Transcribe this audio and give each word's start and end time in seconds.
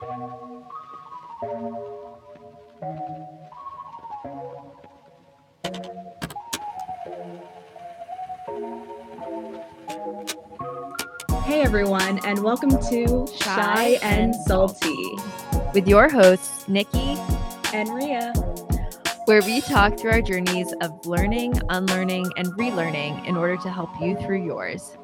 Hey 0.00 0.06
everyone, 11.62 12.18
and 12.24 12.42
welcome 12.42 12.70
to 12.70 13.28
Shy 13.36 13.98
and 14.02 14.34
Salty 14.34 15.16
with 15.72 15.86
your 15.86 16.08
hosts, 16.08 16.66
Nikki 16.66 17.16
and 17.72 17.88
Ria, 17.94 18.32
where 19.26 19.42
we 19.42 19.60
talk 19.60 19.96
through 19.96 20.10
our 20.10 20.22
journeys 20.22 20.74
of 20.80 21.06
learning, 21.06 21.54
unlearning, 21.68 22.32
and 22.36 22.48
relearning 22.54 23.24
in 23.26 23.36
order 23.36 23.56
to 23.58 23.70
help 23.70 23.90
you 24.00 24.16
through 24.18 24.44
yours. 24.44 24.98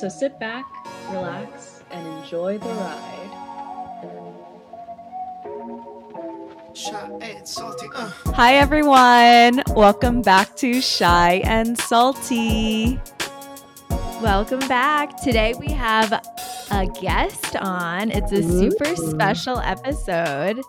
So 0.00 0.08
sit 0.08 0.40
back, 0.40 0.64
relax, 1.10 1.84
and 1.90 2.06
enjoy 2.06 2.56
the 2.56 2.70
ride. 2.70 3.11
Hi, 6.74 8.54
everyone. 8.54 9.62
Welcome 9.76 10.22
back 10.22 10.56
to 10.56 10.80
Shy 10.80 11.42
and 11.44 11.78
Salty. 11.78 12.98
Welcome 14.22 14.60
back. 14.60 15.20
Today 15.20 15.52
we 15.60 15.70
have 15.72 16.12
a 16.70 16.86
guest 16.98 17.56
on. 17.56 18.10
It's 18.10 18.32
a 18.32 18.42
super 18.42 18.96
special 18.96 19.58
episode. 19.58 20.62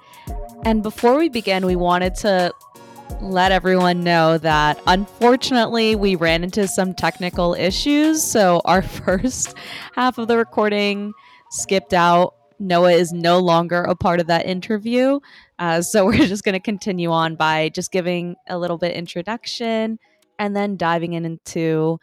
And 0.65 0.83
before 0.83 1.17
we 1.17 1.29
begin, 1.29 1.65
we 1.65 1.77
wanted 1.77 2.15
to 2.15 2.53
let 3.21 3.53
everyone 3.53 4.03
know 4.03 4.37
that 4.39 4.81
unfortunately 4.87 5.95
we 5.95 6.17
ran 6.17 6.43
into 6.43 6.67
some 6.67 6.93
technical 6.93 7.53
issues. 7.53 8.21
So 8.21 8.61
our 8.65 8.81
first 8.81 9.55
half 9.93 10.17
of 10.17 10.27
the 10.27 10.37
recording 10.37 11.13
skipped 11.49 11.93
out. 11.93 12.35
Noah 12.59 12.91
is 12.91 13.11
no 13.11 13.39
longer 13.39 13.81
a 13.81 13.95
part 13.95 14.19
of 14.19 14.27
that 14.27 14.45
interview. 14.45 15.19
Uh, 15.63 15.81
so 15.81 16.05
we're 16.05 16.27
just 16.27 16.43
going 16.43 16.53
to 16.53 16.59
continue 16.59 17.09
on 17.09 17.35
by 17.35 17.69
just 17.69 17.91
giving 17.91 18.35
a 18.49 18.57
little 18.57 18.77
bit 18.77 18.93
introduction 18.93 19.97
and 20.37 20.55
then 20.55 20.75
diving 20.75 21.13
in 21.13 21.23
into 21.23 21.99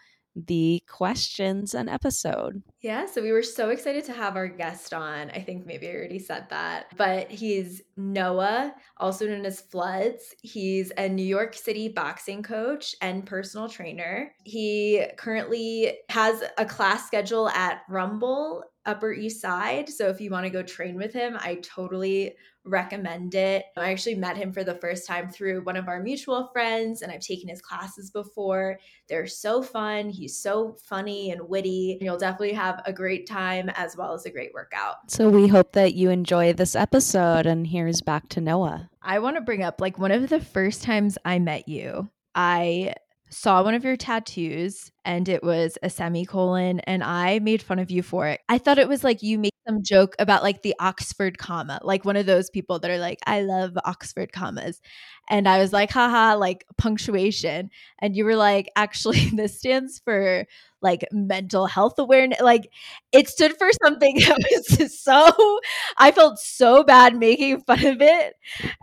the 0.46 0.82
questions 0.88 1.74
and 1.74 1.90
episode. 1.90 2.62
Yeah, 2.80 3.04
so 3.04 3.20
we 3.20 3.32
were 3.32 3.42
so 3.42 3.70
excited 3.70 4.04
to 4.04 4.12
have 4.12 4.36
our 4.36 4.46
guest 4.48 4.94
on. 4.94 5.28
I 5.30 5.40
think 5.40 5.66
maybe 5.66 5.88
I 5.88 5.92
already 5.92 6.20
said 6.20 6.46
that, 6.48 6.86
but 6.96 7.30
he's 7.30 7.82
Noah, 7.96 8.74
also 8.96 9.26
known 9.26 9.44
as 9.44 9.60
Floods. 9.60 10.34
He's 10.40 10.92
a 10.96 11.08
New 11.08 11.26
York 11.26 11.54
City 11.54 11.88
boxing 11.88 12.42
coach 12.42 12.94
and 13.02 13.26
personal 13.26 13.68
trainer. 13.68 14.32
He 14.44 15.04
currently 15.18 15.98
has 16.08 16.42
a 16.56 16.64
class 16.64 17.06
schedule 17.06 17.48
at 17.50 17.82
Rumble 17.88 18.62
Upper 18.86 19.12
East 19.12 19.40
Side. 19.40 19.88
So 19.88 20.08
if 20.08 20.20
you 20.20 20.30
want 20.30 20.44
to 20.44 20.50
go 20.50 20.62
train 20.62 20.96
with 20.96 21.12
him, 21.12 21.36
I 21.38 21.56
totally 21.56 22.34
recommend 22.64 23.34
it. 23.34 23.64
I 23.76 23.90
actually 23.90 24.16
met 24.16 24.36
him 24.36 24.52
for 24.52 24.64
the 24.64 24.74
first 24.74 25.06
time 25.06 25.30
through 25.30 25.64
one 25.64 25.76
of 25.76 25.88
our 25.88 26.00
mutual 26.00 26.48
friends, 26.52 27.02
and 27.02 27.10
I've 27.10 27.20
taken 27.20 27.48
his 27.48 27.62
classes 27.62 28.10
before. 28.10 28.78
They're 29.08 29.26
so 29.26 29.62
fun. 29.62 30.10
He's 30.10 30.38
so 30.38 30.76
funny 30.84 31.30
and 31.30 31.48
witty. 31.48 31.98
You'll 32.00 32.18
definitely 32.18 32.52
have 32.52 32.82
a 32.84 32.92
great 32.92 33.26
time 33.26 33.70
as 33.70 33.96
well 33.96 34.12
as 34.12 34.26
a 34.26 34.30
great 34.30 34.52
workout. 34.52 35.10
So 35.10 35.28
we 35.28 35.48
hope 35.48 35.72
that 35.72 35.94
you 35.94 36.10
enjoy 36.10 36.52
this 36.52 36.76
episode. 36.76 37.46
And 37.46 37.66
here's 37.66 38.02
back 38.02 38.28
to 38.30 38.40
Noah. 38.40 38.90
I 39.02 39.18
want 39.20 39.36
to 39.36 39.42
bring 39.42 39.62
up 39.62 39.80
like 39.80 39.98
one 39.98 40.12
of 40.12 40.28
the 40.28 40.40
first 40.40 40.82
times 40.82 41.16
I 41.24 41.38
met 41.38 41.68
you, 41.68 42.10
I 42.34 42.94
saw 43.30 43.62
one 43.62 43.74
of 43.74 43.84
your 43.84 43.96
tattoos 43.96 44.90
and 45.04 45.28
it 45.28 45.42
was 45.42 45.78
a 45.82 45.90
semicolon 45.90 46.80
and 46.80 47.02
I 47.02 47.38
made 47.38 47.62
fun 47.62 47.78
of 47.78 47.90
you 47.90 48.02
for 48.02 48.26
it. 48.28 48.40
I 48.48 48.58
thought 48.58 48.78
it 48.78 48.88
was 48.88 49.04
like 49.04 49.22
you 49.22 49.38
made 49.38 49.52
some 49.68 49.82
joke 49.82 50.16
about 50.18 50.42
like 50.42 50.62
the 50.62 50.74
Oxford 50.80 51.38
comma, 51.38 51.80
like 51.82 52.04
one 52.04 52.16
of 52.16 52.26
those 52.26 52.50
people 52.50 52.80
that 52.80 52.90
are 52.90 52.98
like, 52.98 53.18
I 53.26 53.42
love 53.42 53.78
Oxford 53.84 54.32
commas. 54.32 54.80
And 55.28 55.48
I 55.48 55.58
was 55.58 55.72
like, 55.72 55.90
haha, 55.90 56.36
like 56.36 56.64
punctuation. 56.76 57.70
And 58.00 58.16
you 58.16 58.24
were 58.24 58.36
like, 58.36 58.68
actually, 58.76 59.30
this 59.34 59.58
stands 59.58 60.00
for 60.04 60.44
like 60.82 61.06
mental 61.12 61.66
health 61.66 61.98
awareness. 61.98 62.40
Like 62.40 62.68
it 63.12 63.28
stood 63.28 63.56
for 63.58 63.68
something 63.84 64.16
that 64.20 64.38
was 64.78 65.00
so, 65.00 65.60
I 65.96 66.10
felt 66.10 66.38
so 66.38 66.82
bad 66.82 67.16
making 67.16 67.60
fun 67.60 67.86
of 67.86 68.02
it. 68.02 68.34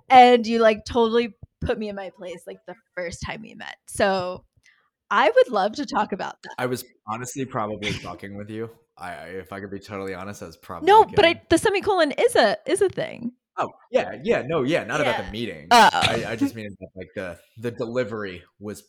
And 0.10 0.48
you 0.48 0.60
like 0.60 0.86
totally 0.86 1.34
put 1.62 1.78
me 1.78 1.90
in 1.90 1.96
my 1.96 2.12
place 2.18 2.44
like 2.48 2.60
the 2.68 2.76
first 2.96 3.22
time 3.26 3.42
we 3.42 3.54
met. 3.56 3.78
So 3.88 4.44
I 5.10 5.30
would 5.30 5.50
love 5.50 5.74
to 5.74 5.86
talk 5.86 6.12
about 6.12 6.42
that. 6.44 6.56
I 6.58 6.66
was 6.66 6.84
honestly 7.08 7.46
probably 7.46 7.92
fucking 7.92 8.36
with 8.36 8.50
you. 8.50 8.70
I, 8.98 9.14
if 9.14 9.54
I 9.54 9.60
could 9.60 9.72
be 9.72 9.80
totally 9.80 10.14
honest, 10.14 10.42
I 10.42 10.48
was 10.48 10.58
probably 10.58 10.88
no, 10.88 11.04
kidding. 11.04 11.16
but 11.16 11.26
I, 11.26 11.42
the 11.50 11.58
semicolon 11.58 12.12
is 12.12 12.36
a 12.36 12.58
is 12.66 12.82
a 12.82 12.90
thing. 12.90 13.34
Oh 13.58 13.70
yeah, 13.92 14.16
yeah, 14.24 14.44
no, 14.46 14.64
yeah, 14.64 14.84
not 14.84 15.00
yeah. 15.00 15.10
about 15.10 15.26
the 15.26 15.32
meeting. 15.32 15.68
Oh. 15.72 15.90
I, 15.92 16.26
I 16.30 16.36
just 16.36 16.54
oh. 16.54 16.58
mean 16.58 16.76
that 16.80 16.90
like 16.96 17.10
the 17.16 17.38
the 17.58 17.72
delivery 17.72 18.44
was 18.60 18.84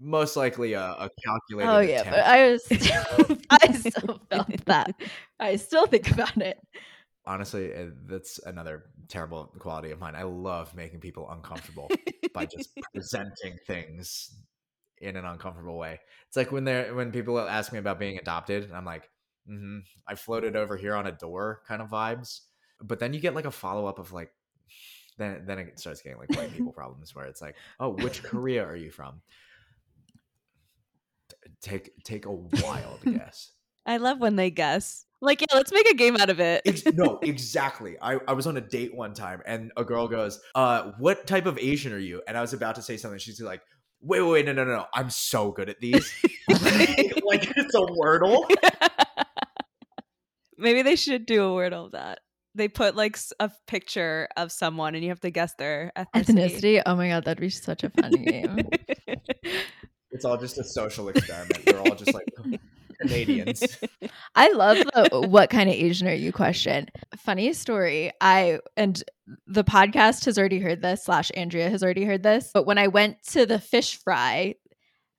most 0.00 0.36
likely 0.36 0.72
a, 0.72 0.80
a 0.80 0.96
oh, 1.04 1.08
calculated. 1.24 1.70
Oh 1.70 1.80
yeah, 1.80 2.00
attempt. 2.00 2.10
but 2.10 2.24
I 2.24 2.50
was 2.50 2.66
I 3.50 3.72
still 3.72 4.20
felt 4.28 4.64
that. 4.66 4.94
I 5.38 5.56
still 5.56 5.86
think 5.86 6.10
about 6.10 6.36
it 6.38 6.58
honestly 7.26 7.72
eh, 7.72 7.86
that's 8.06 8.38
another 8.44 8.84
terrible 9.08 9.52
quality 9.58 9.90
of 9.90 9.98
mine. 9.98 10.14
I 10.14 10.24
love 10.24 10.74
making 10.74 11.00
people 11.00 11.30
uncomfortable 11.30 11.90
by 12.32 12.46
just 12.46 12.70
presenting 12.94 13.58
things 13.66 14.34
in 14.98 15.16
an 15.16 15.24
uncomfortable 15.24 15.78
way. 15.78 16.00
It's 16.28 16.36
like 16.36 16.52
when 16.52 16.64
they're 16.64 16.94
when 16.94 17.12
people 17.12 17.38
ask 17.38 17.72
me 17.72 17.78
about 17.78 17.98
being 17.98 18.18
adopted 18.18 18.64
and 18.64 18.74
i'm 18.74 18.84
like 18.84 19.08
mm-hmm, 19.48 19.78
i 20.06 20.14
floated 20.14 20.56
over 20.56 20.76
here 20.76 20.94
on 20.94 21.06
a 21.06 21.12
door 21.12 21.62
kind 21.66 21.82
of 21.82 21.90
vibes. 21.90 22.40
But 22.80 22.98
then 22.98 23.14
you 23.14 23.20
get 23.20 23.34
like 23.34 23.44
a 23.46 23.50
follow-up 23.50 23.98
of 23.98 24.12
like 24.12 24.32
then 25.16 25.44
then 25.46 25.58
it 25.58 25.78
starts 25.78 26.02
getting 26.02 26.18
like 26.18 26.30
white 26.36 26.52
people 26.52 26.72
problems 26.72 27.14
where 27.14 27.26
it's 27.26 27.40
like 27.40 27.56
oh 27.80 27.90
which 27.90 28.22
korea 28.22 28.64
are 28.64 28.76
you 28.76 28.90
from? 28.90 29.22
Take 31.60 31.92
take 32.04 32.26
a 32.26 32.32
wild 32.32 33.00
guess. 33.04 33.52
I 33.86 33.98
love 33.98 34.18
when 34.18 34.36
they 34.36 34.50
guess 34.50 35.03
like, 35.24 35.40
yeah, 35.40 35.46
let's 35.54 35.72
make 35.72 35.88
a 35.88 35.94
game 35.94 36.16
out 36.16 36.30
of 36.30 36.40
it. 36.40 36.62
Ex- 36.64 36.84
no, 36.94 37.18
exactly. 37.22 37.96
I, 38.00 38.18
I 38.28 38.32
was 38.32 38.46
on 38.46 38.56
a 38.56 38.60
date 38.60 38.94
one 38.94 39.14
time 39.14 39.42
and 39.46 39.72
a 39.76 39.84
girl 39.84 40.08
goes, 40.08 40.40
uh, 40.54 40.92
what 40.98 41.26
type 41.26 41.46
of 41.46 41.58
Asian 41.58 41.92
are 41.92 41.98
you? 41.98 42.22
And 42.26 42.36
I 42.36 42.40
was 42.40 42.52
about 42.52 42.76
to 42.76 42.82
say 42.82 42.96
something. 42.96 43.18
She's 43.18 43.40
like, 43.40 43.62
wait, 44.00 44.20
wait, 44.20 44.30
wait, 44.30 44.46
no, 44.46 44.52
no, 44.52 44.64
no. 44.64 44.86
I'm 44.92 45.10
so 45.10 45.50
good 45.50 45.68
at 45.68 45.80
these. 45.80 46.12
like, 46.48 47.50
it's 47.56 47.74
a 47.74 47.78
wordle. 47.78 48.48
Maybe 50.56 50.82
they 50.82 50.96
should 50.96 51.26
do 51.26 51.44
a 51.44 51.48
wordle 51.48 51.86
of 51.86 51.92
that. 51.92 52.20
They 52.56 52.68
put 52.68 52.94
like 52.94 53.18
a 53.40 53.50
picture 53.66 54.28
of 54.36 54.52
someone 54.52 54.94
and 54.94 55.02
you 55.02 55.10
have 55.10 55.20
to 55.20 55.30
guess 55.30 55.54
their 55.54 55.90
ethnicity. 55.96 56.24
ethnicity. 56.24 56.82
Oh 56.86 56.94
my 56.94 57.08
god, 57.08 57.24
that'd 57.24 57.40
be 57.40 57.50
such 57.50 57.82
a 57.82 57.90
fun 57.90 58.12
game. 58.12 58.68
It's 60.14 60.24
all 60.24 60.36
just 60.36 60.58
a 60.58 60.64
social 60.64 61.08
experiment. 61.08 61.66
We're 61.66 61.80
all 61.80 61.96
just 61.96 62.14
like 62.14 62.28
Canadians. 63.08 63.78
I 64.34 64.52
love 64.52 64.78
the 64.78 65.14
uh, 65.14 65.20
what 65.26 65.50
kind 65.50 65.68
of 65.68 65.74
Asian 65.74 66.08
are 66.08 66.14
you 66.14 66.32
question. 66.32 66.88
Funny 67.16 67.52
story. 67.52 68.12
I 68.20 68.58
and 68.76 69.02
the 69.46 69.64
podcast 69.64 70.24
has 70.26 70.38
already 70.38 70.58
heard 70.60 70.82
this, 70.82 71.04
slash 71.04 71.30
Andria 71.36 71.70
has 71.70 71.82
already 71.82 72.04
heard 72.04 72.22
this. 72.22 72.50
But 72.52 72.66
when 72.66 72.78
I 72.78 72.88
went 72.88 73.22
to 73.28 73.46
the 73.46 73.58
fish 73.58 73.96
fry 73.96 74.54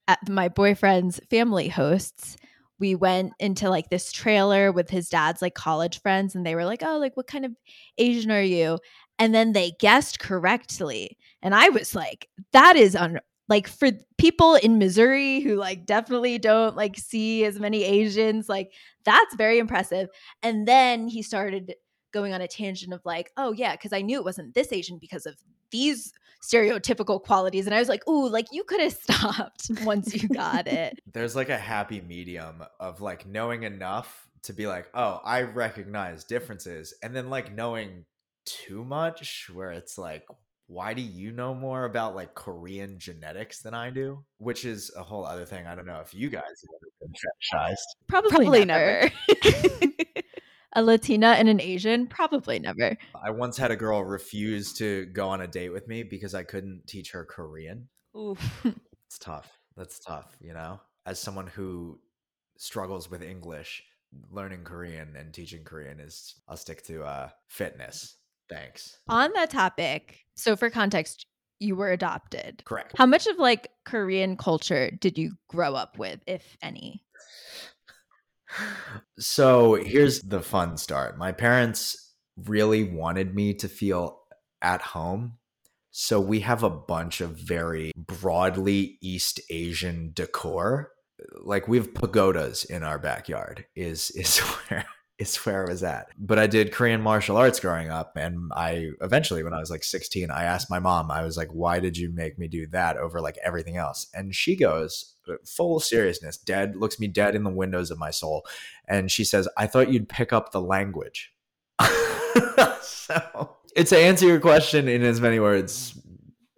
at 0.07 0.27
my 0.29 0.49
boyfriend's 0.49 1.19
family 1.29 1.67
hosts, 1.67 2.37
we 2.79 2.95
went 2.95 3.33
into 3.39 3.69
like 3.69 3.89
this 3.89 4.11
trailer 4.11 4.71
with 4.71 4.89
his 4.89 5.09
dad's 5.09 5.41
like 5.41 5.55
college 5.55 6.01
friends, 6.01 6.35
and 6.35 6.45
they 6.45 6.55
were 6.55 6.65
like, 6.65 6.83
Oh, 6.83 6.97
like 6.97 7.15
what 7.17 7.27
kind 7.27 7.45
of 7.45 7.51
Asian 7.97 8.31
are 8.31 8.41
you? 8.41 8.79
And 9.17 9.33
then 9.33 9.53
they 9.53 9.71
guessed 9.79 10.19
correctly. 10.19 11.17
And 11.41 11.55
I 11.55 11.69
was 11.69 11.95
like, 11.95 12.27
that 12.51 12.75
is 12.75 12.95
un- 12.95 13.21
like 13.47 13.67
for 13.67 13.89
people 14.17 14.55
in 14.55 14.79
Missouri 14.79 15.41
who 15.41 15.55
like 15.55 15.85
definitely 15.85 16.37
don't 16.37 16.75
like 16.75 16.97
see 16.97 17.45
as 17.45 17.59
many 17.59 17.83
Asians, 17.83 18.49
like 18.49 18.71
that's 19.03 19.35
very 19.35 19.59
impressive. 19.59 20.09
And 20.41 20.67
then 20.67 21.07
he 21.07 21.21
started 21.21 21.75
going 22.11 22.33
on 22.33 22.41
a 22.41 22.47
tangent 22.47 22.93
of 22.93 23.01
like, 23.05 23.31
oh 23.37 23.51
yeah, 23.51 23.73
because 23.73 23.93
I 23.93 24.01
knew 24.01 24.17
it 24.17 24.25
wasn't 24.25 24.55
this 24.55 24.71
Asian 24.71 24.97
because 24.97 25.25
of 25.25 25.35
these 25.71 26.11
stereotypical 26.41 27.21
qualities. 27.21 27.65
And 27.65 27.75
I 27.75 27.79
was 27.79 27.89
like, 27.89 28.07
ooh, 28.07 28.27
like 28.29 28.47
you 28.51 28.63
could 28.63 28.81
have 28.81 28.93
stopped 29.01 29.69
once 29.83 30.13
you 30.13 30.27
got 30.29 30.67
it. 30.67 30.99
There's 31.13 31.35
like 31.35 31.49
a 31.49 31.57
happy 31.57 32.01
medium 32.01 32.63
of 32.79 33.01
like 33.01 33.27
knowing 33.27 33.63
enough 33.63 34.27
to 34.43 34.53
be 34.53 34.67
like, 34.67 34.87
oh, 34.93 35.21
I 35.23 35.41
recognize 35.41 36.23
differences. 36.23 36.93
And 37.03 37.15
then 37.15 37.29
like 37.29 37.53
knowing 37.53 38.05
too 38.45 38.83
much 38.83 39.49
where 39.51 39.71
it's 39.71 39.97
like, 39.97 40.25
why 40.67 40.93
do 40.93 41.01
you 41.01 41.31
know 41.31 41.53
more 41.53 41.85
about 41.85 42.15
like 42.15 42.33
Korean 42.33 42.97
genetics 42.97 43.61
than 43.61 43.73
I 43.73 43.89
do? 43.91 44.23
Which 44.37 44.65
is 44.65 44.91
a 44.97 45.03
whole 45.03 45.25
other 45.25 45.45
thing. 45.45 45.67
I 45.67 45.75
don't 45.75 45.85
know 45.85 45.99
if 45.99 46.13
you 46.13 46.29
guys 46.29 46.41
have 46.43 46.69
ever 46.75 46.91
been 47.01 47.13
fetishized. 47.13 48.07
Probably, 48.07 48.31
Probably 48.31 48.65
never. 48.65 49.11
never. 49.43 49.91
a 50.73 50.83
Latina 50.83 51.27
and 51.37 51.47
an 51.49 51.61
Asian? 51.61 52.07
Probably 52.07 52.59
never. 52.59 52.97
I 53.23 53.29
once 53.29 53.57
had 53.57 53.71
a 53.71 53.75
girl 53.75 54.03
refuse 54.03 54.73
to 54.73 55.05
go 55.07 55.29
on 55.29 55.41
a 55.41 55.47
date 55.47 55.69
with 55.69 55.87
me 55.87 56.03
because 56.03 56.33
I 56.33 56.43
couldn't 56.43 56.87
teach 56.87 57.11
her 57.11 57.25
Korean. 57.25 57.87
Oof. 58.17 58.65
It's 59.07 59.19
tough. 59.19 59.59
That's 59.77 59.99
tough, 59.99 60.35
you 60.41 60.53
know? 60.53 60.81
As 61.05 61.19
someone 61.19 61.47
who 61.47 61.99
struggles 62.57 63.11
with 63.11 63.21
English, 63.21 63.83
learning 64.31 64.63
Korean 64.63 65.15
and 65.15 65.33
teaching 65.33 65.63
Korean 65.63 65.99
is 65.99 66.35
I'll 66.47 66.57
stick 66.57 66.83
to 66.85 67.03
uh 67.03 67.29
fitness. 67.47 68.15
Thanks. 68.49 68.97
On 69.07 69.31
that 69.33 69.49
topic, 69.49 70.25
so 70.35 70.55
for 70.55 70.69
context, 70.69 71.25
you 71.59 71.75
were 71.75 71.91
adopted. 71.91 72.63
Correct. 72.65 72.93
How 72.97 73.05
much 73.05 73.27
of 73.27 73.37
like 73.37 73.69
Korean 73.85 74.37
culture 74.37 74.91
did 74.91 75.17
you 75.17 75.33
grow 75.47 75.73
up 75.73 75.97
with, 75.97 76.19
if 76.27 76.57
any? 76.61 77.03
So 79.17 79.75
here's 79.75 80.21
the 80.21 80.41
fun 80.41 80.77
start. 80.77 81.17
My 81.17 81.31
parents 81.31 82.13
really 82.45 82.83
wanted 82.83 83.33
me 83.33 83.53
to 83.55 83.67
feel 83.67 84.19
at 84.61 84.81
home. 84.81 85.37
So 85.91 86.19
we 86.19 86.41
have 86.41 86.63
a 86.63 86.69
bunch 86.69 87.21
of 87.21 87.37
very 87.37 87.91
broadly 87.95 88.97
East 89.01 89.39
Asian 89.49 90.11
decor. 90.13 90.91
Like 91.41 91.69
we 91.69 91.77
have 91.77 91.93
pagodas 91.93 92.65
in 92.65 92.83
our 92.83 92.99
backyard 92.99 93.65
is 93.75 94.11
is 94.15 94.39
where 94.39 94.85
is 95.17 95.35
where 95.45 95.65
I 95.65 95.69
was 95.69 95.83
at. 95.83 96.07
But 96.17 96.39
I 96.39 96.47
did 96.47 96.71
Korean 96.71 97.01
martial 97.01 97.37
arts 97.37 97.59
growing 97.59 97.89
up 97.89 98.17
and 98.17 98.51
I 98.55 98.89
eventually 99.01 99.43
when 99.43 99.53
I 99.53 99.59
was 99.59 99.71
like 99.71 99.83
16, 99.83 100.31
I 100.31 100.43
asked 100.43 100.69
my 100.69 100.79
mom, 100.79 101.11
I 101.11 101.23
was 101.23 101.37
like, 101.37 101.49
"Why 101.49 101.79
did 101.79 101.97
you 101.97 102.09
make 102.09 102.37
me 102.37 102.47
do 102.47 102.67
that 102.67 102.97
over 102.97 103.21
like 103.21 103.37
everything 103.43 103.77
else?" 103.77 104.07
And 104.13 104.35
she 104.35 104.55
goes, 104.55 105.15
uh, 105.27 105.35
full 105.45 105.79
seriousness, 105.79 106.37
dead 106.37 106.75
looks 106.75 106.99
me 106.99 107.07
dead 107.07 107.35
in 107.35 107.43
the 107.43 107.49
windows 107.49 107.91
of 107.91 107.99
my 107.99 108.11
soul 108.11 108.45
and 108.87 109.11
she 109.11 109.23
says, 109.23 109.47
"I 109.57 109.67
thought 109.67 109.91
you'd 109.91 110.09
pick 110.09 110.33
up 110.33 110.51
the 110.51 110.61
language." 110.61 111.31
so 112.81 113.57
it's 113.75 113.89
to 113.89 113.97
answer 113.97 114.25
your 114.25 114.39
question 114.39 114.87
in 114.87 115.03
as 115.03 115.19
many 115.19 115.39
words, 115.39 115.99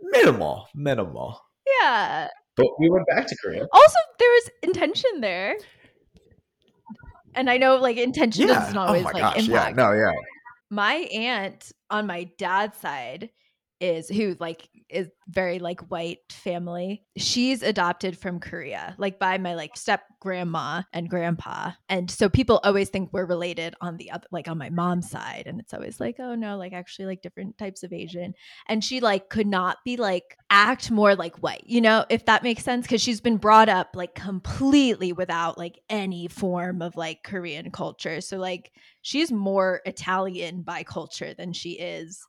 minimal, 0.01 0.67
minimal. 0.75 1.41
Yeah. 1.81 2.29
But 2.55 2.79
we 2.79 2.89
went 2.89 3.05
back 3.07 3.27
to 3.27 3.37
Korea. 3.37 3.67
Also, 3.71 3.97
there 4.17 4.29
was 4.29 4.49
intention 4.63 5.21
there. 5.21 5.57
And 7.37 7.49
I 7.49 7.57
know 7.57 7.77
like 7.77 7.95
intention 7.97 8.47
Yeah. 8.47 8.55
doesn't 8.55 8.77
Oh 8.77 8.81
always 8.81 9.03
my 9.03 9.11
like 9.11 9.21
gosh. 9.21 9.47
Yeah. 9.47 9.67
impact. 9.69 9.77
No. 9.77 9.91
Yeah. 9.93 10.11
My 10.69 10.93
aunt 10.95 11.71
on 11.89 12.07
my 12.07 12.25
dad's 12.37 12.77
side 12.77 13.29
is 13.79 14.09
who 14.09 14.35
like 14.39 14.67
is 14.89 15.09
very 15.27 15.59
like 15.59 15.91
white 15.91 16.19
family. 16.31 17.03
She's 17.17 17.61
adopted 17.61 18.17
from 18.17 18.39
Korea, 18.39 18.95
like 18.97 19.19
by 19.19 19.37
my 19.37 19.55
like 19.55 19.75
step 19.75 20.01
grandma 20.19 20.83
and 20.93 21.09
grandpa. 21.09 21.71
And 21.89 22.09
so 22.09 22.29
people 22.29 22.59
always 22.63 22.89
think 22.89 23.11
we're 23.11 23.25
related 23.25 23.75
on 23.81 23.97
the 23.97 24.11
other 24.11 24.27
like 24.31 24.47
on 24.47 24.57
my 24.57 24.69
mom's 24.69 25.09
side. 25.09 25.43
And 25.45 25.59
it's 25.59 25.73
always 25.73 25.99
like, 25.99 26.15
oh 26.19 26.35
no, 26.35 26.57
like 26.57 26.73
actually 26.73 27.05
like 27.05 27.21
different 27.21 27.57
types 27.57 27.83
of 27.83 27.93
Asian. 27.93 28.33
And 28.67 28.83
she 28.83 28.99
like 28.99 29.29
could 29.29 29.47
not 29.47 29.77
be 29.83 29.97
like 29.97 30.37
act 30.49 30.89
more 30.89 31.15
like 31.15 31.37
white, 31.37 31.63
you 31.65 31.81
know, 31.81 32.05
if 32.09 32.25
that 32.25 32.43
makes 32.43 32.63
sense. 32.63 32.87
Cause 32.87 33.01
she's 33.01 33.21
been 33.21 33.37
brought 33.37 33.69
up 33.69 33.89
like 33.95 34.15
completely 34.15 35.13
without 35.13 35.57
like 35.57 35.79
any 35.89 36.27
form 36.27 36.81
of 36.81 36.95
like 36.95 37.23
Korean 37.23 37.71
culture. 37.71 38.21
So 38.21 38.37
like 38.37 38.71
she's 39.01 39.31
more 39.31 39.81
Italian 39.85 40.61
by 40.61 40.83
culture 40.83 41.33
than 41.33 41.53
she 41.53 41.71
is 41.71 42.25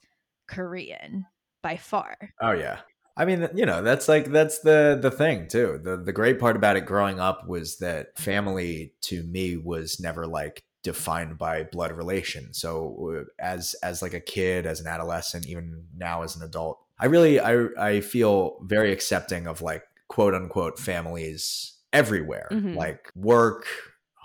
Korean 0.48 1.26
by 1.68 1.76
far. 1.76 2.16
Oh 2.40 2.52
yeah. 2.52 2.78
I 3.16 3.24
mean, 3.24 3.48
you 3.54 3.66
know, 3.66 3.82
that's 3.82 4.08
like 4.08 4.26
that's 4.26 4.60
the 4.60 4.98
the 5.00 5.10
thing 5.10 5.48
too. 5.48 5.80
The 5.82 5.96
the 5.96 6.12
great 6.12 6.38
part 6.38 6.56
about 6.56 6.76
it 6.76 6.86
growing 6.86 7.20
up 7.20 7.46
was 7.48 7.78
that 7.78 8.16
family 8.16 8.94
to 9.02 9.22
me 9.24 9.56
was 9.56 10.00
never 10.00 10.26
like 10.26 10.62
defined 10.82 11.36
by 11.36 11.64
blood 11.64 11.92
relation. 11.92 12.54
So 12.54 13.16
uh, 13.18 13.24
as 13.38 13.74
as 13.82 14.00
like 14.00 14.14
a 14.14 14.20
kid, 14.20 14.66
as 14.66 14.80
an 14.80 14.86
adolescent, 14.86 15.46
even 15.46 15.84
now 15.96 16.22
as 16.22 16.36
an 16.36 16.42
adult, 16.42 16.78
I 16.98 17.06
really 17.06 17.40
I 17.40 17.66
I 17.78 18.00
feel 18.00 18.58
very 18.62 18.92
accepting 18.92 19.46
of 19.46 19.60
like 19.60 19.82
quote 20.08 20.34
unquote 20.34 20.78
families 20.78 21.74
everywhere. 21.92 22.48
Mhm. 22.50 22.76
Like 22.76 23.10
work, 23.14 23.66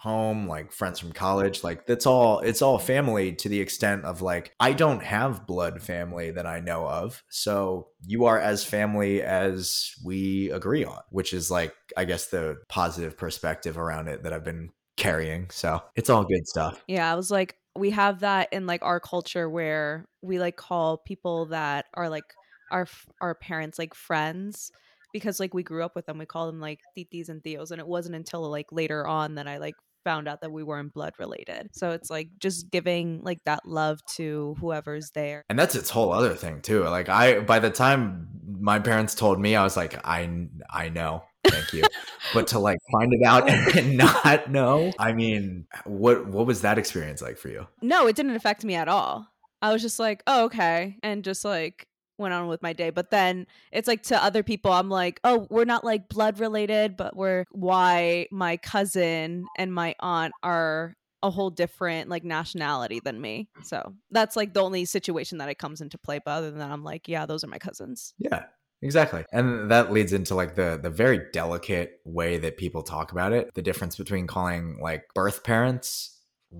home, 0.03 0.49
like 0.49 0.73
friends 0.73 0.99
from 0.99 1.13
college, 1.13 1.63
like 1.63 1.85
that's 1.85 2.05
all 2.05 2.39
it's 2.39 2.61
all 2.61 2.77
family 2.77 3.31
to 3.31 3.47
the 3.47 3.61
extent 3.61 4.03
of 4.03 4.21
like 4.21 4.53
I 4.59 4.73
don't 4.73 5.01
have 5.01 5.47
blood 5.47 5.81
family 5.81 6.29
that 6.31 6.45
I 6.45 6.59
know 6.59 6.85
of. 6.85 7.23
So 7.29 7.87
you 8.05 8.25
are 8.25 8.37
as 8.37 8.65
family 8.65 9.21
as 9.21 9.91
we 10.03 10.51
agree 10.51 10.83
on, 10.83 10.99
which 11.09 11.31
is 11.31 11.49
like 11.49 11.73
I 11.95 12.03
guess 12.03 12.27
the 12.27 12.57
positive 12.67 13.17
perspective 13.17 13.77
around 13.77 14.09
it 14.09 14.23
that 14.23 14.33
I've 14.33 14.43
been 14.43 14.71
carrying. 14.97 15.49
So 15.51 15.81
it's 15.95 16.09
all 16.09 16.25
good 16.25 16.45
stuff. 16.47 16.83
Yeah, 16.85 17.09
I 17.09 17.15
was 17.15 17.31
like, 17.31 17.55
we 17.73 17.89
have 17.91 18.19
that 18.19 18.49
in 18.51 18.67
like 18.67 18.83
our 18.83 18.99
culture 18.99 19.49
where 19.49 20.05
we 20.21 20.37
like 20.37 20.57
call 20.57 20.97
people 20.97 21.45
that 21.45 21.85
are 21.93 22.09
like 22.09 22.25
our 22.71 22.87
our 23.21 23.35
parents 23.35 23.79
like 23.79 23.93
friends 23.93 24.69
because 25.13 25.39
like 25.39 25.53
we 25.53 25.63
grew 25.63 25.81
up 25.81 25.95
with 25.95 26.07
them. 26.07 26.17
We 26.17 26.25
call 26.25 26.47
them 26.47 26.59
like 26.59 26.81
titis 26.97 27.29
and 27.29 27.41
tíos 27.41 27.71
and 27.71 27.79
it 27.79 27.87
wasn't 27.87 28.15
until 28.15 28.51
like 28.51 28.73
later 28.73 29.07
on 29.07 29.35
that 29.35 29.47
I 29.47 29.59
like 29.59 29.75
found 30.03 30.27
out 30.27 30.41
that 30.41 30.51
we 30.51 30.63
weren't 30.63 30.93
blood 30.93 31.13
related. 31.19 31.69
So 31.73 31.91
it's 31.91 32.09
like 32.09 32.29
just 32.39 32.71
giving 32.71 33.21
like 33.23 33.39
that 33.45 33.65
love 33.65 34.03
to 34.15 34.55
whoever's 34.59 35.11
there. 35.11 35.43
And 35.49 35.57
that's 35.57 35.75
its 35.75 35.89
whole 35.89 36.11
other 36.11 36.33
thing 36.33 36.61
too. 36.61 36.83
Like 36.83 37.09
I 37.09 37.39
by 37.39 37.59
the 37.59 37.69
time 37.69 38.27
my 38.59 38.79
parents 38.79 39.15
told 39.15 39.39
me, 39.39 39.55
I 39.55 39.63
was 39.63 39.77
like, 39.77 40.05
I 40.05 40.47
I 40.69 40.89
know. 40.89 41.23
Thank 41.45 41.73
you. 41.73 41.83
but 42.33 42.47
to 42.47 42.59
like 42.59 42.79
find 42.91 43.13
it 43.13 43.25
out 43.25 43.49
and 43.77 43.97
not 43.97 44.49
know, 44.49 44.91
I 44.99 45.13
mean, 45.13 45.67
what 45.85 46.27
what 46.27 46.45
was 46.45 46.61
that 46.61 46.77
experience 46.77 47.21
like 47.21 47.37
for 47.37 47.49
you? 47.49 47.67
No, 47.81 48.07
it 48.07 48.15
didn't 48.15 48.35
affect 48.35 48.63
me 48.63 48.75
at 48.75 48.87
all. 48.87 49.27
I 49.61 49.71
was 49.71 49.81
just 49.81 49.99
like, 49.99 50.23
oh, 50.27 50.45
okay. 50.45 50.97
And 51.03 51.23
just 51.23 51.45
like 51.45 51.87
went 52.17 52.33
on 52.33 52.47
with 52.47 52.61
my 52.61 52.73
day. 52.73 52.89
But 52.89 53.11
then 53.11 53.47
it's 53.71 53.87
like 53.87 54.03
to 54.03 54.23
other 54.23 54.43
people, 54.43 54.71
I'm 54.71 54.89
like, 54.89 55.19
oh, 55.23 55.47
we're 55.49 55.65
not 55.65 55.83
like 55.83 56.09
blood 56.09 56.39
related, 56.39 56.97
but 56.97 57.15
we're 57.15 57.45
why 57.51 58.27
my 58.31 58.57
cousin 58.57 59.45
and 59.57 59.73
my 59.73 59.95
aunt 59.99 60.33
are 60.43 60.95
a 61.21 61.29
whole 61.29 61.49
different 61.49 62.09
like 62.09 62.23
nationality 62.23 62.99
than 62.99 63.19
me. 63.19 63.47
So 63.63 63.93
that's 64.11 64.35
like 64.35 64.53
the 64.53 64.61
only 64.61 64.85
situation 64.85 65.37
that 65.37 65.49
it 65.49 65.57
comes 65.57 65.81
into 65.81 65.97
play. 65.97 66.19
But 66.23 66.31
other 66.31 66.49
than 66.49 66.59
that, 66.59 66.71
I'm 66.71 66.83
like, 66.83 67.07
yeah, 67.07 67.25
those 67.25 67.43
are 67.43 67.47
my 67.47 67.59
cousins. 67.59 68.13
Yeah. 68.17 68.43
Exactly. 68.81 69.23
And 69.31 69.71
that 69.71 69.93
leads 69.93 70.11
into 70.11 70.35
like 70.35 70.55
the 70.55 70.77
the 70.81 70.89
very 70.89 71.21
delicate 71.31 72.01
way 72.03 72.37
that 72.39 72.57
people 72.57 72.83
talk 72.83 73.13
about 73.13 73.31
it. 73.31 73.53
The 73.53 73.61
difference 73.61 73.95
between 73.95 74.27
calling 74.27 74.77
like 74.81 75.05
birth 75.15 75.45
parents 75.45 76.13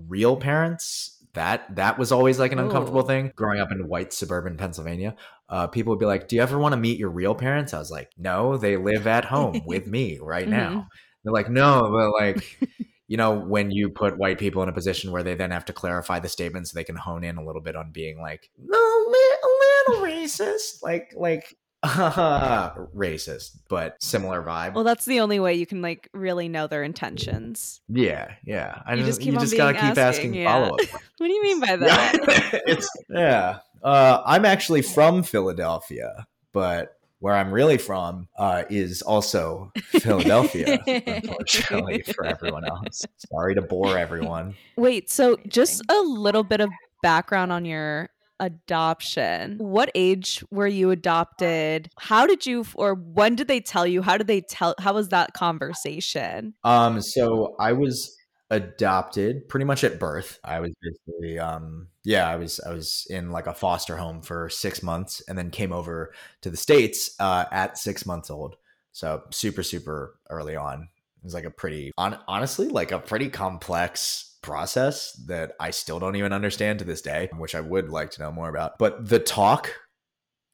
real 0.08 0.36
parents. 0.36 1.13
That 1.34 1.74
that 1.76 1.98
was 1.98 2.12
always 2.12 2.38
like 2.38 2.52
an 2.52 2.58
uncomfortable 2.58 3.02
Ooh. 3.02 3.06
thing. 3.06 3.32
Growing 3.36 3.60
up 3.60 3.72
in 3.72 3.88
white 3.88 4.12
suburban 4.12 4.56
Pennsylvania, 4.56 5.16
uh, 5.48 5.66
people 5.66 5.90
would 5.90 5.98
be 5.98 6.06
like, 6.06 6.28
"Do 6.28 6.36
you 6.36 6.42
ever 6.42 6.58
want 6.58 6.72
to 6.72 6.76
meet 6.76 6.98
your 6.98 7.10
real 7.10 7.34
parents?" 7.34 7.74
I 7.74 7.78
was 7.78 7.90
like, 7.90 8.10
"No, 8.16 8.56
they 8.56 8.76
live 8.76 9.06
at 9.06 9.24
home 9.24 9.62
with 9.66 9.86
me 9.86 10.18
right 10.20 10.48
now." 10.48 10.88
They're 11.22 11.32
like, 11.32 11.50
"No, 11.50 11.90
but 11.90 12.10
like." 12.10 12.58
You 13.06 13.18
know, 13.18 13.38
when 13.38 13.70
you 13.70 13.90
put 13.90 14.16
white 14.16 14.38
people 14.38 14.62
in 14.62 14.70
a 14.70 14.72
position 14.72 15.12
where 15.12 15.22
they 15.22 15.34
then 15.34 15.50
have 15.50 15.66
to 15.66 15.74
clarify 15.74 16.20
the 16.20 16.28
statement 16.28 16.68
so 16.68 16.74
they 16.74 16.84
can 16.84 16.96
hone 16.96 17.22
in 17.22 17.36
a 17.36 17.44
little 17.44 17.60
bit 17.60 17.76
on 17.76 17.92
being 17.92 18.18
like, 18.18 18.50
no, 18.58 18.78
a 18.78 19.90
little 19.90 20.02
racist, 20.02 20.82
like, 20.82 21.12
like, 21.14 21.54
racist, 22.94 23.58
but 23.68 24.02
similar 24.02 24.42
vibe. 24.42 24.74
Well, 24.74 24.84
that's 24.84 25.04
the 25.04 25.20
only 25.20 25.38
way 25.38 25.54
you 25.54 25.66
can 25.66 25.82
like 25.82 26.08
really 26.12 26.48
know 26.48 26.66
their 26.66 26.82
intentions. 26.82 27.80
yeah, 27.88 28.32
yeah. 28.44 28.82
I 28.86 28.94
You 28.94 29.00
just, 29.04 29.08
just 29.08 29.20
keep 29.20 29.34
you 29.34 29.40
just 29.40 29.56
gotta 29.56 29.74
keep 29.74 29.84
asking, 29.84 30.02
asking 30.02 30.34
yeah. 30.34 30.52
follow 30.52 30.74
up. 30.74 30.80
What 31.18 31.28
do 31.28 31.32
you 31.32 31.42
mean 31.42 31.60
by 31.60 31.76
that? 31.76 32.14
Yeah, 32.26 32.60
it's 32.66 32.88
yeah. 33.08 33.58
Uh, 33.82 34.22
I'm 34.26 34.44
actually 34.44 34.82
from 34.82 35.22
Philadelphia, 35.22 36.26
but 36.52 36.96
where 37.20 37.34
I'm 37.34 37.52
really 37.52 37.78
from 37.78 38.28
uh, 38.36 38.64
is 38.68 39.00
also 39.00 39.70
Philadelphia. 39.76 40.78
unfortunately, 40.86 42.02
for 42.02 42.24
everyone 42.24 42.64
else. 42.64 43.04
Sorry 43.30 43.54
to 43.54 43.62
bore 43.62 43.96
everyone. 43.96 44.56
Wait, 44.76 45.10
so 45.10 45.38
just 45.48 45.82
a 45.88 46.00
little 46.00 46.42
bit 46.42 46.60
of 46.60 46.68
background 47.02 47.52
on 47.52 47.64
your 47.64 48.10
adoption. 48.40 49.58
What 49.58 49.90
age 49.94 50.44
were 50.50 50.66
you 50.66 50.90
adopted? 50.90 51.90
How 51.98 52.26
did 52.26 52.46
you 52.46 52.64
or 52.74 52.94
when 52.94 53.36
did 53.36 53.48
they 53.48 53.60
tell 53.60 53.86
you? 53.86 54.02
How 54.02 54.16
did 54.16 54.26
they 54.26 54.40
tell 54.40 54.74
how 54.78 54.94
was 54.94 55.08
that 55.10 55.34
conversation? 55.34 56.54
Um, 56.64 57.00
so 57.00 57.54
I 57.58 57.72
was 57.72 58.16
adopted 58.50 59.48
pretty 59.48 59.64
much 59.64 59.84
at 59.84 59.98
birth. 59.98 60.38
I 60.44 60.60
was 60.60 60.72
basically 60.82 61.38
um 61.38 61.88
yeah, 62.04 62.28
I 62.28 62.36
was 62.36 62.60
I 62.60 62.72
was 62.72 63.06
in 63.10 63.30
like 63.30 63.46
a 63.46 63.54
foster 63.54 63.96
home 63.96 64.22
for 64.22 64.48
6 64.48 64.82
months 64.82 65.22
and 65.28 65.36
then 65.36 65.50
came 65.50 65.72
over 65.72 66.12
to 66.42 66.50
the 66.50 66.56
states 66.56 67.14
uh 67.18 67.46
at 67.50 67.78
6 67.78 68.06
months 68.06 68.30
old. 68.30 68.56
So 68.92 69.22
super 69.30 69.62
super 69.62 70.18
early 70.30 70.56
on. 70.56 70.82
It 70.82 71.24
was 71.24 71.34
like 71.34 71.44
a 71.44 71.50
pretty 71.50 71.92
on, 71.96 72.18
honestly 72.28 72.68
like 72.68 72.92
a 72.92 72.98
pretty 72.98 73.28
complex 73.28 74.33
process 74.44 75.12
that 75.26 75.52
I 75.58 75.70
still 75.70 75.98
don't 75.98 76.16
even 76.16 76.34
understand 76.34 76.78
to 76.78 76.84
this 76.84 77.00
day, 77.00 77.30
which 77.38 77.54
I 77.54 77.60
would 77.60 77.88
like 77.88 78.10
to 78.12 78.22
know 78.22 78.30
more 78.30 78.50
about. 78.50 78.78
But 78.78 79.08
the 79.08 79.18
talk 79.18 79.72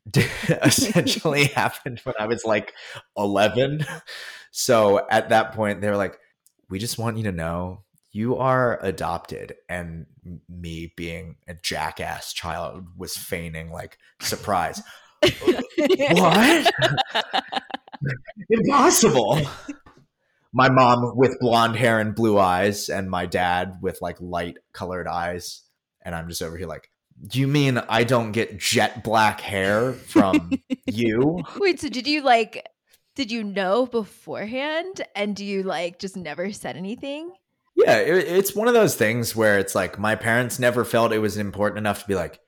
essentially 0.48 1.44
happened 1.56 2.00
when 2.04 2.14
I 2.18 2.26
was 2.26 2.44
like 2.44 2.72
11. 3.16 3.84
So 4.52 5.06
at 5.10 5.30
that 5.30 5.52
point, 5.52 5.80
they 5.80 5.88
were 5.90 5.96
like, 5.96 6.18
we 6.68 6.78
just 6.78 6.98
want 6.98 7.16
you 7.16 7.24
to 7.24 7.32
know 7.32 7.82
you 8.12 8.36
are 8.36 8.78
adopted. 8.80 9.56
And 9.68 10.06
me 10.48 10.92
being 10.96 11.36
a 11.48 11.54
jackass 11.54 12.32
child 12.32 12.86
was 12.96 13.16
feigning 13.16 13.72
like 13.72 13.98
surprise. 14.20 14.80
what? 16.12 16.72
Impossible. 18.48 19.40
My 20.52 20.68
mom 20.68 21.16
with 21.16 21.38
blonde 21.40 21.76
hair 21.76 22.00
and 22.00 22.14
blue 22.14 22.38
eyes, 22.38 22.88
and 22.88 23.10
my 23.10 23.26
dad 23.26 23.78
with 23.80 23.98
like 24.00 24.20
light 24.20 24.58
colored 24.72 25.06
eyes. 25.06 25.62
And 26.02 26.14
I'm 26.14 26.28
just 26.28 26.42
over 26.42 26.56
here 26.56 26.66
like, 26.66 26.90
do 27.26 27.38
you 27.38 27.46
mean 27.46 27.78
I 27.88 28.04
don't 28.04 28.32
get 28.32 28.58
jet 28.58 29.04
black 29.04 29.40
hair 29.40 29.92
from 29.92 30.52
you? 30.86 31.42
Wait, 31.56 31.80
so 31.80 31.88
did 31.88 32.06
you 32.06 32.22
like 32.22 32.66
did 33.16 33.30
you 33.30 33.44
know 33.44 33.86
beforehand 33.86 35.02
and 35.14 35.36
do 35.36 35.44
you 35.44 35.62
like 35.62 35.98
just 35.98 36.16
never 36.16 36.52
said 36.52 36.76
anything? 36.76 37.30
Yeah, 37.76 37.98
it, 37.98 38.26
it's 38.28 38.54
one 38.54 38.68
of 38.68 38.74
those 38.74 38.94
things 38.94 39.34
where 39.34 39.58
it's 39.58 39.74
like 39.74 39.98
my 39.98 40.14
parents 40.14 40.58
never 40.58 40.84
felt 40.84 41.12
it 41.12 41.18
was 41.18 41.36
important 41.36 41.78
enough 41.78 42.02
to 42.02 42.08
be 42.08 42.14
like, 42.14 42.40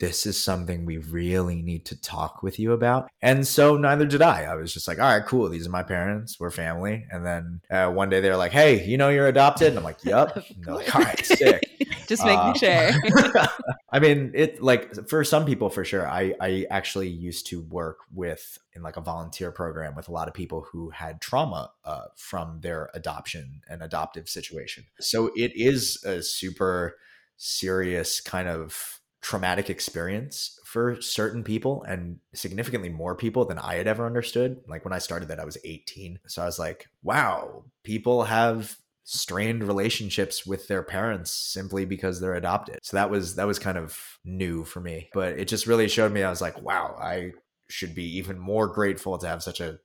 this 0.00 0.26
is 0.26 0.40
something 0.42 0.84
we 0.84 0.98
really 0.98 1.60
need 1.60 1.84
to 1.86 2.00
talk 2.00 2.42
with 2.42 2.58
you 2.58 2.72
about. 2.72 3.10
And 3.20 3.46
so 3.46 3.76
neither 3.76 4.06
did 4.06 4.22
I. 4.22 4.44
I 4.44 4.54
was 4.54 4.72
just 4.72 4.86
like, 4.86 4.98
all 4.98 5.12
right, 5.12 5.26
cool. 5.26 5.48
These 5.48 5.66
are 5.66 5.70
my 5.70 5.82
parents. 5.82 6.38
We're 6.38 6.50
family. 6.50 7.04
And 7.10 7.26
then 7.26 7.60
uh, 7.70 7.90
one 7.90 8.08
day 8.08 8.20
they're 8.20 8.36
like, 8.36 8.52
hey, 8.52 8.84
you 8.86 8.96
know, 8.96 9.08
you're 9.08 9.26
adopted. 9.26 9.68
And 9.68 9.78
I'm 9.78 9.84
like, 9.84 10.04
yep. 10.04 10.36
And 10.54 10.64
they're 10.64 10.74
like, 10.74 10.94
all 10.94 11.02
right, 11.02 11.26
sick. 11.26 11.64
Just 12.06 12.24
making 12.24 12.38
Uh, 12.38 12.54
sure. 12.54 13.44
I 13.90 13.98
mean, 13.98 14.30
it 14.34 14.62
like 14.62 15.08
for 15.08 15.24
some 15.24 15.44
people 15.44 15.68
for 15.68 15.84
sure. 15.84 16.08
I 16.08 16.34
I 16.40 16.66
actually 16.70 17.08
used 17.08 17.46
to 17.48 17.60
work 17.62 17.98
with 18.14 18.58
in 18.74 18.82
like 18.82 18.96
a 18.96 19.00
volunteer 19.02 19.50
program 19.52 19.94
with 19.94 20.08
a 20.08 20.12
lot 20.12 20.26
of 20.28 20.32
people 20.32 20.66
who 20.72 20.88
had 20.90 21.20
trauma 21.20 21.70
uh, 21.84 22.04
from 22.16 22.60
their 22.62 22.90
adoption 22.94 23.60
and 23.68 23.82
adoptive 23.82 24.28
situation. 24.28 24.84
So 25.00 25.30
it 25.36 25.52
is 25.54 26.02
a 26.04 26.22
super 26.22 26.96
serious 27.36 28.20
kind 28.20 28.48
of 28.48 28.97
traumatic 29.20 29.68
experience 29.68 30.58
for 30.64 31.00
certain 31.00 31.42
people 31.42 31.82
and 31.84 32.18
significantly 32.34 32.88
more 32.88 33.16
people 33.16 33.44
than 33.44 33.58
I 33.58 33.74
had 33.74 33.86
ever 33.86 34.06
understood. 34.06 34.60
Like 34.68 34.84
when 34.84 34.92
I 34.92 34.98
started 34.98 35.28
that, 35.28 35.40
I 35.40 35.44
was 35.44 35.58
18. 35.64 36.20
So 36.26 36.42
I 36.42 36.46
was 36.46 36.58
like, 36.58 36.86
wow, 37.02 37.64
people 37.84 38.24
have 38.24 38.76
strained 39.04 39.64
relationships 39.64 40.46
with 40.46 40.68
their 40.68 40.82
parents 40.82 41.30
simply 41.30 41.86
because 41.86 42.20
they're 42.20 42.34
adopted. 42.34 42.78
So 42.82 42.96
that 42.98 43.10
was 43.10 43.36
that 43.36 43.46
was 43.46 43.58
kind 43.58 43.78
of 43.78 43.98
new 44.24 44.64
for 44.64 44.80
me. 44.80 45.08
But 45.14 45.38
it 45.38 45.48
just 45.48 45.66
really 45.66 45.88
showed 45.88 46.12
me 46.12 46.22
I 46.22 46.30
was 46.30 46.42
like, 46.42 46.60
wow, 46.60 46.94
I 47.00 47.32
should 47.68 47.94
be 47.94 48.18
even 48.18 48.38
more 48.38 48.66
grateful 48.68 49.18
to 49.18 49.26
have 49.26 49.42
such 49.42 49.60
a 49.60 49.78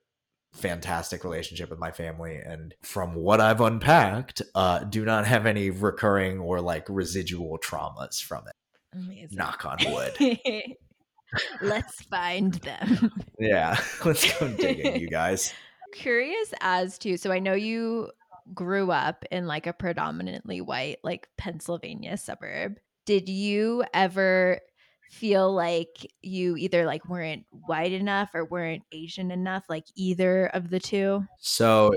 fantastic 0.53 1.23
relationship 1.23 1.69
with 1.69 1.79
my 1.79 1.91
family 1.91 2.35
and 2.35 2.75
from 2.83 3.15
what 3.15 3.41
I've 3.41 3.61
unpacked, 3.61 4.41
uh 4.53 4.79
do 4.83 5.03
not 5.05 5.25
have 5.25 5.45
any 5.45 5.69
recurring 5.71 6.39
or 6.39 6.61
like 6.61 6.85
residual 6.89 7.57
traumas 7.57 8.21
from 8.21 8.47
it. 8.47 8.53
Amazing. 8.93 9.37
Knock 9.37 9.65
on 9.65 9.77
wood. 9.91 10.39
Let's 11.61 12.01
find 12.03 12.53
them. 12.55 13.11
yeah. 13.39 13.79
Let's 14.05 14.39
go 14.39 14.47
digging, 14.49 14.99
you 14.99 15.07
guys. 15.07 15.53
Curious 15.93 16.53
as 16.61 16.97
to 16.99 17.17
so 17.17 17.31
I 17.31 17.39
know 17.39 17.53
you 17.53 18.11
grew 18.53 18.91
up 18.91 19.25
in 19.31 19.47
like 19.47 19.67
a 19.67 19.73
predominantly 19.73 20.61
white 20.61 20.97
like 21.03 21.27
Pennsylvania 21.37 22.17
suburb. 22.17 22.77
Did 23.05 23.29
you 23.29 23.83
ever 23.93 24.59
feel 25.11 25.53
like 25.53 26.07
you 26.21 26.57
either 26.57 26.85
like 26.85 27.07
weren't 27.07 27.45
white 27.51 27.91
enough 27.91 28.31
or 28.33 28.45
weren't 28.45 28.83
Asian 28.91 29.29
enough 29.31 29.63
like 29.69 29.85
either 29.95 30.47
of 30.47 30.69
the 30.69 30.79
two? 30.79 31.23
So 31.39 31.91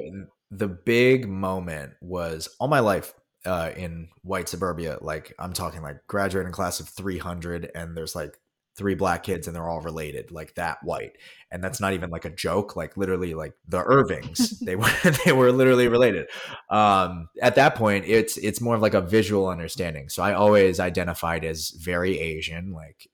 the 0.50 0.68
big 0.68 1.28
moment 1.28 1.92
was 2.00 2.48
all 2.60 2.68
my 2.68 2.80
life 2.80 3.14
uh, 3.46 3.70
in 3.76 4.08
white 4.22 4.48
suburbia. 4.48 4.98
Like 5.00 5.32
I'm 5.38 5.52
talking 5.52 5.82
like 5.82 6.06
graduating 6.06 6.52
class 6.52 6.80
of 6.80 6.88
300, 6.88 7.70
and 7.74 7.96
there's 7.96 8.14
like 8.14 8.38
three 8.76 8.94
black 8.94 9.22
kids, 9.22 9.46
and 9.46 9.56
they're 9.56 9.68
all 9.68 9.80
related, 9.80 10.30
like 10.30 10.54
that 10.56 10.78
white. 10.82 11.12
And 11.50 11.64
that's 11.64 11.80
not 11.80 11.94
even 11.94 12.10
like 12.10 12.24
a 12.24 12.30
joke. 12.30 12.76
Like 12.76 12.96
literally, 12.96 13.34
like 13.34 13.54
the 13.66 13.82
Irvings, 13.86 14.58
they 14.60 14.76
were 14.76 14.90
they 15.24 15.32
were 15.32 15.52
literally 15.52 15.88
related. 15.88 16.28
Um, 16.68 17.28
at 17.40 17.54
that 17.54 17.74
point, 17.74 18.04
it's 18.06 18.36
it's 18.36 18.60
more 18.60 18.74
of 18.74 18.82
like 18.82 18.94
a 18.94 19.00
visual 19.00 19.48
understanding. 19.48 20.08
So 20.08 20.22
I 20.22 20.34
always 20.34 20.80
identified 20.80 21.44
as 21.44 21.70
very 21.70 22.18
Asian, 22.18 22.72
like 22.72 23.08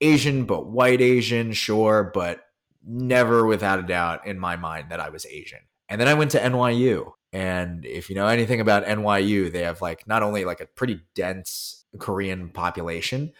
Asian 0.00 0.44
but 0.44 0.66
white 0.66 1.00
Asian, 1.00 1.52
sure, 1.52 2.10
but 2.14 2.40
never 2.86 3.46
without 3.46 3.78
a 3.78 3.82
doubt 3.82 4.26
in 4.26 4.38
my 4.38 4.56
mind 4.56 4.90
that 4.90 5.00
I 5.00 5.08
was 5.08 5.26
Asian. 5.26 5.60
And 5.88 6.00
then 6.00 6.08
I 6.08 6.14
went 6.14 6.30
to 6.32 6.40
NYU. 6.40 7.12
And 7.34 7.84
if 7.84 8.08
you 8.08 8.14
know 8.14 8.28
anything 8.28 8.60
about 8.60 8.86
NYU, 8.86 9.52
they 9.52 9.64
have 9.64 9.82
like 9.82 10.06
not 10.06 10.22
only 10.22 10.44
like 10.44 10.60
a 10.60 10.66
pretty 10.66 11.00
dense 11.16 11.84
Korean 11.98 12.48
population, 12.48 13.32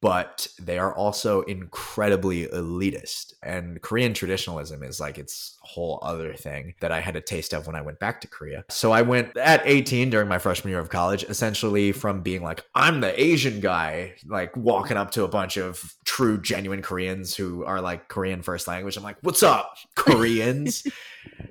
but 0.00 0.48
they 0.60 0.78
are 0.78 0.92
also 0.96 1.42
incredibly 1.42 2.46
elitist. 2.48 3.34
And 3.42 3.80
Korean 3.82 4.14
traditionalism 4.14 4.82
is 4.82 4.98
like 4.98 5.16
its 5.16 5.58
whole 5.60 6.00
other 6.02 6.34
thing 6.34 6.74
that 6.80 6.90
I 6.90 7.00
had 7.00 7.14
a 7.14 7.20
taste 7.20 7.52
of 7.52 7.68
when 7.68 7.76
I 7.76 7.82
went 7.82 8.00
back 8.00 8.20
to 8.22 8.26
Korea. 8.26 8.64
So 8.68 8.90
I 8.90 9.02
went 9.02 9.36
at 9.36 9.62
18 9.64 10.10
during 10.10 10.26
my 10.26 10.38
freshman 10.38 10.70
year 10.70 10.80
of 10.80 10.88
college, 10.88 11.22
essentially 11.24 11.92
from 11.92 12.22
being 12.22 12.42
like, 12.42 12.64
I'm 12.74 13.00
the 13.00 13.20
Asian 13.22 13.60
guy, 13.60 14.14
like 14.26 14.56
walking 14.56 14.96
up 14.96 15.12
to 15.12 15.22
a 15.22 15.28
bunch 15.28 15.56
of 15.56 15.94
true, 16.04 16.40
genuine 16.40 16.82
Koreans 16.82 17.36
who 17.36 17.64
are 17.64 17.80
like 17.80 18.08
Korean 18.08 18.42
first 18.42 18.66
language. 18.66 18.96
I'm 18.96 19.04
like, 19.04 19.18
what's 19.20 19.44
up, 19.44 19.76
Koreans? 19.94 20.84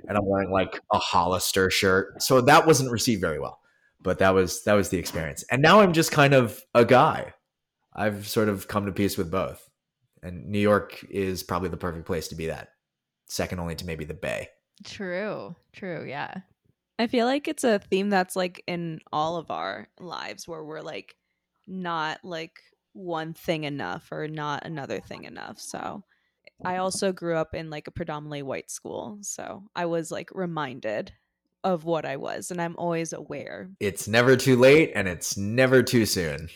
And 0.08 0.18
I'm 0.18 0.26
wearing 0.26 0.52
like 0.52 0.80
a 0.92 0.98
Hollister 0.98 1.70
shirt. 1.70 2.22
So 2.22 2.42
that 2.42 2.66
wasn't 2.66 2.92
received 2.92 3.22
very 3.22 3.40
well. 3.40 3.60
But 4.02 4.20
that 4.20 4.34
was 4.34 4.64
that 4.64 4.74
was 4.74 4.90
the 4.90 4.98
experience. 4.98 5.44
And 5.50 5.62
now 5.62 5.82
I'm 5.82 5.94
just 5.94 6.12
kind 6.12 6.34
of 6.34 6.62
a 6.74 6.86
guy. 6.86 7.34
I've 7.94 8.28
sort 8.28 8.50
of 8.50 8.68
come 8.68 8.86
to 8.86 8.92
peace 8.92 9.18
with 9.18 9.32
both. 9.32 9.70
And 10.22 10.48
New 10.48 10.60
York 10.60 11.06
is 11.10 11.44
probably 11.44 11.70
the 11.70 11.78
perfect 11.78 12.06
place 12.06 12.28
to 12.30 12.36
be 12.36 12.48
that. 12.48 12.70
Second 13.28 13.60
only 13.60 13.76
to 13.76 13.86
maybe 13.86 14.06
the 14.06 14.14
Bay. 14.14 14.50
True. 14.84 15.56
True. 15.74 16.06
Yeah. 16.08 16.34
I 17.00 17.08
feel 17.08 17.26
like 17.26 17.48
it's 17.48 17.64
a 17.64 17.80
theme 17.80 18.10
that's 18.10 18.36
like 18.36 18.64
in 18.68 19.00
all 19.12 19.38
of 19.38 19.52
our 19.52 19.88
lives 20.00 20.48
where 20.48 20.64
we're 20.64 20.82
like 20.82 21.16
not 21.68 22.20
like 22.24 22.60
one 22.94 23.34
thing 23.34 23.64
enough 23.64 24.12
or 24.12 24.28
not 24.28 24.66
another 24.66 25.00
thing 25.00 25.24
enough. 25.24 25.60
So 25.60 26.04
I 26.64 26.78
also 26.78 27.12
grew 27.12 27.36
up 27.36 27.54
in 27.54 27.70
like 27.70 27.88
a 27.88 27.92
predominantly 27.92 28.44
white 28.44 28.72
school. 28.72 29.18
So 29.22 29.64
I 29.76 29.86
was 29.86 30.12
like 30.12 30.30
reminded 30.34 31.14
of 31.64 31.86
what 31.86 32.06
I 32.06 32.18
was 32.18 32.52
and 32.52 32.62
I'm 32.62 32.76
always 32.78 33.14
aware. 33.14 33.70
It's 33.80 34.08
never 34.08 34.36
too 34.36 34.56
late 34.56 34.92
and 34.96 35.08
it's 35.08 35.38
never 35.38 35.82
too 35.84 36.06
soon. 36.06 36.50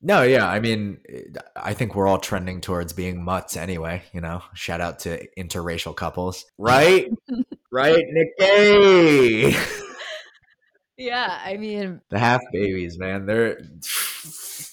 No, 0.00 0.22
yeah, 0.22 0.48
I 0.48 0.60
mean, 0.60 0.98
eh, 1.08 1.22
I 1.56 1.74
think 1.74 1.94
we're 1.96 2.06
all 2.06 2.20
trending 2.20 2.60
towards 2.60 2.92
being 2.92 3.24
mutts 3.24 3.56
anyway, 3.56 4.04
you 4.12 4.20
know. 4.20 4.42
Shout 4.54 4.80
out 4.80 5.00
to 5.00 5.26
interracial 5.36 5.96
couples. 5.96 6.44
Right? 6.56 7.10
right, 7.72 8.04
Nikki. 8.08 9.56
Yeah. 10.96 11.40
I 11.44 11.56
mean, 11.56 12.00
the 12.10 12.18
half 12.18 12.40
babies, 12.52 12.98
man. 12.98 13.26
They're 13.26 13.60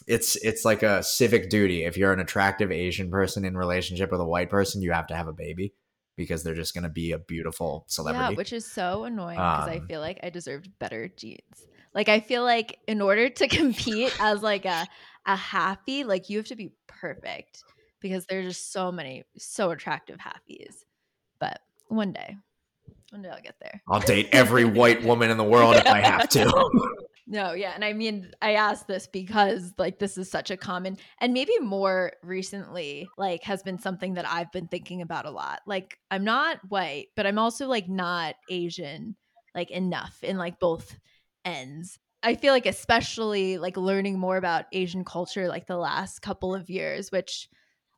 it's 0.08 0.36
it's 0.38 0.66
like 0.66 0.84
a 0.84 1.04
civic 1.04 1.50
duty. 1.50 1.84
If 1.84 1.98
you're 1.98 2.14
an 2.14 2.20
attractive 2.20 2.72
Asian 2.72 3.10
person 3.10 3.46
in 3.46 3.58
relationship 3.58 4.12
with 4.12 4.22
a 4.22 4.26
white 4.26 4.50
person, 4.50 4.82
you 4.82 4.92
have 4.92 5.08
to 5.08 5.16
have 5.16 5.28
a 5.28 5.34
baby 5.34 5.74
because 6.16 6.44
they're 6.44 6.56
just 6.56 6.74
going 6.74 6.84
to 6.84 6.90
be 6.90 7.12
a 7.12 7.18
beautiful 7.20 7.86
celebrity. 7.88 8.34
Yeah, 8.34 8.38
which 8.38 8.54
is 8.54 8.66
so 8.66 9.04
annoying 9.04 9.38
because 9.38 9.68
I 9.68 9.80
Um, 9.80 9.88
feel 9.88 10.00
like 10.00 10.20
I 10.24 10.30
deserved 10.30 10.70
better 10.80 11.10
genes. 11.10 11.68
Like 11.94 12.10
I 12.10 12.20
feel 12.20 12.44
like 12.44 12.80
in 12.88 13.02
order 13.02 13.30
to 13.30 13.48
compete 13.50 14.14
as 14.20 14.42
like 14.42 14.66
a 14.66 14.88
a 15.26 15.36
hapa, 15.36 16.06
like 16.06 16.30
you 16.30 16.38
have 16.38 16.48
to 16.48 16.56
be 16.56 16.72
perfect 16.88 17.64
because 18.00 18.26
there's 18.28 18.46
just 18.54 18.72
so 18.72 18.92
many 18.92 19.24
so 19.38 19.72
attractive 19.72 20.20
hapas. 20.20 20.76
But 21.40 21.60
one 21.88 22.14
day, 22.14 22.38
one 23.15 23.22
day 23.22 23.29
I'll 23.29 23.41
get 23.41 23.55
there. 23.62 23.81
I'll 23.88 24.01
date 24.01 24.29
every 24.31 24.65
white 24.79 25.03
woman 25.03 25.31
in 25.31 25.38
the 25.38 25.43
world 25.43 25.75
if 25.75 25.88
I 25.88 26.01
have 26.01 26.29
to. 26.29 26.69
No, 27.27 27.53
yeah. 27.53 27.72
And 27.74 27.84
I 27.84 27.93
mean, 27.93 28.29
I 28.39 28.53
asked 28.53 28.88
this 28.88 29.07
because 29.07 29.74
like 29.79 29.98
this 29.98 30.15
is 30.15 30.29
such 30.29 30.51
a 30.51 30.57
common 30.57 30.98
and 31.19 31.34
maybe 31.34 31.57
more 31.60 32.13
recently, 32.22 33.07
like 33.17 33.41
has 33.45 33.63
been 33.63 33.79
something 33.79 34.13
that 34.13 34.29
I've 34.29 34.51
been 34.51 34.67
thinking 34.67 35.01
about 35.01 35.25
a 35.25 35.31
lot. 35.31 35.62
Like 35.65 35.98
I'm 36.12 36.24
not 36.24 36.60
white, 36.69 37.07
but 37.15 37.25
I'm 37.25 37.39
also 37.39 37.67
like 37.67 37.89
not 37.89 38.36
Asian 38.48 39.15
like 39.55 39.72
enough 39.72 40.19
in 40.22 40.38
like 40.38 40.60
both 40.60 40.95
ends. 41.43 41.98
I 42.22 42.36
feel 42.36 42.53
like 42.53 42.67
especially 42.67 43.57
like 43.57 43.75
learning 43.75 44.19
more 44.19 44.38
about 44.38 44.65
Asian 44.72 45.03
culture 45.03 45.48
like 45.48 45.65
the 45.65 45.77
last 45.77 46.22
couple 46.22 46.53
of 46.53 46.69
years, 46.69 47.12
which 47.12 47.50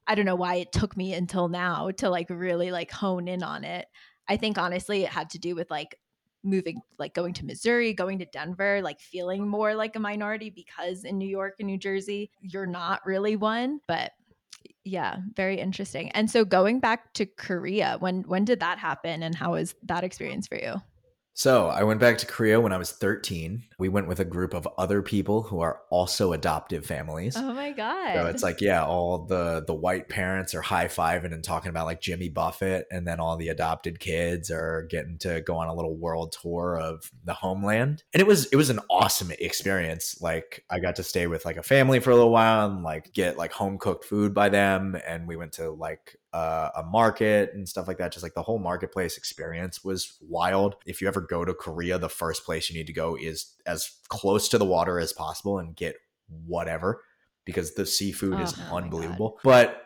I 0.07 0.15
don't 0.15 0.25
know 0.25 0.35
why 0.35 0.55
it 0.55 0.71
took 0.71 0.95
me 0.95 1.13
until 1.13 1.49
now 1.49 1.91
to 1.97 2.09
like 2.09 2.29
really 2.29 2.71
like 2.71 2.91
hone 2.91 3.27
in 3.27 3.43
on 3.43 3.65
it. 3.65 3.87
I 4.29 4.37
think 4.37 4.57
honestly 4.57 5.03
it 5.03 5.09
had 5.09 5.29
to 5.31 5.39
do 5.39 5.55
with 5.55 5.69
like 5.71 5.97
moving 6.43 6.81
like 6.97 7.13
going 7.13 7.33
to 7.33 7.45
Missouri, 7.45 7.93
going 7.93 8.19
to 8.19 8.25
Denver, 8.25 8.81
like 8.81 8.99
feeling 8.99 9.47
more 9.47 9.75
like 9.75 9.95
a 9.95 9.99
minority 9.99 10.49
because 10.49 11.03
in 11.03 11.17
New 11.17 11.27
York 11.27 11.55
and 11.59 11.67
New 11.67 11.77
Jersey, 11.77 12.31
you're 12.41 12.65
not 12.65 13.05
really 13.05 13.35
one. 13.35 13.79
But 13.87 14.11
yeah, 14.83 15.17
very 15.35 15.59
interesting. 15.59 16.11
And 16.11 16.31
so 16.31 16.45
going 16.45 16.79
back 16.79 17.13
to 17.15 17.25
Korea, 17.25 17.97
when 17.99 18.23
when 18.23 18.45
did 18.45 18.61
that 18.61 18.79
happen 18.79 19.23
and 19.23 19.35
how 19.35 19.53
was 19.53 19.75
that 19.83 20.03
experience 20.03 20.47
for 20.47 20.55
you? 20.55 20.75
So 21.37 21.67
I 21.67 21.83
went 21.83 21.99
back 21.99 22.17
to 22.17 22.25
Korea 22.25 22.59
when 22.59 22.73
I 22.73 22.79
was 22.79 22.91
13. 22.91 23.63
We 23.77 23.89
went 23.89 24.07
with 24.07 24.19
a 24.19 24.25
group 24.25 24.55
of 24.55 24.67
other 24.79 25.03
people 25.03 25.43
who 25.43 25.59
are 25.59 25.81
also 25.91 26.33
adoptive 26.33 26.83
families. 26.83 27.37
Oh 27.37 27.53
my 27.53 27.73
god. 27.73 28.15
So 28.15 28.25
it's 28.25 28.41
like, 28.41 28.59
yeah, 28.59 28.83
all 28.83 29.19
the 29.19 29.63
the 29.67 29.73
white 29.75 30.09
parents 30.09 30.55
are 30.55 30.63
high 30.63 30.87
fiving 30.87 31.35
and 31.35 31.43
talking 31.43 31.69
about 31.69 31.85
like 31.85 32.01
Jimmy 32.01 32.29
Buffett, 32.29 32.87
and 32.89 33.07
then 33.07 33.19
all 33.19 33.37
the 33.37 33.49
adopted 33.49 33.99
kids 33.99 34.49
are 34.49 34.87
getting 34.89 35.19
to 35.19 35.41
go 35.41 35.57
on 35.57 35.67
a 35.67 35.75
little 35.75 35.95
world 35.95 36.35
tour 36.41 36.75
of 36.75 37.11
the 37.23 37.35
homeland. 37.35 38.03
And 38.13 38.19
it 38.19 38.25
was 38.25 38.47
it 38.47 38.55
was 38.55 38.71
an 38.71 38.79
awesome 38.89 39.31
experience. 39.37 40.19
Like 40.19 40.65
I 40.71 40.79
got 40.79 40.95
to 40.95 41.03
stay 41.03 41.27
with 41.27 41.45
like 41.45 41.57
a 41.57 41.63
family 41.63 41.99
for 41.99 42.09
a 42.09 42.15
little 42.15 42.31
while 42.31 42.65
and 42.65 42.81
like 42.81 43.13
get 43.13 43.37
like 43.37 43.51
home 43.51 43.77
cooked 43.77 44.05
food 44.05 44.33
by 44.33 44.49
them, 44.49 44.97
and 45.05 45.27
we 45.27 45.35
went 45.35 45.51
to 45.53 45.69
like 45.69 46.17
uh, 46.33 46.69
a 46.75 46.83
market 46.83 47.53
and 47.53 47.67
stuff 47.67 47.87
like 47.87 47.97
that. 47.97 48.11
Just 48.11 48.23
like 48.23 48.33
the 48.33 48.41
whole 48.41 48.59
marketplace 48.59 49.17
experience 49.17 49.83
was 49.83 50.17
wild. 50.21 50.75
If 50.85 51.01
you 51.01 51.07
ever 51.07 51.21
go 51.21 51.45
to 51.45 51.53
Korea, 51.53 51.97
the 51.97 52.09
first 52.09 52.45
place 52.45 52.69
you 52.69 52.77
need 52.77 52.87
to 52.87 52.93
go 52.93 53.15
is 53.15 53.53
as 53.65 53.91
close 54.09 54.49
to 54.49 54.57
the 54.57 54.65
water 54.65 54.99
as 54.99 55.13
possible 55.13 55.59
and 55.59 55.75
get 55.75 55.95
whatever 56.45 57.03
because 57.45 57.75
the 57.75 57.85
seafood 57.85 58.33
Oh, 58.35 58.43
is 58.43 58.53
oh 58.69 58.77
unbelievable. 58.77 59.39
But 59.43 59.81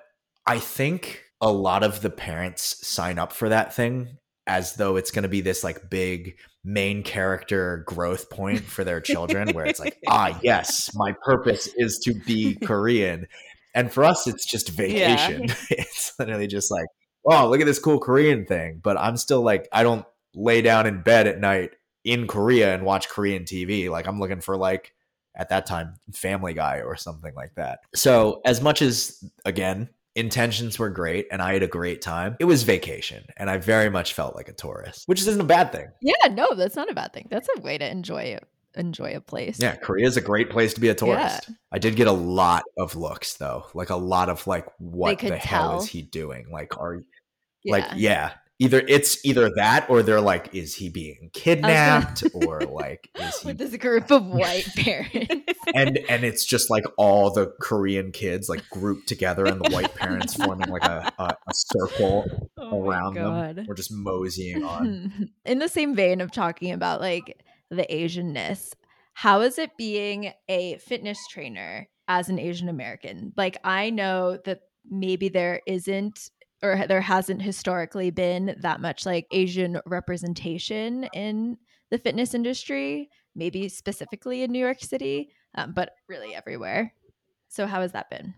I 0.45 0.59
think 0.59 1.23
a 1.39 1.51
lot 1.51 1.83
of 1.83 2.01
the 2.01 2.09
parents 2.09 2.85
sign 2.85 3.19
up 3.19 3.31
for 3.31 3.49
that 3.49 3.73
thing 3.73 4.17
as 4.47 4.75
though 4.75 4.95
it's 4.95 5.11
going 5.11 5.23
to 5.23 5.29
be 5.29 5.41
this 5.41 5.63
like 5.63 5.89
big 5.89 6.37
main 6.63 7.03
character 7.03 7.83
growth 7.87 8.29
point 8.29 8.61
for 8.61 8.83
their 8.83 8.99
children 9.01 9.49
where 9.51 9.65
it's 9.65 9.79
like 9.79 9.97
ah 10.07 10.37
yes 10.43 10.91
my 10.95 11.13
purpose 11.23 11.67
is 11.77 11.97
to 11.99 12.13
be 12.13 12.55
korean 12.55 13.27
and 13.73 13.91
for 13.91 14.03
us 14.03 14.27
it's 14.27 14.45
just 14.45 14.69
vacation. 14.69 15.47
It's 15.69 16.13
literally 16.19 16.47
just 16.47 16.71
like 16.71 16.87
oh 17.25 17.49
look 17.49 17.61
at 17.61 17.67
this 17.67 17.79
cool 17.79 17.99
korean 17.99 18.45
thing. 18.45 18.79
But 18.83 18.97
i'm 18.97 19.17
still 19.17 19.41
like 19.41 19.67
i 19.71 19.83
don't 19.83 20.05
lay 20.33 20.61
down 20.61 20.87
in 20.87 21.01
bed 21.01 21.27
at 21.27 21.39
night 21.39 21.71
in 22.03 22.25
korea 22.25 22.73
and 22.73 22.83
watch 22.83 23.09
korean 23.09 23.43
tv 23.43 23.89
like 23.89 24.07
i'm 24.07 24.19
looking 24.19 24.41
for 24.41 24.57
like 24.57 24.93
at 25.35 25.49
that 25.49 25.65
time 25.65 25.95
family 26.13 26.53
guy 26.53 26.81
or 26.81 26.95
something 26.95 27.33
like 27.35 27.53
that. 27.55 27.79
So 27.95 28.41
as 28.45 28.61
much 28.61 28.81
as 28.81 29.23
again 29.45 29.89
intentions 30.15 30.77
were 30.77 30.89
great 30.89 31.25
and 31.31 31.41
i 31.41 31.53
had 31.53 31.63
a 31.63 31.67
great 31.67 32.01
time 32.01 32.35
it 32.37 32.43
was 32.43 32.63
vacation 32.63 33.23
and 33.37 33.49
i 33.49 33.57
very 33.57 33.89
much 33.89 34.13
felt 34.13 34.35
like 34.35 34.49
a 34.49 34.53
tourist 34.53 35.03
which 35.05 35.21
isn't 35.21 35.39
a 35.39 35.45
bad 35.45 35.71
thing. 35.71 35.87
Yeah, 36.01 36.33
no, 36.33 36.49
that's 36.53 36.75
not 36.75 36.91
a 36.91 36.93
bad 36.93 37.13
thing. 37.13 37.27
That's 37.31 37.47
a 37.57 37.61
way 37.61 37.77
to 37.77 37.89
enjoy 37.89 38.23
it. 38.23 38.45
Enjoy 38.75 39.15
a 39.15 39.21
place. 39.21 39.59
yeah 39.59 39.75
korea 39.75 40.07
is 40.07 40.17
a 40.17 40.21
great 40.21 40.49
place 40.49 40.73
to 40.73 40.79
be 40.81 40.87
a 40.89 40.95
tourist 40.95 41.49
i 41.71 41.77
did 41.79 41.95
get 41.95 42.07
a 42.07 42.11
lot 42.11 42.63
of 42.77 42.95
looks 42.95 43.33
though 43.35 43.65
like 43.73 43.89
a 43.89 43.95
lot 43.95 44.29
of 44.29 44.45
like 44.47 44.65
what 44.79 45.19
the 45.19 45.35
hell 45.37 45.79
is 45.81 45.87
he 45.87 46.01
doing 46.01 46.45
like 46.51 46.77
are 46.77 47.03
Yeah. 47.63 47.71
like 47.73 47.85
yeah 47.95 48.31
either 48.59 48.81
it's 48.87 49.25
either 49.25 49.49
that 49.55 49.89
or 49.89 50.03
they're 50.03 50.21
like 50.21 50.53
is 50.53 50.75
he 50.75 50.87
being 50.87 51.31
kidnapped 51.33 52.23
or 52.33 52.61
like 52.61 53.09
is 53.19 53.39
he 53.41 53.47
with 53.47 53.57
this 53.57 53.75
group 53.77 54.09
of 54.11 54.25
white 54.25 54.67
parents. 54.77 55.35
and 55.75 55.97
and 56.09 56.23
it's 56.23 56.45
just 56.45 56.69
like 56.69 56.83
all 56.97 57.31
the 57.31 57.47
korean 57.59 58.11
kids 58.11 58.47
like 58.49 58.63
grouped 58.69 59.07
together 59.07 59.45
and 59.45 59.59
the 59.63 59.69
white 59.71 59.93
parents 59.95 60.35
forming 60.35 60.69
like 60.69 60.83
a, 60.83 61.11
a, 61.19 61.23
a 61.23 61.53
circle 61.53 62.49
Oh 62.57 62.87
around 62.87 63.15
them 63.15 63.65
we're 63.67 63.73
just 63.75 63.91
moseying 63.91 64.63
on 64.63 65.29
In 65.45 65.57
the 65.59 65.67
same 65.67 65.95
vein 65.95 66.21
of 66.21 66.31
talking 66.31 66.71
about 66.71 67.01
like 67.01 67.43
the 67.71 67.87
Asianness, 67.89 68.73
how 69.13 69.41
is 69.41 69.57
it 69.57 69.77
being 69.77 70.33
a 70.47 70.77
fitness 70.77 71.17
trainer 71.29 71.87
as 72.07 72.29
an 72.29 72.37
Asian 72.37 72.69
American? 72.69 73.33
Like, 73.35 73.57
I 73.63 73.89
know 73.89 74.37
that 74.45 74.61
maybe 74.89 75.29
there 75.29 75.61
isn't 75.65 76.29
or 76.63 76.85
there 76.87 77.01
hasn't 77.01 77.41
historically 77.41 78.11
been 78.11 78.55
that 78.61 78.81
much 78.81 79.05
like 79.05 79.25
Asian 79.31 79.79
representation 79.85 81.05
in 81.13 81.57
the 81.89 81.97
fitness 81.97 82.35
industry, 82.35 83.09
maybe 83.35 83.67
specifically 83.67 84.43
in 84.43 84.51
New 84.51 84.59
York 84.59 84.79
City, 84.79 85.31
um, 85.55 85.73
but 85.73 85.91
really 86.07 86.35
everywhere. 86.35 86.93
So, 87.47 87.65
how 87.65 87.81
has 87.81 87.93
that 87.93 88.09
been? 88.09 88.35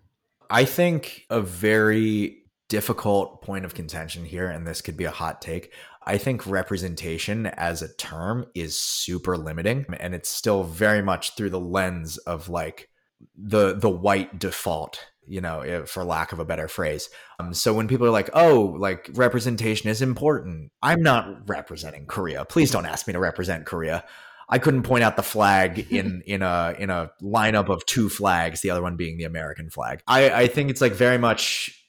I 0.50 0.66
think 0.66 1.26
a 1.30 1.42
very 1.42 2.43
difficult 2.74 3.44
point 3.44 3.66
of 3.66 3.76
contention 3.76 4.26
here, 4.26 4.50
and 4.50 4.66
this 4.66 4.82
could 4.82 4.98
be 4.98 5.04
a 5.04 5.12
hot 5.12 5.44
take. 5.44 5.72
I 6.08 6.18
think 6.18 6.48
representation 6.48 7.46
as 7.46 7.84
a 7.84 7.96
term 7.98 8.48
is 8.56 8.82
super 8.82 9.38
limiting, 9.38 9.86
and 10.00 10.16
it's 10.16 10.28
still 10.28 10.64
very 10.64 11.04
much 11.04 11.36
through 11.36 11.52
the 11.52 11.60
lens 11.60 12.18
of 12.18 12.50
like 12.50 12.90
the 13.38 13.76
the 13.76 13.92
white 13.92 14.40
default, 14.40 15.06
you 15.28 15.40
know, 15.40 15.62
eh, 15.62 15.86
for 15.86 16.04
lack 16.04 16.32
of 16.32 16.40
a 16.40 16.46
better 16.46 16.68
phrase. 16.68 17.12
Um, 17.40 17.54
so 17.54 17.76
when 17.76 17.88
people 17.88 18.08
are 18.08 18.18
like, 18.20 18.32
"Oh, 18.34 18.76
like 18.80 19.08
representation 19.14 19.88
is 19.88 20.02
important," 20.02 20.72
I'm 20.82 21.04
not 21.04 21.48
representing 21.48 22.08
Korea. 22.08 22.44
Please 22.44 22.72
don't 22.72 22.88
ask 22.88 23.06
me 23.06 23.14
to 23.14 23.20
represent 23.20 23.68
Korea. 23.68 24.04
I 24.50 24.58
couldn't 24.58 24.82
point 24.82 25.04
out 25.04 25.16
the 25.16 25.22
flag 25.22 25.86
in 25.92 26.24
in 26.26 26.42
a 26.42 26.76
in 26.80 26.90
a 26.90 27.12
lineup 27.22 27.70
of 27.70 27.86
two 27.86 28.10
flags, 28.10 28.62
the 28.62 28.72
other 28.72 28.82
one 28.82 28.96
being 28.96 29.20
the 29.20 29.26
American 29.26 29.70
flag. 29.70 30.02
I, 30.08 30.32
I 30.32 30.48
think 30.48 30.72
it's 30.72 30.82
like 30.82 30.94
very 30.94 31.20
much 31.20 31.80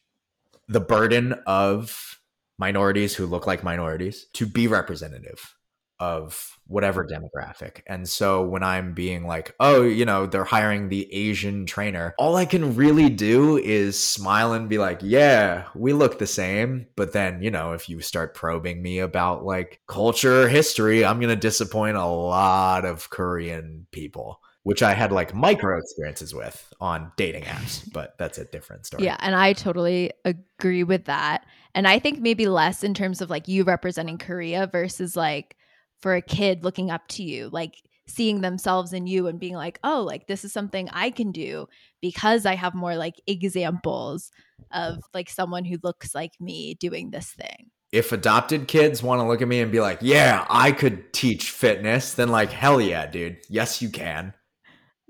the 0.68 0.80
burden 0.80 1.34
of 1.46 2.20
minorities 2.58 3.14
who 3.14 3.26
look 3.26 3.46
like 3.46 3.64
minorities 3.64 4.26
to 4.34 4.46
be 4.46 4.66
representative 4.66 5.54
of 6.00 6.58
whatever 6.66 7.06
demographic. 7.06 7.82
And 7.86 8.08
so 8.08 8.42
when 8.42 8.62
I'm 8.62 8.94
being 8.94 9.26
like, 9.26 9.54
oh, 9.60 9.82
you 9.82 10.04
know, 10.04 10.26
they're 10.26 10.44
hiring 10.44 10.88
the 10.88 11.12
Asian 11.12 11.66
trainer, 11.66 12.14
all 12.18 12.36
I 12.36 12.46
can 12.46 12.74
really 12.74 13.08
do 13.08 13.58
is 13.58 13.98
smile 13.98 14.52
and 14.52 14.68
be 14.68 14.78
like, 14.78 15.00
yeah, 15.02 15.66
we 15.74 15.92
look 15.92 16.18
the 16.18 16.26
same. 16.26 16.86
But 16.96 17.12
then, 17.12 17.42
you 17.42 17.50
know, 17.50 17.72
if 17.72 17.88
you 17.88 18.00
start 18.00 18.34
probing 18.34 18.82
me 18.82 18.98
about 18.98 19.44
like 19.44 19.80
culture, 19.86 20.48
history, 20.48 21.04
I'm 21.04 21.20
going 21.20 21.28
to 21.34 21.36
disappoint 21.36 21.96
a 21.96 22.06
lot 22.06 22.84
of 22.84 23.10
Korean 23.10 23.86
people. 23.92 24.40
Which 24.64 24.82
I 24.82 24.94
had 24.94 25.12
like 25.12 25.34
micro 25.34 25.78
experiences 25.78 26.34
with 26.34 26.72
on 26.80 27.12
dating 27.16 27.44
apps, 27.44 27.86
but 27.92 28.16
that's 28.18 28.38
a 28.38 28.46
different 28.46 28.86
story. 28.86 29.04
Yeah, 29.04 29.16
and 29.20 29.34
I 29.34 29.52
totally 29.52 30.10
agree 30.24 30.84
with 30.84 31.04
that. 31.04 31.44
And 31.74 31.86
I 31.86 31.98
think 31.98 32.20
maybe 32.20 32.46
less 32.46 32.82
in 32.82 32.94
terms 32.94 33.20
of 33.20 33.28
like 33.30 33.46
you 33.46 33.64
representing 33.64 34.16
Korea 34.18 34.66
versus 34.66 35.16
like 35.16 35.56
for 36.00 36.14
a 36.14 36.22
kid 36.22 36.64
looking 36.64 36.90
up 36.90 37.06
to 37.08 37.22
you, 37.22 37.50
like 37.52 37.74
seeing 38.06 38.40
themselves 38.40 38.92
in 38.92 39.06
you 39.06 39.26
and 39.26 39.38
being 39.38 39.54
like, 39.54 39.78
oh, 39.84 40.02
like 40.02 40.26
this 40.26 40.44
is 40.44 40.52
something 40.52 40.88
I 40.92 41.10
can 41.10 41.30
do 41.30 41.66
because 42.00 42.46
I 42.46 42.54
have 42.54 42.74
more 42.74 42.96
like 42.96 43.14
examples 43.26 44.30
of 44.72 44.98
like 45.12 45.28
someone 45.30 45.64
who 45.64 45.76
looks 45.82 46.14
like 46.14 46.32
me 46.40 46.74
doing 46.74 47.10
this 47.10 47.30
thing. 47.32 47.70
if 47.94 48.10
adopted 48.10 48.66
kids 48.66 49.04
want 49.04 49.20
to 49.20 49.26
look 49.26 49.40
at 49.40 49.46
me 49.46 49.60
and 49.60 49.70
be 49.70 49.80
like, 49.80 49.98
yeah, 50.00 50.44
I 50.50 50.72
could 50.72 51.12
teach 51.12 51.50
fitness, 51.50 52.14
then 52.14 52.28
like, 52.28 52.50
hell 52.50 52.80
yeah, 52.80 53.06
dude. 53.06 53.36
Yes, 53.48 53.80
you 53.80 53.88
can. 53.88 54.34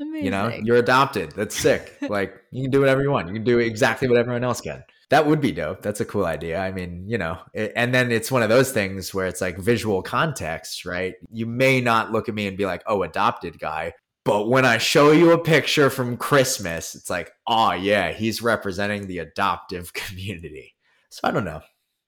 Amazing. 0.00 0.24
You 0.24 0.30
know, 0.30 0.48
you're 0.62 0.76
adopted. 0.76 1.32
That's 1.32 1.56
sick. 1.56 1.96
like, 2.08 2.34
you 2.50 2.62
can 2.62 2.70
do 2.70 2.80
whatever 2.80 3.02
you 3.02 3.10
want. 3.10 3.28
You 3.28 3.34
can 3.34 3.44
do 3.44 3.58
exactly 3.58 4.08
what 4.08 4.18
everyone 4.18 4.44
else 4.44 4.60
can. 4.60 4.82
That 5.10 5.26
would 5.26 5.40
be 5.40 5.52
dope. 5.52 5.82
That's 5.82 6.00
a 6.00 6.04
cool 6.04 6.24
idea. 6.24 6.58
I 6.58 6.72
mean, 6.72 7.04
you 7.06 7.18
know, 7.18 7.38
it, 7.52 7.72
and 7.76 7.94
then 7.94 8.10
it's 8.10 8.32
one 8.32 8.42
of 8.42 8.48
those 8.48 8.72
things 8.72 9.14
where 9.14 9.26
it's 9.26 9.40
like 9.40 9.58
visual 9.58 10.02
context, 10.02 10.84
right? 10.84 11.14
You 11.30 11.46
may 11.46 11.80
not 11.80 12.10
look 12.10 12.28
at 12.28 12.34
me 12.34 12.46
and 12.46 12.56
be 12.56 12.66
like, 12.66 12.82
oh, 12.86 13.02
adopted 13.02 13.58
guy. 13.58 13.92
But 14.24 14.48
when 14.48 14.64
I 14.64 14.78
show 14.78 15.12
you 15.12 15.32
a 15.32 15.38
picture 15.38 15.90
from 15.90 16.16
Christmas, 16.16 16.94
it's 16.94 17.10
like, 17.10 17.30
oh, 17.46 17.72
yeah, 17.72 18.12
he's 18.12 18.42
representing 18.42 19.06
the 19.06 19.18
adoptive 19.18 19.92
community. 19.92 20.74
So 21.10 21.20
I 21.24 21.30
don't 21.30 21.44
know. 21.44 21.60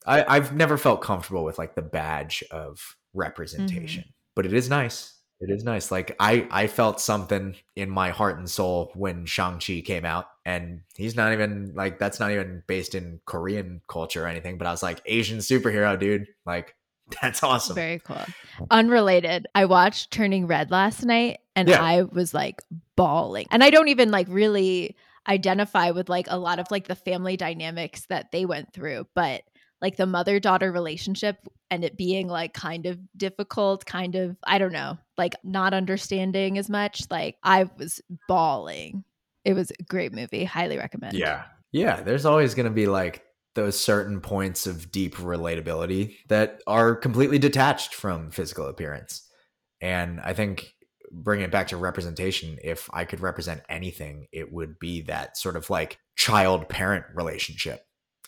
I, 0.07 0.25
I've 0.27 0.55
never 0.55 0.77
felt 0.77 1.03
comfortable 1.03 1.45
with 1.45 1.59
like 1.59 1.75
the 1.75 1.83
badge 1.83 2.43
of 2.51 2.97
representation, 3.13 4.03
mm-hmm. 4.03 4.11
but 4.35 4.47
it 4.47 4.53
is 4.53 4.71
nice. 4.71 5.16
It 5.41 5.51
is 5.51 5.65
nice. 5.65 5.91
Like 5.91 6.17
I, 6.19 6.47
I 6.51 6.67
felt 6.67 7.01
something 7.01 7.57
in 7.75 7.91
my 7.91 8.11
heart 8.11 8.39
and 8.39 8.49
soul 8.49 8.91
when 8.95 9.27
Shang 9.27 9.59
Chi 9.59 9.83
came 9.85 10.05
out, 10.05 10.27
and 10.45 10.81
he's 10.97 11.15
not 11.15 11.33
even 11.33 11.73
like 11.75 11.99
that's 11.99 12.19
not 12.19 12.31
even 12.31 12.63
based 12.67 12.95
in 12.95 13.21
Korean 13.27 13.83
culture 13.89 14.25
or 14.25 14.29
anything. 14.29 14.57
But 14.57 14.67
I 14.67 14.71
was 14.71 14.83
like 14.83 15.03
Asian 15.05 15.39
superhero, 15.39 15.99
dude. 15.99 16.27
Like 16.47 16.75
that's 17.23 17.43
awesome. 17.43 17.75
Very 17.75 18.01
cool. 18.01 18.25
Unrelated. 18.71 19.47
I 19.55 19.67
watched 19.67 20.11
Turning 20.11 20.47
Red 20.47 20.71
last 20.71 21.05
night 21.05 21.39
and 21.55 21.69
Yeah. 21.69 21.83
I 21.83 22.03
was 22.03 22.35
like 22.35 22.63
bawling. 22.97 23.47
And 23.51 23.63
I 23.63 23.71
don't 23.71 23.89
even 23.89 24.11
like 24.11 24.27
really 24.29 24.97
identify 25.29 25.91
with 25.91 26.09
like 26.09 26.27
a 26.29 26.39
lot 26.39 26.59
of 26.59 26.71
like 26.71 26.89
the 26.89 26.95
family 26.95 27.37
dynamics 27.37 28.07
that 28.09 28.33
they 28.33 28.45
went 28.45 28.73
through, 28.73 29.07
but 29.15 29.43
like 29.81 29.97
the 29.97 30.07
mother 30.07 30.41
daughter 30.41 30.73
relationship 30.73 31.39
and 31.71 31.85
it 31.85 31.97
being 31.97 32.29
like 32.29 32.55
kind 32.55 32.87
of 32.87 32.99
difficult, 33.17 33.85
kind 33.85 34.15
of, 34.15 34.37
I 34.45 34.59
don't 34.59 34.73
know, 34.73 34.99
like 35.19 35.35
not 35.43 35.75
understanding 35.75 36.59
as 36.59 36.69
much. 36.69 37.05
Like 37.11 37.37
I 37.43 37.69
was 37.79 38.01
bawling. 38.29 39.05
It 39.45 39.55
was 39.55 39.71
a 39.71 39.83
great 39.85 40.13
movie. 40.13 40.45
Highly 40.45 40.77
recommend. 40.77 41.15
Yeah. 41.15 41.45
Yeah. 41.73 42.03
There's 42.03 42.27
always 42.27 42.55
going 42.55 42.67
to 42.67 42.73
be 42.73 42.87
like 42.87 43.23
those 43.55 43.79
certain 43.79 44.21
points 44.21 44.67
of 44.67 44.93
deep 44.93 45.17
relatability 45.17 46.17
that 46.29 46.63
are 46.67 46.95
completely 46.95 47.39
detached 47.39 47.95
from 47.95 48.31
physical 48.31 48.67
appearance. 48.67 49.23
And 49.81 50.21
I 50.21 50.33
think 50.35 50.75
bringing 51.11 51.45
it 51.45 51.51
back 51.51 51.69
to 51.69 51.77
representation, 51.77 52.59
if 52.63 52.91
I 52.93 53.05
could 53.05 53.21
represent 53.21 53.63
anything, 53.69 54.27
it 54.33 54.53
would 54.53 54.79
be 54.79 55.03
that 55.03 55.37
sort 55.37 55.57
of 55.57 55.71
like 55.71 55.99
child 56.17 56.69
parent 56.69 57.05
relationship. 57.15 57.83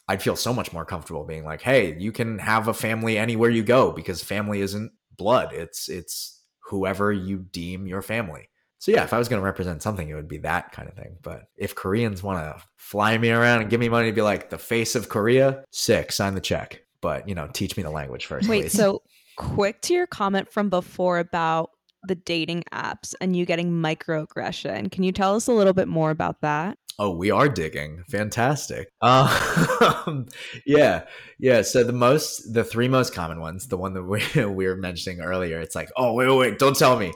I'd 0.08 0.22
feel 0.22 0.36
so 0.36 0.54
much 0.54 0.72
more 0.72 0.86
comfortable 0.86 1.24
being 1.24 1.44
like, 1.44 1.60
hey, 1.60 1.94
you 1.98 2.12
can 2.12 2.38
have 2.38 2.66
a 2.66 2.74
family 2.74 3.18
anywhere 3.18 3.50
you 3.50 3.62
go 3.62 3.92
because 3.92 4.22
family 4.22 4.62
isn't 4.62 4.92
blood. 5.16 5.52
It's 5.52 5.88
it's 5.88 6.37
whoever 6.68 7.12
you 7.12 7.38
deem 7.38 7.86
your 7.86 8.02
family. 8.02 8.48
So 8.78 8.92
yeah, 8.92 9.02
if 9.02 9.12
I 9.12 9.18
was 9.18 9.28
going 9.28 9.40
to 9.40 9.44
represent 9.44 9.82
something, 9.82 10.08
it 10.08 10.14
would 10.14 10.28
be 10.28 10.38
that 10.38 10.70
kind 10.70 10.88
of 10.88 10.94
thing. 10.94 11.16
But 11.22 11.48
if 11.56 11.74
Koreans 11.74 12.22
want 12.22 12.38
to 12.38 12.62
fly 12.76 13.18
me 13.18 13.30
around 13.30 13.62
and 13.62 13.70
give 13.70 13.80
me 13.80 13.88
money 13.88 14.08
to 14.08 14.14
be 14.14 14.22
like 14.22 14.50
the 14.50 14.58
face 14.58 14.94
of 14.94 15.08
Korea, 15.08 15.64
sick, 15.70 16.12
sign 16.12 16.34
the 16.34 16.40
check. 16.40 16.82
But 17.00 17.28
you 17.28 17.34
know, 17.34 17.48
teach 17.52 17.76
me 17.76 17.82
the 17.82 17.90
language 17.90 18.26
first. 18.26 18.48
Wait, 18.48 18.64
please. 18.64 18.72
so 18.72 19.02
quick 19.36 19.80
to 19.82 19.94
your 19.94 20.06
comment 20.06 20.50
from 20.50 20.68
before 20.68 21.18
about 21.18 21.70
the 22.04 22.14
dating 22.14 22.64
apps 22.72 23.14
and 23.20 23.34
you 23.34 23.46
getting 23.46 23.72
microaggression. 23.72 24.90
Can 24.92 25.02
you 25.02 25.12
tell 25.12 25.34
us 25.34 25.48
a 25.48 25.52
little 25.52 25.72
bit 25.72 25.88
more 25.88 26.10
about 26.10 26.40
that? 26.42 26.78
Oh, 27.00 27.10
we 27.10 27.30
are 27.30 27.48
digging. 27.48 28.02
Fantastic. 28.08 28.88
Um, 29.00 30.26
yeah, 30.66 31.04
yeah. 31.38 31.62
So 31.62 31.84
the 31.84 31.92
most, 31.92 32.52
the 32.52 32.64
three 32.64 32.88
most 32.88 33.14
common 33.14 33.40
ones, 33.40 33.68
the 33.68 33.76
one 33.76 33.94
that 33.94 34.02
we, 34.02 34.22
we 34.44 34.66
were 34.66 34.76
mentioning 34.76 35.20
earlier, 35.20 35.60
it's 35.60 35.76
like, 35.76 35.90
oh, 35.96 36.14
wait, 36.14 36.28
wait, 36.28 36.36
wait, 36.36 36.58
don't 36.58 36.76
tell 36.76 36.98
me. 36.98 37.12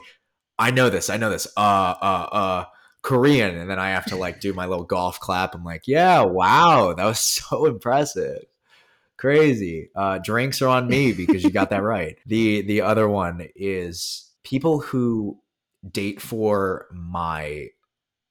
I 0.57 0.71
know 0.71 0.89
this. 0.89 1.09
I 1.09 1.17
know 1.17 1.29
this. 1.29 1.47
Uh, 1.57 1.95
uh, 2.01 2.27
uh, 2.31 2.65
Korean, 3.01 3.57
and 3.57 3.69
then 3.69 3.79
I 3.79 3.89
have 3.89 4.05
to 4.05 4.15
like 4.15 4.39
do 4.39 4.53
my 4.53 4.65
little 4.65 4.85
golf 4.85 5.19
clap. 5.19 5.53
I'm 5.53 5.63
like, 5.65 5.87
yeah, 5.87 6.21
wow, 6.21 6.93
that 6.93 7.05
was 7.05 7.19
so 7.19 7.65
impressive. 7.65 8.45
Crazy. 9.17 9.89
Uh, 9.95 10.19
drinks 10.19 10.61
are 10.61 10.69
on 10.69 10.87
me 10.87 11.13
because 11.13 11.43
you 11.43 11.49
got 11.49 11.69
that 11.69 11.83
right. 11.83 12.17
The 12.25 12.61
the 12.61 12.81
other 12.81 13.07
one 13.07 13.47
is 13.55 14.31
people 14.43 14.79
who 14.79 15.39
date 15.89 16.21
for 16.21 16.87
my 16.91 17.67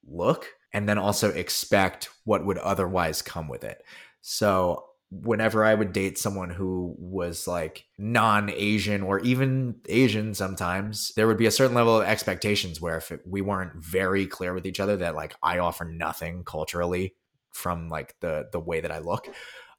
look 0.06 0.48
and 0.72 0.88
then 0.88 0.98
also 0.98 1.30
expect 1.30 2.08
what 2.24 2.44
would 2.44 2.58
otherwise 2.58 3.22
come 3.22 3.48
with 3.48 3.64
it. 3.64 3.84
So 4.20 4.84
whenever 5.12 5.62
I 5.62 5.74
would 5.74 5.92
date 5.92 6.16
someone 6.16 6.48
who 6.48 6.96
was 6.98 7.46
like 7.46 7.84
non 7.98 8.48
Asian 8.50 9.02
or 9.02 9.20
even 9.20 9.76
Asian 9.88 10.32
sometimes, 10.32 11.12
there 11.16 11.26
would 11.26 11.36
be 11.36 11.46
a 11.46 11.50
certain 11.50 11.74
level 11.74 12.00
of 12.00 12.06
expectations 12.06 12.80
where 12.80 12.96
if 12.96 13.12
it, 13.12 13.20
we 13.26 13.42
weren't 13.42 13.74
very 13.76 14.26
clear 14.26 14.54
with 14.54 14.66
each 14.66 14.80
other 14.80 14.96
that 14.96 15.14
like 15.14 15.34
I 15.42 15.58
offer 15.58 15.84
nothing 15.84 16.44
culturally 16.44 17.14
from 17.52 17.90
like 17.90 18.14
the 18.20 18.48
the 18.50 18.60
way 18.60 18.80
that 18.80 18.90
I 18.90 19.00
look, 19.00 19.28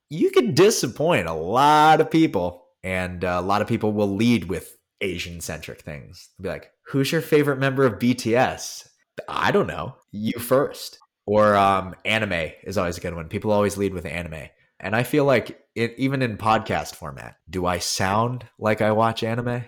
you 0.09 0.29
could 0.29 0.53
disappoint 0.53 1.27
a 1.27 1.33
lot 1.33 1.99
of 1.99 2.11
people 2.11 2.67
and 2.83 3.23
a 3.23 3.41
lot 3.41 3.61
of 3.61 3.67
people 3.67 3.91
will 3.91 4.13
lead 4.13 4.45
with 4.45 4.77
Asian 5.01 5.41
centric 5.41 5.81
things. 5.81 6.29
Be 6.39 6.49
like, 6.49 6.71
"Who's 6.87 7.11
your 7.11 7.21
favorite 7.21 7.57
member 7.57 7.85
of 7.85 7.99
BTS?" 7.99 8.87
I 9.27 9.51
don't 9.51 9.67
know. 9.67 9.95
You 10.11 10.39
first. 10.39 10.99
Or 11.25 11.55
um, 11.55 11.95
anime 12.03 12.51
is 12.63 12.77
always 12.77 12.97
a 12.97 13.01
good 13.01 13.15
one. 13.15 13.29
People 13.29 13.51
always 13.51 13.77
lead 13.77 13.93
with 13.93 14.05
anime. 14.05 14.49
And 14.79 14.95
I 14.95 15.03
feel 15.03 15.23
like 15.23 15.61
it, 15.75 15.95
even 15.97 16.21
in 16.21 16.37
podcast 16.37 16.95
format, 16.95 17.37
do 17.49 17.65
I 17.65 17.79
sound 17.79 18.45
like 18.59 18.81
I 18.81 18.91
watch 18.91 19.23
anime? 19.23 19.47
I 19.47 19.61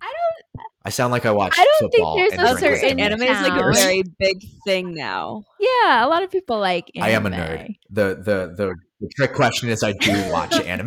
don't. 0.00 0.66
I 0.84 0.90
sound 0.90 1.12
like 1.12 1.26
I 1.26 1.32
watch 1.32 1.54
I 1.58 1.64
don't 1.64 1.90
think 1.90 1.92
football. 1.92 2.16
there's 2.16 2.32
and 2.32 2.42
a 2.42 2.58
certain. 2.58 3.00
Anime 3.00 3.22
is 3.22 3.40
like 3.40 3.60
a 3.60 3.72
very 3.72 4.04
big 4.18 4.44
thing 4.64 4.94
now. 4.94 5.42
Yeah, 5.58 6.06
a 6.06 6.08
lot 6.08 6.22
of 6.22 6.30
people 6.30 6.60
like. 6.60 6.90
Anime. 6.94 7.04
I 7.04 7.10
am 7.10 7.26
a 7.26 7.30
nerd. 7.30 7.76
The, 7.90 8.14
the 8.14 8.54
the 8.56 8.74
the 9.00 9.08
trick 9.16 9.34
question 9.34 9.68
is 9.68 9.82
I 9.82 9.92
do 9.92 10.30
watch 10.30 10.54
anime. 10.64 10.86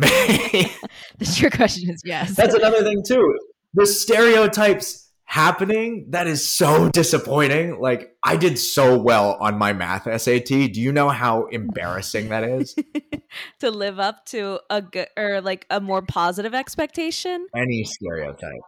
The 1.18 1.34
trick 1.36 1.52
question 1.54 1.90
is 1.90 2.02
yes. 2.04 2.34
That's 2.34 2.54
another 2.54 2.82
thing 2.82 3.02
too. 3.06 3.38
The 3.74 3.86
stereotypes 3.86 5.05
happening 5.26 6.06
that 6.10 6.26
is 6.26 6.48
so 6.48 6.88
disappointing. 6.92 7.78
Like 7.78 8.16
I 8.22 8.36
did 8.36 8.58
so 8.58 8.98
well 8.98 9.36
on 9.40 9.58
my 9.58 9.72
math 9.72 10.04
SAT. 10.20 10.46
Do 10.46 10.80
you 10.80 10.92
know 10.92 11.08
how 11.10 11.46
embarrassing 11.46 12.30
that 12.30 12.44
is? 12.44 12.74
to 13.60 13.70
live 13.70 14.00
up 14.00 14.24
to 14.26 14.60
a 14.70 14.80
good 14.80 15.08
or 15.16 15.40
like 15.40 15.66
a 15.68 15.80
more 15.80 16.02
positive 16.02 16.54
expectation. 16.54 17.46
Any 17.54 17.84
stereotype. 17.84 18.62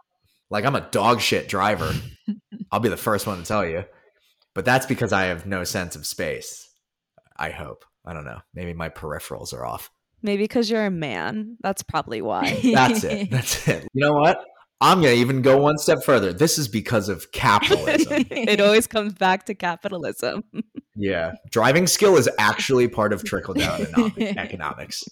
Like 0.51 0.65
I'm 0.65 0.75
a 0.75 0.87
dog 0.91 1.21
shit 1.21 1.47
driver. 1.47 1.93
I'll 2.71 2.79
be 2.79 2.89
the 2.89 2.97
first 2.97 3.25
one 3.25 3.39
to 3.39 3.43
tell 3.43 3.65
you. 3.65 3.85
But 4.53 4.65
that's 4.65 4.85
because 4.85 5.13
I 5.13 5.25
have 5.25 5.45
no 5.45 5.63
sense 5.63 5.95
of 5.95 6.05
space. 6.05 6.69
I 7.37 7.51
hope. 7.51 7.85
I 8.05 8.13
don't 8.13 8.25
know. 8.25 8.39
Maybe 8.53 8.73
my 8.73 8.89
peripherals 8.89 9.53
are 9.53 9.65
off. 9.65 9.89
Maybe 10.21 10.43
because 10.43 10.69
you're 10.69 10.85
a 10.85 10.91
man. 10.91 11.57
That's 11.61 11.83
probably 11.83 12.21
why. 12.21 12.59
That's 12.73 13.03
it. 13.05 13.31
That's 13.31 13.67
it. 13.67 13.87
You 13.93 14.05
know 14.05 14.13
what? 14.13 14.43
I'm 14.81 15.01
going 15.01 15.15
to 15.15 15.21
even 15.21 15.41
go 15.41 15.57
one 15.57 15.77
step 15.77 16.03
further. 16.03 16.31
This 16.31 16.57
is 16.57 16.67
because 16.67 17.09
of 17.09 17.31
capitalism. 17.31 18.25
it 18.31 18.61
always 18.61 18.87
comes 18.87 19.13
back 19.13 19.45
to 19.47 19.55
capitalism. 19.55 20.43
yeah. 20.95 21.33
Driving 21.49 21.85
skill 21.85 22.15
is 22.15 22.29
actually 22.37 22.87
part 22.87 23.11
of 23.11 23.23
trickle 23.23 23.53
down 23.53 23.87
economics. 24.17 25.03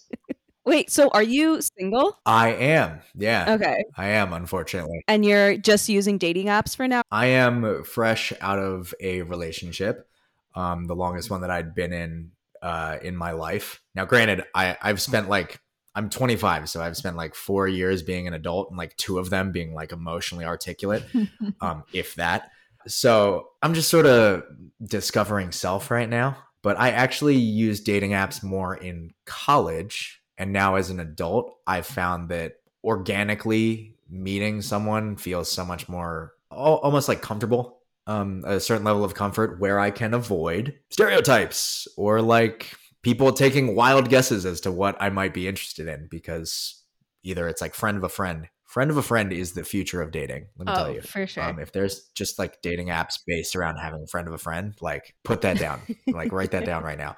Wait, 0.64 0.90
so 0.90 1.08
are 1.08 1.22
you 1.22 1.60
single? 1.78 2.18
I 2.26 2.50
am. 2.52 3.00
Yeah. 3.14 3.54
Okay. 3.54 3.84
I 3.96 4.08
am, 4.08 4.32
unfortunately. 4.32 5.02
And 5.08 5.24
you're 5.24 5.56
just 5.56 5.88
using 5.88 6.18
dating 6.18 6.46
apps 6.46 6.76
for 6.76 6.86
now? 6.86 7.02
I 7.10 7.26
am 7.26 7.84
fresh 7.84 8.32
out 8.40 8.58
of 8.58 8.94
a 9.00 9.22
relationship, 9.22 10.08
um, 10.54 10.86
the 10.86 10.94
longest 10.96 11.30
one 11.30 11.40
that 11.42 11.50
I'd 11.50 11.74
been 11.74 11.92
in 11.92 12.32
uh, 12.62 12.98
in 13.02 13.16
my 13.16 13.32
life. 13.32 13.80
Now, 13.94 14.04
granted, 14.04 14.44
I, 14.54 14.76
I've 14.82 15.00
spent 15.00 15.28
like 15.28 15.58
I'm 15.98 16.08
25, 16.10 16.70
so 16.70 16.80
I've 16.80 16.96
spent 16.96 17.16
like 17.16 17.34
four 17.34 17.66
years 17.66 18.02
being 18.04 18.28
an 18.28 18.34
adult, 18.34 18.68
and 18.70 18.78
like 18.78 18.96
two 18.96 19.18
of 19.18 19.30
them 19.30 19.50
being 19.50 19.74
like 19.74 19.90
emotionally 19.90 20.44
articulate, 20.44 21.02
um, 21.60 21.82
if 21.92 22.14
that. 22.14 22.52
So 22.86 23.48
I'm 23.62 23.74
just 23.74 23.88
sort 23.88 24.06
of 24.06 24.44
discovering 24.82 25.50
self 25.50 25.90
right 25.90 26.08
now. 26.08 26.38
But 26.62 26.78
I 26.78 26.90
actually 26.90 27.36
use 27.36 27.80
dating 27.80 28.12
apps 28.12 28.44
more 28.44 28.76
in 28.76 29.12
college, 29.24 30.22
and 30.38 30.52
now 30.52 30.76
as 30.76 30.88
an 30.88 31.00
adult, 31.00 31.58
I've 31.66 31.86
found 31.86 32.28
that 32.28 32.54
organically 32.84 33.96
meeting 34.08 34.62
someone 34.62 35.16
feels 35.16 35.50
so 35.50 35.64
much 35.64 35.88
more 35.88 36.32
almost 36.50 37.08
like 37.08 37.20
comfortable 37.20 37.80
um 38.06 38.42
a 38.46 38.58
certain 38.58 38.84
level 38.84 39.04
of 39.04 39.14
comfort 39.14 39.60
where 39.60 39.78
i 39.78 39.90
can 39.90 40.14
avoid 40.14 40.74
stereotypes 40.88 41.86
or 41.98 42.22
like 42.22 42.72
people 43.02 43.32
taking 43.32 43.74
wild 43.74 44.08
guesses 44.08 44.44
as 44.44 44.60
to 44.60 44.72
what 44.72 44.96
i 45.00 45.08
might 45.08 45.34
be 45.34 45.48
interested 45.48 45.88
in 45.88 46.08
because 46.10 46.82
either 47.22 47.48
it's 47.48 47.60
like 47.60 47.74
friend 47.74 47.96
of 47.96 48.04
a 48.04 48.08
friend 48.08 48.48
friend 48.66 48.90
of 48.90 48.98
a 48.98 49.02
friend 49.02 49.32
is 49.32 49.52
the 49.52 49.64
future 49.64 50.02
of 50.02 50.10
dating 50.10 50.46
let 50.58 50.66
me 50.66 50.74
tell 50.74 50.86
oh, 50.86 50.92
you 50.92 51.00
for 51.00 51.26
sure. 51.26 51.42
um, 51.42 51.58
if 51.58 51.72
there's 51.72 52.08
just 52.14 52.38
like 52.38 52.60
dating 52.60 52.88
apps 52.88 53.18
based 53.26 53.56
around 53.56 53.76
having 53.76 54.02
a 54.02 54.06
friend 54.06 54.28
of 54.28 54.34
a 54.34 54.38
friend, 54.38 54.74
like 54.80 55.14
put 55.24 55.40
that 55.40 55.58
down, 55.58 55.80
like 56.08 56.32
write 56.32 56.50
that 56.50 56.64
down 56.64 56.82
right 56.82 56.98
now, 56.98 57.16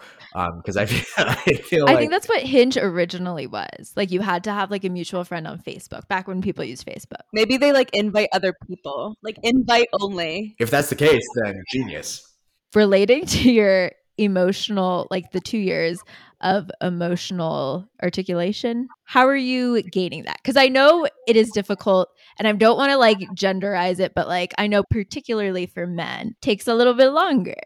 because 0.58 0.76
I 0.76 0.86
feel, 0.86 1.04
I 1.16 1.34
feel 1.34 1.84
I 1.88 1.92
like 1.92 1.98
think 1.98 2.12
that's 2.12 2.28
what 2.28 2.42
Hinge 2.42 2.76
originally 2.76 3.46
was. 3.46 3.92
Like 3.96 4.10
you 4.10 4.20
had 4.20 4.44
to 4.44 4.52
have 4.52 4.70
like 4.70 4.84
a 4.84 4.88
mutual 4.88 5.24
friend 5.24 5.46
on 5.46 5.58
Facebook 5.58 6.06
back 6.08 6.28
when 6.28 6.42
people 6.42 6.64
used 6.64 6.86
Facebook. 6.86 7.22
Maybe 7.32 7.56
they 7.56 7.72
like 7.72 7.90
invite 7.92 8.28
other 8.32 8.54
people, 8.68 9.16
like 9.22 9.36
invite 9.42 9.88
only. 10.00 10.54
if 10.60 10.70
that's 10.70 10.90
the 10.90 10.96
case, 10.96 11.26
then 11.42 11.62
genius. 11.72 12.26
Relating 12.74 13.26
to 13.26 13.50
your 13.50 13.90
emotional, 14.20 15.08
like 15.10 15.32
the 15.32 15.40
two 15.40 15.58
years 15.58 16.00
of 16.42 16.70
emotional 16.80 17.88
articulation, 18.02 18.88
how 19.04 19.26
are 19.26 19.36
you 19.36 19.82
gaining 19.82 20.24
that? 20.24 20.38
Because 20.42 20.56
I 20.56 20.68
know 20.68 21.06
it 21.26 21.36
is 21.36 21.50
difficult 21.50 22.08
and 22.38 22.46
I 22.46 22.52
don't 22.52 22.76
want 22.76 22.90
to 22.90 22.96
like 22.96 23.18
genderize 23.34 23.98
it, 24.00 24.12
but 24.14 24.28
like 24.28 24.54
I 24.58 24.66
know 24.66 24.82
particularly 24.82 25.66
for 25.66 25.86
men 25.86 26.34
takes 26.40 26.68
a 26.68 26.74
little 26.74 26.94
bit 26.94 27.08
longer. 27.08 27.56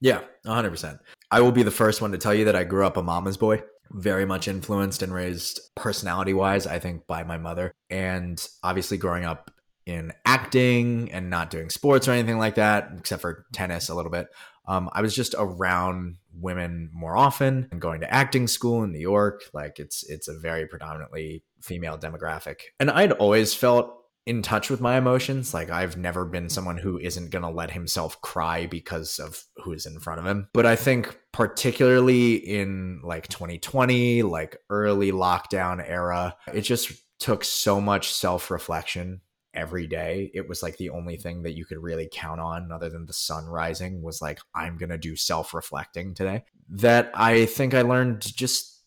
Yeah, 0.00 0.22
100%. 0.46 0.98
I 1.30 1.40
will 1.40 1.52
be 1.52 1.62
the 1.62 1.70
first 1.70 2.02
one 2.02 2.10
to 2.12 2.18
tell 2.18 2.34
you 2.34 2.44
that 2.46 2.56
I 2.56 2.64
grew 2.64 2.84
up 2.84 2.96
a 2.96 3.02
mama's 3.02 3.36
boy, 3.36 3.62
very 3.90 4.24
much 4.24 4.48
influenced 4.48 5.02
and 5.02 5.14
raised 5.14 5.60
personality 5.76 6.34
wise, 6.34 6.66
I 6.66 6.80
think, 6.80 7.06
by 7.06 7.22
my 7.22 7.38
mother. 7.38 7.72
And 7.88 8.44
obviously, 8.64 8.98
growing 8.98 9.24
up 9.24 9.52
in 9.86 10.12
acting 10.24 11.10
and 11.12 11.30
not 11.30 11.50
doing 11.50 11.70
sports 11.70 12.08
or 12.08 12.12
anything 12.12 12.38
like 12.38 12.56
that, 12.56 12.90
except 12.98 13.22
for 13.22 13.46
tennis 13.52 13.88
a 13.88 13.94
little 13.94 14.10
bit, 14.10 14.28
um, 14.66 14.88
I 14.92 15.02
was 15.02 15.14
just 15.14 15.34
around 15.38 16.16
women 16.34 16.90
more 16.92 17.16
often 17.16 17.68
and 17.70 17.80
going 17.80 18.00
to 18.00 18.12
acting 18.12 18.46
school 18.46 18.82
in 18.84 18.92
New 18.92 18.98
York. 18.98 19.42
Like 19.52 19.78
it's 19.78 20.04
it's 20.08 20.28
a 20.28 20.38
very 20.38 20.66
predominantly 20.66 21.44
female 21.60 21.98
demographic. 21.98 22.60
And 22.78 22.90
I'd 22.90 23.12
always 23.12 23.54
felt 23.54 23.98
in 24.24 24.40
touch 24.40 24.70
with 24.70 24.80
my 24.80 24.96
emotions. 24.96 25.52
Like 25.52 25.70
I've 25.70 25.96
never 25.96 26.24
been 26.24 26.48
someone 26.48 26.78
who 26.78 26.98
isn't 26.98 27.30
going 27.30 27.42
to 27.42 27.50
let 27.50 27.72
himself 27.72 28.20
cry 28.20 28.66
because 28.66 29.18
of 29.18 29.42
who's 29.56 29.84
in 29.84 29.98
front 29.98 30.20
of 30.20 30.26
him. 30.26 30.48
But 30.54 30.64
I 30.66 30.76
think 30.76 31.18
particularly 31.32 32.34
in 32.34 33.00
like 33.02 33.26
2020, 33.28 34.22
like 34.22 34.56
early 34.70 35.10
lockdown 35.10 35.84
era, 35.84 36.36
it 36.52 36.60
just 36.60 36.92
took 37.18 37.44
so 37.44 37.80
much 37.80 38.12
self-reflection 38.12 39.20
every 39.54 39.86
day. 39.86 40.30
It 40.34 40.48
was 40.48 40.62
like 40.62 40.76
the 40.76 40.90
only 40.90 41.16
thing 41.16 41.42
that 41.42 41.56
you 41.56 41.64
could 41.64 41.82
really 41.82 42.08
count 42.10 42.40
on 42.40 42.72
other 42.72 42.88
than 42.88 43.06
the 43.06 43.12
sun 43.12 43.46
rising 43.46 44.02
was 44.02 44.22
like 44.22 44.38
I'm 44.54 44.76
going 44.78 44.90
to 44.90 44.98
do 44.98 45.16
self-reflecting 45.16 46.14
today. 46.14 46.44
That 46.68 47.10
I 47.14 47.46
think 47.46 47.74
I 47.74 47.82
learned 47.82 48.22
just 48.36 48.80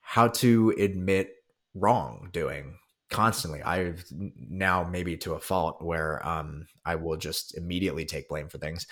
how 0.00 0.28
to 0.28 0.74
admit 0.78 1.30
wrongdoing 1.74 2.78
constantly. 3.10 3.62
I've 3.62 4.04
now 4.10 4.84
maybe 4.84 5.16
to 5.18 5.34
a 5.34 5.40
fault 5.40 5.82
where 5.82 6.26
um, 6.26 6.66
I 6.84 6.96
will 6.96 7.16
just 7.16 7.56
immediately 7.56 8.04
take 8.04 8.28
blame 8.28 8.48
for 8.48 8.58
things. 8.58 8.86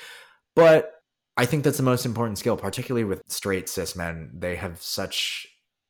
But 0.55 0.93
I 1.37 1.47
think 1.47 1.65
that's 1.65 1.79
the 1.79 1.83
most 1.83 2.05
important 2.05 2.39
skill, 2.39 2.57
particularly 2.57 3.05
with 3.05 3.23
straight 3.29 3.69
cis 3.69 3.97
men. 3.97 4.31
They 4.35 4.57
have 4.57 4.83
such, 4.83 5.47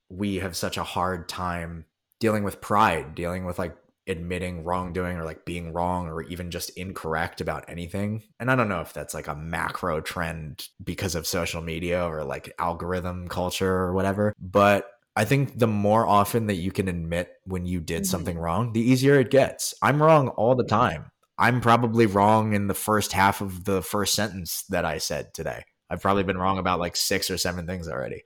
we 0.08 0.36
have 0.36 0.56
such 0.56 0.76
a 0.76 0.84
hard 0.84 1.28
time 1.28 1.86
dealing 2.20 2.44
with 2.44 2.60
pride, 2.60 3.14
dealing 3.14 3.44
with 3.44 3.58
like 3.58 3.74
admitting 4.10 4.64
wrongdoing 4.64 5.16
or 5.16 5.24
like 5.24 5.44
being 5.46 5.72
wrong 5.72 6.08
or 6.08 6.22
even 6.22 6.50
just 6.50 6.70
incorrect 6.70 7.40
about 7.40 7.64
anything. 7.68 8.22
And 8.38 8.50
I 8.50 8.56
don't 8.56 8.68
know 8.68 8.80
if 8.80 8.92
that's 8.92 9.14
like 9.14 9.28
a 9.28 9.34
macro 9.34 10.00
trend 10.00 10.68
because 10.84 11.14
of 11.14 11.26
social 11.26 11.62
media 11.62 12.04
or 12.04 12.24
like 12.24 12.52
algorithm 12.58 13.28
culture 13.28 13.72
or 13.72 13.94
whatever, 13.94 14.34
but 14.40 14.90
I 15.16 15.24
think 15.24 15.58
the 15.58 15.66
more 15.66 16.06
often 16.06 16.46
that 16.48 16.54
you 16.56 16.72
can 16.72 16.88
admit 16.88 17.30
when 17.44 17.66
you 17.66 17.80
did 17.80 18.02
Mhm. 18.02 18.06
something 18.06 18.38
wrong, 18.38 18.72
the 18.72 18.80
easier 18.80 19.18
it 19.18 19.30
gets. 19.30 19.74
I'm 19.82 20.02
wrong 20.02 20.28
all 20.28 20.54
the 20.54 20.64
time. 20.64 21.10
I'm 21.38 21.60
probably 21.60 22.06
wrong 22.06 22.52
in 22.52 22.66
the 22.68 22.74
first 22.74 23.12
half 23.12 23.40
of 23.40 23.64
the 23.64 23.82
first 23.82 24.14
sentence 24.14 24.64
that 24.68 24.84
I 24.84 24.98
said 24.98 25.32
today. 25.34 25.64
I've 25.88 26.02
probably 26.02 26.22
been 26.22 26.38
wrong 26.38 26.58
about 26.58 26.80
like 26.80 26.96
six 26.96 27.30
or 27.30 27.38
seven 27.38 27.66
things 27.66 27.88
already. 27.88 28.22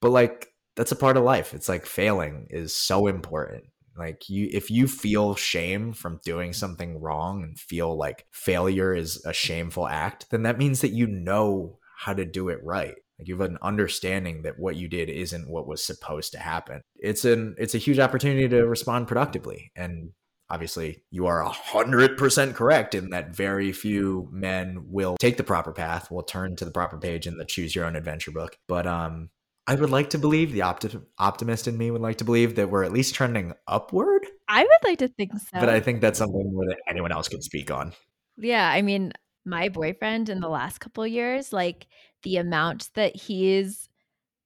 But 0.00 0.10
like 0.10 0.48
that's 0.76 0.92
a 0.92 0.96
part 0.96 1.16
of 1.16 1.24
life. 1.24 1.54
It's 1.54 1.68
like 1.70 1.86
failing 1.86 2.48
is 2.50 2.76
so 2.76 3.06
important. 3.06 3.64
Like 3.98 4.28
you 4.28 4.48
if 4.52 4.70
you 4.70 4.86
feel 4.88 5.34
shame 5.34 5.92
from 5.92 6.20
doing 6.24 6.52
something 6.52 7.00
wrong 7.00 7.42
and 7.42 7.58
feel 7.58 7.96
like 7.96 8.26
failure 8.32 8.94
is 8.94 9.24
a 9.24 9.32
shameful 9.32 9.88
act, 9.88 10.26
then 10.30 10.42
that 10.42 10.58
means 10.58 10.80
that 10.80 10.92
you 10.92 11.06
know 11.06 11.78
how 11.96 12.12
to 12.12 12.24
do 12.24 12.48
it 12.48 12.62
right. 12.62 12.94
Like 13.18 13.28
you 13.28 13.38
have 13.38 13.48
an 13.48 13.58
understanding 13.62 14.42
that 14.42 14.58
what 14.58 14.76
you 14.76 14.88
did 14.88 15.08
isn't 15.08 15.48
what 15.48 15.66
was 15.66 15.82
supposed 15.82 16.32
to 16.32 16.38
happen. 16.38 16.82
It's 16.96 17.24
an 17.24 17.54
it's 17.58 17.74
a 17.74 17.78
huge 17.78 17.98
opportunity 17.98 18.48
to 18.48 18.66
respond 18.66 19.08
productively. 19.08 19.72
And 19.74 20.10
obviously 20.50 21.02
you 21.10 21.26
are 21.26 21.40
a 21.40 21.48
hundred 21.48 22.16
percent 22.18 22.54
correct 22.54 22.94
in 22.94 23.10
that 23.10 23.34
very 23.34 23.72
few 23.72 24.28
men 24.30 24.84
will 24.86 25.16
take 25.18 25.38
the 25.38 25.44
proper 25.44 25.72
path, 25.72 26.10
will 26.10 26.22
turn 26.22 26.56
to 26.56 26.64
the 26.64 26.70
proper 26.70 26.98
page 26.98 27.26
in 27.26 27.38
the 27.38 27.44
choose 27.44 27.74
your 27.74 27.86
own 27.86 27.96
adventure 27.96 28.32
book. 28.32 28.56
But 28.68 28.86
um 28.86 29.30
I 29.66 29.74
would 29.74 29.90
like 29.90 30.10
to 30.10 30.18
believe 30.18 30.52
the 30.52 30.60
opti- 30.60 31.02
optimist 31.18 31.66
in 31.66 31.76
me 31.76 31.90
would 31.90 32.00
like 32.00 32.18
to 32.18 32.24
believe 32.24 32.54
that 32.54 32.70
we're 32.70 32.84
at 32.84 32.92
least 32.92 33.14
trending 33.14 33.52
upward. 33.66 34.24
I 34.48 34.62
would 34.62 34.88
like 34.88 34.98
to 34.98 35.08
think 35.08 35.32
so. 35.32 35.58
But 35.58 35.68
I 35.68 35.80
think 35.80 36.00
that's 36.00 36.18
something 36.18 36.52
more 36.52 36.66
that 36.66 36.78
anyone 36.88 37.10
else 37.10 37.28
could 37.28 37.42
speak 37.42 37.70
on. 37.70 37.92
Yeah, 38.36 38.68
I 38.68 38.82
mean, 38.82 39.12
my 39.44 39.68
boyfriend 39.68 40.28
in 40.28 40.40
the 40.40 40.48
last 40.48 40.78
couple 40.78 41.02
of 41.02 41.10
years, 41.10 41.52
like 41.52 41.88
the 42.22 42.36
amount 42.36 42.90
that 42.94 43.16
he's 43.16 43.88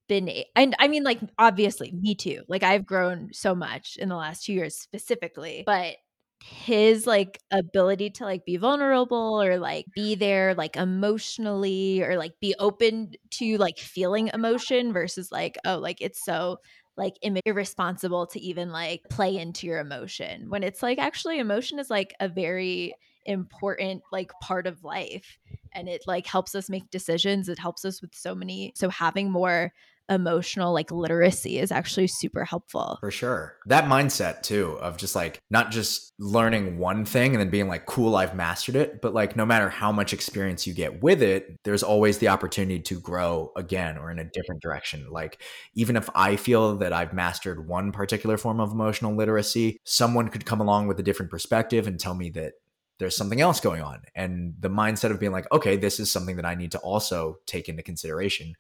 been, 0.09 0.31
and 0.57 0.75
I 0.79 0.89
mean, 0.89 1.05
like 1.05 1.21
obviously, 1.39 1.93
me 1.93 2.15
too. 2.15 2.43
Like 2.49 2.63
I've 2.63 2.87
grown 2.87 3.31
so 3.33 3.55
much 3.55 3.97
in 3.97 4.09
the 4.09 4.17
last 4.17 4.45
two 4.45 4.55
years 4.55 4.75
specifically, 4.77 5.65
but 5.67 5.97
his 6.43 7.07
like 7.07 7.41
ability 7.51 8.11
to 8.11 8.25
like 8.25 8.45
be 8.45 8.57
vulnerable 8.57 9.43
or 9.43 9.59
like 9.59 9.87
be 9.95 10.15
there 10.15 10.55
like 10.55 10.77
emotionally 10.77 12.03
or 12.03 12.17
like 12.17 12.33
be 12.41 12.55
open 12.59 13.13
to 13.31 13.59
like 13.59 13.79
feeling 13.79 14.31
emotion 14.33 14.93
versus 14.93 15.31
like 15.31 15.59
oh 15.67 15.79
like 15.79 16.01
it's 16.01 16.25
so 16.25 16.59
like 16.97 17.15
irresponsible 17.45 18.27
to 18.27 18.41
even 18.41 18.71
like 18.71 19.03
play 19.11 19.37
into 19.37 19.67
your 19.67 19.79
emotion 19.79 20.49
when 20.49 20.63
it's 20.63 20.83
like 20.83 20.99
actually 20.99 21.39
emotion 21.39 21.79
is 21.79 21.91
like 21.91 22.15
a 22.21 22.29
very 22.29 22.95
important 23.27 24.03
like 24.11 24.33
part 24.41 24.67
of 24.67 24.83
life 24.83 25.39
and 25.73 25.89
it 25.89 26.03
like 26.07 26.27
helps 26.27 26.55
us 26.55 26.71
make 26.71 26.91
decisions 26.91 27.49
it 27.49 27.59
helps 27.59 27.85
us 27.85 28.01
with 28.01 28.15
so 28.15 28.35
many 28.35 28.73
so 28.75 28.89
having 28.89 29.31
more 29.31 29.73
emotional 30.11 30.75
like 30.75 30.91
literacy 30.91 31.59
is 31.59 31.71
actually 31.71 32.09
super 32.09 32.45
helpful 32.45 32.99
For 33.01 33.11
sure. 33.11 33.57
That 33.67 33.85
mindset 33.85 34.43
too 34.43 34.73
of 34.81 34.97
just 34.97 35.15
like 35.15 35.39
not 35.51 35.71
just 35.71 36.13
learning 36.19 36.79
one 36.79 37.05
thing 37.05 37.33
and 37.33 37.41
then 37.41 37.51
being 37.51 37.69
like, 37.69 37.87
cool, 37.87 38.17
I've 38.17 38.35
mastered 38.35 38.77
it, 38.77 39.01
but 39.01 39.15
like 39.15 39.37
no 39.37 39.47
matter 39.47 39.69
how 39.69 39.93
much 39.93 40.13
experience 40.13 40.67
you 40.67 40.75
get 40.75 41.03
with 41.03 41.23
it, 41.23 41.59
there's 41.65 41.83
always 41.83 42.19
the 42.19 42.29
opportunity 42.29 42.81
to 42.81 43.01
grow 43.01 43.53
again 43.57 43.97
or 43.97 44.11
in 44.11 44.19
a 44.19 44.25
different 44.25 44.61
direction. 44.61 45.07
Like 45.11 45.41
even 45.75 45.97
if 45.97 46.11
I 46.15 46.37
feel 46.37 46.77
that 46.79 46.93
I've 46.93 47.13
mastered 47.13 47.69
one 47.69 47.93
particular 47.93 48.37
form 48.37 48.61
of 48.61 48.73
emotional 48.73 49.15
literacy, 49.15 49.79
someone 49.85 50.29
could 50.29 50.45
come 50.45 50.61
along 50.61 50.89
with 50.89 50.99
a 50.99 51.05
different 51.05 51.31
perspective 51.31 51.87
and 51.87 51.99
tell 51.99 52.15
me 52.15 52.31
that 52.31 52.55
there's 52.99 53.17
something 53.17 53.41
else 53.41 53.61
going 53.61 53.81
on. 53.81 54.03
And 54.15 54.55
the 54.61 54.69
mindset 54.69 55.11
of 55.11 55.19
being 55.19 55.33
like, 55.33 55.51
okay, 55.51 55.77
this 55.77 55.99
is 55.99 56.11
something 56.11 56.37
that 56.37 56.45
I 56.45 56.55
need 56.55 56.73
to 56.73 56.79
also 56.79 57.39
take 57.47 57.69
into 57.69 57.83
consideration 57.83 58.55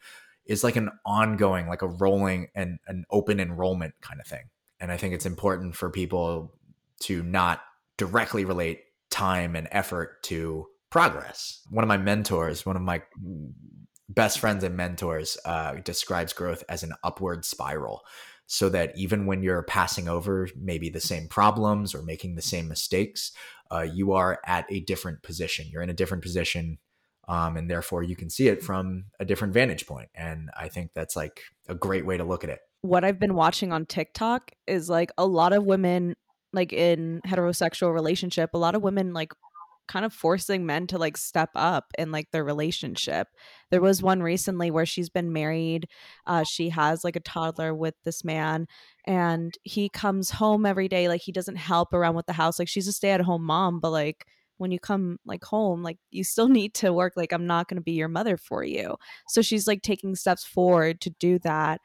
is 0.46 0.64
like 0.64 0.76
an 0.76 0.90
ongoing, 1.04 1.68
like 1.68 1.82
a 1.82 1.88
rolling 1.88 2.48
and 2.54 2.78
an 2.86 3.04
open 3.10 3.40
enrollment 3.40 3.94
kind 4.00 4.20
of 4.20 4.26
thing. 4.26 4.44
And 4.80 4.90
I 4.90 4.96
think 4.96 5.14
it's 5.14 5.26
important 5.26 5.76
for 5.76 5.90
people 5.90 6.54
to 7.00 7.22
not 7.22 7.60
directly 7.96 8.44
relate 8.44 8.80
time 9.10 9.54
and 9.56 9.68
effort 9.70 10.22
to 10.24 10.66
progress. 10.90 11.60
One 11.70 11.84
of 11.84 11.88
my 11.88 11.98
mentors, 11.98 12.64
one 12.64 12.76
of 12.76 12.82
my 12.82 13.02
best 14.08 14.38
friends 14.38 14.64
and 14.64 14.76
mentors, 14.76 15.38
uh, 15.44 15.74
describes 15.84 16.32
growth 16.32 16.64
as 16.68 16.82
an 16.82 16.92
upward 17.04 17.44
spiral. 17.44 18.02
So 18.46 18.68
that 18.70 18.98
even 18.98 19.26
when 19.26 19.44
you're 19.44 19.62
passing 19.62 20.08
over 20.08 20.48
maybe 20.60 20.88
the 20.90 20.98
same 20.98 21.28
problems 21.28 21.94
or 21.94 22.02
making 22.02 22.34
the 22.34 22.42
same 22.42 22.66
mistakes, 22.66 23.30
uh, 23.70 23.82
you 23.82 24.12
are 24.12 24.40
at 24.44 24.66
a 24.68 24.80
different 24.80 25.22
position. 25.22 25.66
You're 25.70 25.82
in 25.82 25.90
a 25.90 25.94
different 25.94 26.24
position 26.24 26.78
um, 27.30 27.56
and 27.56 27.70
therefore 27.70 28.02
you 28.02 28.16
can 28.16 28.28
see 28.28 28.48
it 28.48 28.62
from 28.62 29.04
a 29.18 29.24
different 29.24 29.54
vantage 29.54 29.86
point 29.86 30.08
and 30.14 30.50
i 30.58 30.68
think 30.68 30.90
that's 30.94 31.16
like 31.16 31.40
a 31.68 31.74
great 31.74 32.04
way 32.04 32.16
to 32.16 32.24
look 32.24 32.44
at 32.44 32.50
it 32.50 32.60
what 32.82 33.04
I've 33.04 33.18
been 33.18 33.34
watching 33.34 33.72
on 33.72 33.86
TikTok 33.86 34.52
is 34.66 34.88
like 34.88 35.10
a 35.18 35.26
lot 35.26 35.52
of 35.52 35.64
women 35.64 36.16
like 36.52 36.72
in 36.72 37.20
heterosexual 37.26 37.92
relationship, 37.92 38.50
a 38.54 38.58
lot 38.58 38.74
of 38.74 38.82
women 38.82 39.12
like 39.12 39.32
kind 39.86 40.04
of 40.04 40.12
forcing 40.12 40.66
men 40.66 40.86
to 40.86 40.98
like 40.98 41.16
step 41.16 41.50
up 41.54 41.84
in 41.98 42.12
like 42.12 42.30
their 42.30 42.44
relationship. 42.44 43.28
There 43.70 43.80
was 43.80 44.02
one 44.02 44.22
recently 44.22 44.70
where 44.70 44.86
she's 44.86 45.10
been 45.10 45.32
married. 45.32 45.88
Uh, 46.26 46.44
she 46.44 46.70
has 46.70 47.04
like 47.04 47.16
a 47.16 47.20
toddler 47.20 47.74
with 47.74 47.94
this 48.04 48.24
man, 48.24 48.66
and 49.06 49.52
he 49.62 49.88
comes 49.88 50.30
home 50.30 50.64
every 50.64 50.88
day. 50.88 51.08
Like 51.08 51.22
he 51.22 51.32
doesn't 51.32 51.56
help 51.56 51.92
around 51.92 52.14
with 52.14 52.26
the 52.26 52.32
house. 52.32 52.58
Like 52.58 52.68
she's 52.68 52.88
a 52.88 52.92
stay 52.92 53.10
at 53.10 53.20
home 53.20 53.44
mom, 53.44 53.80
but 53.80 53.90
like 53.90 54.26
when 54.60 54.70
you 54.70 54.78
come 54.78 55.18
like 55.24 55.42
home, 55.42 55.82
like 55.82 55.98
you 56.10 56.22
still 56.22 56.48
need 56.60 56.74
to 56.74 56.92
work. 56.92 57.14
Like 57.16 57.32
I'm 57.32 57.46
not 57.46 57.68
going 57.68 57.76
to 57.76 57.82
be 57.82 57.92
your 57.92 58.08
mother 58.08 58.36
for 58.36 58.62
you. 58.62 58.96
So 59.28 59.42
she's 59.42 59.66
like 59.66 59.82
taking 59.82 60.14
steps 60.14 60.44
forward 60.44 61.00
to 61.02 61.10
do 61.18 61.38
that 61.40 61.80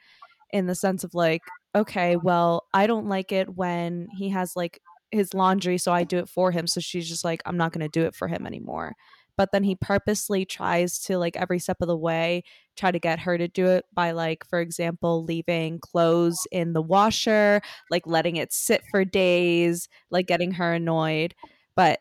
in 0.51 0.67
the 0.67 0.75
sense 0.75 1.03
of 1.03 1.13
like, 1.13 1.41
okay, 1.75 2.15
well, 2.15 2.63
I 2.73 2.87
don't 2.87 3.07
like 3.07 3.31
it 3.31 3.55
when 3.55 4.07
he 4.17 4.29
has 4.29 4.55
like 4.55 4.79
his 5.11 5.33
laundry, 5.33 5.77
so 5.77 5.91
I 5.93 6.03
do 6.03 6.17
it 6.19 6.29
for 6.29 6.51
him. 6.51 6.67
So 6.67 6.79
she's 6.79 7.07
just 7.07 7.23
like, 7.23 7.41
I'm 7.45 7.57
not 7.57 7.71
going 7.71 7.85
to 7.85 7.99
do 7.99 8.05
it 8.05 8.15
for 8.15 8.27
him 8.27 8.45
anymore. 8.45 8.95
But 9.37 9.51
then 9.51 9.63
he 9.63 9.75
purposely 9.75 10.45
tries 10.45 10.97
to, 10.99 11.17
like, 11.17 11.35
every 11.35 11.59
step 11.59 11.77
of 11.81 11.89
the 11.89 11.97
way, 11.97 12.43
try 12.77 12.91
to 12.91 12.99
get 12.99 13.19
her 13.19 13.37
to 13.37 13.49
do 13.49 13.67
it 13.67 13.83
by, 13.93 14.11
like, 14.11 14.45
for 14.49 14.61
example, 14.61 15.25
leaving 15.25 15.79
clothes 15.79 16.37
in 16.53 16.71
the 16.71 16.81
washer, 16.81 17.61
like, 17.91 18.07
letting 18.07 18.37
it 18.37 18.53
sit 18.53 18.81
for 18.89 19.03
days, 19.03 19.89
like, 20.09 20.27
getting 20.27 20.51
her 20.51 20.73
annoyed. 20.73 21.35
But 21.75 21.99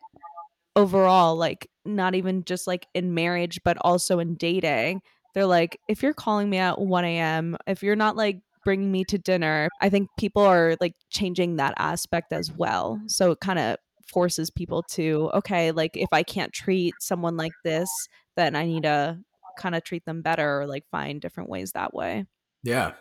overall, 0.75 1.35
like, 1.35 1.69
not 1.85 2.15
even 2.15 2.43
just 2.43 2.67
like 2.67 2.87
in 2.93 3.13
marriage, 3.13 3.59
but 3.63 3.77
also 3.81 4.19
in 4.19 4.35
dating, 4.35 5.01
they're 5.33 5.45
like, 5.45 5.79
if 5.87 6.01
you're 6.01 6.13
calling 6.13 6.49
me 6.49 6.57
at 6.57 6.79
1 6.79 7.05
a.m., 7.05 7.57
if 7.67 7.83
you're 7.83 7.95
not 7.95 8.15
like 8.15 8.39
bringing 8.63 8.91
me 8.91 9.03
to 9.05 9.17
dinner, 9.17 9.69
I 9.81 9.89
think 9.89 10.09
people 10.17 10.41
are 10.41 10.75
like 10.81 10.95
changing 11.09 11.57
that 11.57 11.75
aspect 11.77 12.33
as 12.33 12.51
well. 12.51 12.99
So 13.07 13.31
it 13.31 13.39
kind 13.39 13.59
of 13.59 13.77
forces 14.07 14.49
people 14.49 14.83
to, 14.83 15.29
okay, 15.33 15.71
like 15.71 15.95
if 15.95 16.09
I 16.11 16.23
can't 16.23 16.51
treat 16.51 16.93
someone 16.99 17.37
like 17.37 17.53
this, 17.63 17.89
then 18.35 18.55
I 18.55 18.65
need 18.65 18.83
to 18.83 19.19
kind 19.57 19.75
of 19.75 19.83
treat 19.83 20.05
them 20.05 20.21
better 20.21 20.61
or 20.61 20.67
like 20.67 20.83
find 20.91 21.21
different 21.21 21.49
ways 21.49 21.71
that 21.73 21.93
way. 21.93 22.25
Yeah. 22.63 22.93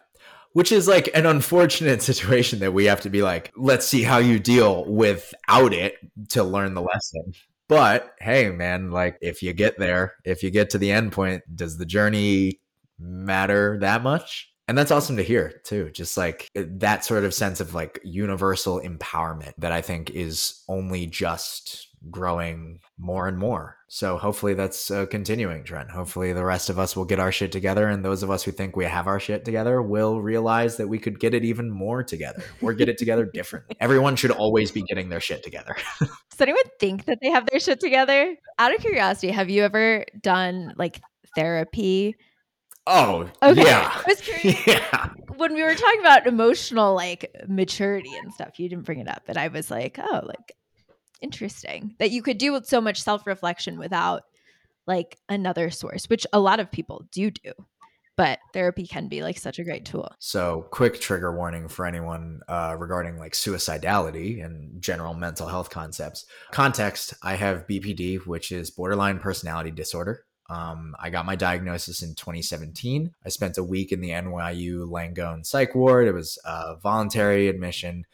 Which 0.53 0.71
is 0.71 0.87
like 0.87 1.09
an 1.15 1.27
unfortunate 1.27 2.03
situation 2.11 2.61
that 2.61 2.73
we 2.73 2.85
have 2.85 3.01
to 3.01 3.11
be 3.11 3.23
like, 3.23 3.53
let's 3.57 3.87
see 3.87 4.03
how 4.03 4.19
you 4.19 4.39
deal 4.39 4.85
without 4.85 5.73
it 5.73 5.97
to 6.31 6.45
learn 6.45 6.75
the 6.75 6.83
lesson. 6.83 7.33
But 7.69 8.15
hey, 8.21 8.51
man, 8.51 8.91
like 8.91 9.17
if 9.21 9.43
you 9.43 9.53
get 9.53 9.79
there, 9.79 10.15
if 10.25 10.43
you 10.43 10.51
get 10.51 10.71
to 10.71 10.79
the 10.79 10.93
end 10.93 11.13
point, 11.13 11.43
does 11.55 11.79
the 11.79 11.87
journey 11.87 12.61
matter 12.99 13.79
that 13.81 14.03
much? 14.03 14.51
And 14.67 14.79
that's 14.79 14.91
awesome 14.91 15.17
to 15.17 15.23
hear 15.23 15.61
too. 15.65 15.91
Just 15.91 16.17
like 16.17 16.51
eh, 16.55 16.65
that 16.67 17.05
sort 17.05 17.25
of 17.25 17.35
sense 17.35 17.61
of 17.61 17.75
like 17.75 18.01
universal 18.03 18.81
empowerment 18.81 19.53
that 19.59 19.73
I 19.73 19.83
think 19.83 20.11
is 20.11 20.63
only 20.69 21.07
just 21.07 21.89
growing 22.11 22.81
more 22.99 23.27
and 23.29 23.39
more. 23.39 23.77
So 23.89 24.19
hopefully 24.19 24.55
that's 24.55 24.91
a 24.91 25.07
continuing 25.07 25.65
trend. 25.65 25.91
Hopefully 25.91 26.33
the 26.33 26.45
rest 26.45 26.69
of 26.71 26.79
us 26.79 26.97
will 26.97 27.05
get 27.05 27.19
our 27.21 27.31
shit 27.33 27.53
together 27.53 27.89
and 27.89 28.05
those 28.05 28.23
of 28.23 28.31
us 28.31 28.43
who 28.43 28.51
think 28.53 28.77
we 28.77 28.85
have 28.85 29.07
our 29.07 29.19
shit 29.21 29.45
together 29.45 29.81
will 29.83 30.21
realize 30.21 30.77
that 30.77 30.89
we 30.89 30.99
could 30.99 31.19
get 31.21 31.35
it 31.35 31.45
even 31.45 31.71
more 31.71 32.03
together 32.03 32.43
or 32.61 32.73
get 32.73 32.89
it 32.89 32.99
together 32.99 33.25
differently. 33.33 33.77
Everyone 33.81 34.17
should 34.17 34.31
always 34.33 34.71
be 34.71 34.83
getting 34.83 35.09
their 35.09 35.21
shit 35.21 35.43
together. 35.43 35.77
Does 36.01 36.41
anyone 36.41 36.63
think 36.81 37.05
that 37.07 37.19
they 37.23 37.31
have 37.31 37.47
their 37.51 37.61
shit 37.61 37.81
together? 37.81 38.35
Out 38.59 38.75
of 38.75 38.81
curiosity, 38.81 39.31
have 39.33 39.51
you 39.51 39.63
ever 39.63 40.05
done 40.23 40.75
like 40.77 41.01
therapy? 41.35 42.17
Oh, 42.87 43.31
Okay. 43.43 43.65
yeah. 43.65 43.91
I 43.95 44.05
was 44.07 44.21
curious. 44.21 44.61
Yeah. 44.67 45.11
When 45.37 45.55
we 45.55 45.63
were 45.63 45.75
talking 45.75 46.01
about 46.01 46.27
emotional 46.27 46.95
like 46.95 47.35
maturity 47.49 48.11
and 48.23 48.33
stuff, 48.33 48.59
you 48.61 48.69
didn't 48.69 48.85
bring 48.85 49.01
it 49.01 49.09
up, 49.09 49.23
but 49.27 49.37
I 49.37 49.49
was 49.49 49.71
like, 49.71 49.99
oh, 49.99 50.21
like 50.25 50.53
interesting 51.21 51.95
that 51.99 52.11
you 52.11 52.23
could 52.23 52.39
do 52.39 52.53
with 52.53 52.67
so 52.67 52.81
much 52.81 53.03
self 53.03 53.27
reflection 53.27 53.79
without 53.79 54.23
like 54.87 55.19
another 55.29 55.71
source, 55.71 56.07
which 56.11 56.27
a 56.33 56.41
lot 56.41 56.61
of 56.61 56.71
people 56.71 57.07
do 57.11 57.31
do. 57.31 57.53
but 58.17 58.39
therapy 58.53 58.87
can 58.87 59.09
be 59.09 59.23
like 59.23 59.39
such 59.39 59.59
a 59.59 59.65
great 59.65 59.85
tool. 59.85 60.09
So, 60.21 60.67
quick 60.71 61.01
trigger 61.01 61.35
warning 61.35 61.69
for 61.69 61.85
anyone 61.87 62.41
uh, 62.49 62.77
regarding 62.79 63.19
like 63.19 63.33
suicidality 63.33 64.45
and 64.45 64.81
general 64.81 65.15
mental 65.15 65.49
health 65.49 65.71
concepts. 65.71 66.27
Context 66.53 67.15
I 67.23 67.35
have 67.35 67.67
BPD, 67.67 68.27
which 68.27 68.53
is 68.53 68.71
borderline 68.71 69.19
personality 69.19 69.71
disorder. 69.73 70.25
Um, 70.51 70.95
I 71.01 71.11
got 71.11 71.27
my 71.27 71.37
diagnosis 71.37 72.03
in 72.03 72.15
2017. 72.15 73.15
I 73.25 73.29
spent 73.31 73.57
a 73.59 73.65
week 73.65 73.93
in 73.93 74.01
the 74.01 74.11
NYU 74.11 74.89
Langone 74.89 75.45
psych 75.45 75.75
ward. 75.75 76.07
It 76.07 76.13
was 76.13 76.39
a 76.45 76.77
voluntary 76.77 77.49
admission. 77.49 78.05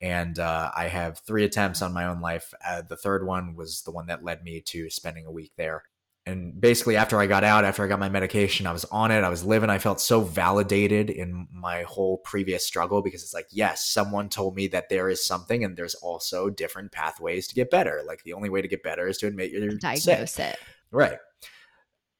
And 0.00 0.38
uh, 0.38 0.70
I 0.74 0.88
have 0.88 1.18
three 1.18 1.44
attempts 1.44 1.82
on 1.82 1.92
my 1.92 2.06
own 2.06 2.20
life. 2.20 2.54
Uh, 2.66 2.82
the 2.82 2.96
third 2.96 3.26
one 3.26 3.54
was 3.54 3.82
the 3.82 3.90
one 3.90 4.06
that 4.06 4.24
led 4.24 4.42
me 4.42 4.62
to 4.62 4.88
spending 4.88 5.26
a 5.26 5.30
week 5.30 5.52
there. 5.56 5.84
And 6.26 6.60
basically, 6.60 6.96
after 6.96 7.18
I 7.18 7.26
got 7.26 7.44
out, 7.44 7.64
after 7.64 7.82
I 7.82 7.88
got 7.88 7.98
my 7.98 8.10
medication, 8.10 8.66
I 8.66 8.72
was 8.72 8.84
on 8.86 9.10
it. 9.10 9.24
I 9.24 9.30
was 9.30 9.44
living. 9.44 9.70
I 9.70 9.78
felt 9.78 10.00
so 10.00 10.20
validated 10.20 11.08
in 11.10 11.48
my 11.52 11.82
whole 11.82 12.18
previous 12.18 12.64
struggle 12.64 13.02
because 13.02 13.22
it's 13.22 13.34
like, 13.34 13.48
yes, 13.50 13.86
someone 13.86 14.28
told 14.28 14.54
me 14.54 14.66
that 14.68 14.90
there 14.90 15.08
is 15.08 15.24
something, 15.24 15.64
and 15.64 15.76
there's 15.76 15.94
also 15.96 16.50
different 16.50 16.92
pathways 16.92 17.48
to 17.48 17.54
get 17.54 17.70
better. 17.70 18.02
Like 18.06 18.22
the 18.22 18.34
only 18.34 18.50
way 18.50 18.60
to 18.60 18.68
get 18.68 18.82
better 18.82 19.08
is 19.08 19.16
to 19.18 19.26
admit 19.26 19.50
you're 19.50 19.70
diagnose 19.78 20.32
sick. 20.32 20.54
it. 20.54 20.58
Right. 20.90 21.18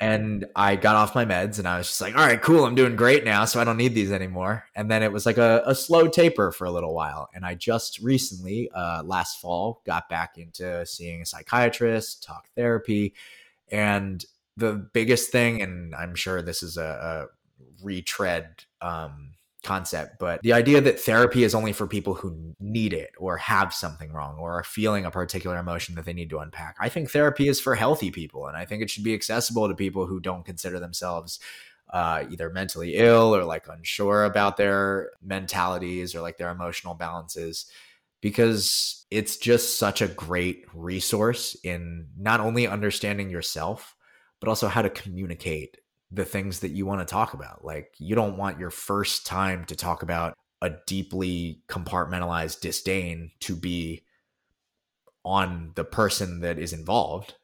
And 0.00 0.46
I 0.56 0.76
got 0.76 0.96
off 0.96 1.14
my 1.14 1.26
meds 1.26 1.58
and 1.58 1.68
I 1.68 1.76
was 1.76 1.88
just 1.88 2.00
like, 2.00 2.16
all 2.16 2.26
right, 2.26 2.40
cool. 2.40 2.64
I'm 2.64 2.74
doing 2.74 2.96
great 2.96 3.22
now. 3.22 3.44
So 3.44 3.60
I 3.60 3.64
don't 3.64 3.76
need 3.76 3.94
these 3.94 4.10
anymore. 4.10 4.64
And 4.74 4.90
then 4.90 5.02
it 5.02 5.12
was 5.12 5.26
like 5.26 5.36
a, 5.36 5.62
a 5.66 5.74
slow 5.74 6.08
taper 6.08 6.52
for 6.52 6.64
a 6.64 6.70
little 6.70 6.94
while. 6.94 7.28
And 7.34 7.44
I 7.44 7.54
just 7.54 7.98
recently, 7.98 8.70
uh, 8.74 9.02
last 9.04 9.42
fall, 9.42 9.82
got 9.84 10.08
back 10.08 10.38
into 10.38 10.86
seeing 10.86 11.20
a 11.20 11.26
psychiatrist, 11.26 12.22
talk 12.22 12.48
therapy. 12.56 13.12
And 13.70 14.24
the 14.56 14.72
biggest 14.72 15.30
thing, 15.30 15.60
and 15.60 15.94
I'm 15.94 16.14
sure 16.14 16.40
this 16.40 16.62
is 16.62 16.78
a, 16.78 17.28
a 17.30 17.84
retread 17.84 18.64
um, 18.80 19.34
concept, 19.64 20.18
but 20.18 20.40
the 20.42 20.52
idea 20.52 20.80
that 20.80 21.00
therapy 21.00 21.44
is 21.44 21.54
only 21.54 21.72
for 21.72 21.86
people 21.86 22.14
who 22.14 22.54
need 22.58 22.92
it 22.92 23.10
or 23.18 23.36
have 23.36 23.74
something 23.74 24.12
wrong 24.12 24.36
or 24.38 24.52
are 24.52 24.64
feeling 24.64 25.04
a 25.04 25.10
particular 25.10 25.58
emotion 25.58 25.94
that 25.94 26.04
they 26.04 26.12
need 26.12 26.30
to 26.30 26.38
unpack. 26.38 26.76
I 26.80 26.88
think 26.88 27.10
therapy 27.10 27.48
is 27.48 27.60
for 27.60 27.74
healthy 27.74 28.10
people, 28.10 28.46
and 28.46 28.56
I 28.56 28.64
think 28.64 28.82
it 28.82 28.90
should 28.90 29.04
be 29.04 29.14
accessible 29.14 29.68
to 29.68 29.74
people 29.74 30.06
who 30.06 30.20
don't 30.20 30.44
consider 30.44 30.80
themselves 30.80 31.40
uh, 31.92 32.24
either 32.30 32.50
mentally 32.50 32.96
ill 32.96 33.34
or 33.34 33.44
like 33.44 33.66
unsure 33.68 34.24
about 34.24 34.56
their 34.56 35.10
mentalities 35.22 36.14
or 36.14 36.20
like 36.20 36.38
their 36.38 36.50
emotional 36.50 36.94
balances 36.94 37.66
because 38.20 39.06
it's 39.10 39.36
just 39.36 39.78
such 39.78 40.00
a 40.02 40.08
great 40.08 40.66
resource 40.74 41.56
in 41.64 42.06
not 42.16 42.40
only 42.40 42.66
understanding 42.66 43.28
yourself 43.28 43.96
but 44.38 44.48
also 44.48 44.68
how 44.68 44.82
to 44.82 44.90
communicate 44.90 45.78
the 46.10 46.24
things 46.24 46.60
that 46.60 46.70
you 46.70 46.86
want 46.86 47.00
to 47.00 47.10
talk 47.10 47.34
about. 47.34 47.64
Like, 47.64 47.94
you 47.98 48.14
don't 48.14 48.36
want 48.36 48.58
your 48.58 48.70
first 48.70 49.26
time 49.26 49.64
to 49.66 49.76
talk 49.76 50.02
about 50.02 50.36
a 50.62 50.70
deeply 50.86 51.62
compartmentalized 51.68 52.60
disdain 52.60 53.30
to 53.40 53.56
be 53.56 54.04
on 55.24 55.72
the 55.74 55.84
person 55.84 56.40
that 56.40 56.58
is 56.58 56.72
involved 56.72 57.34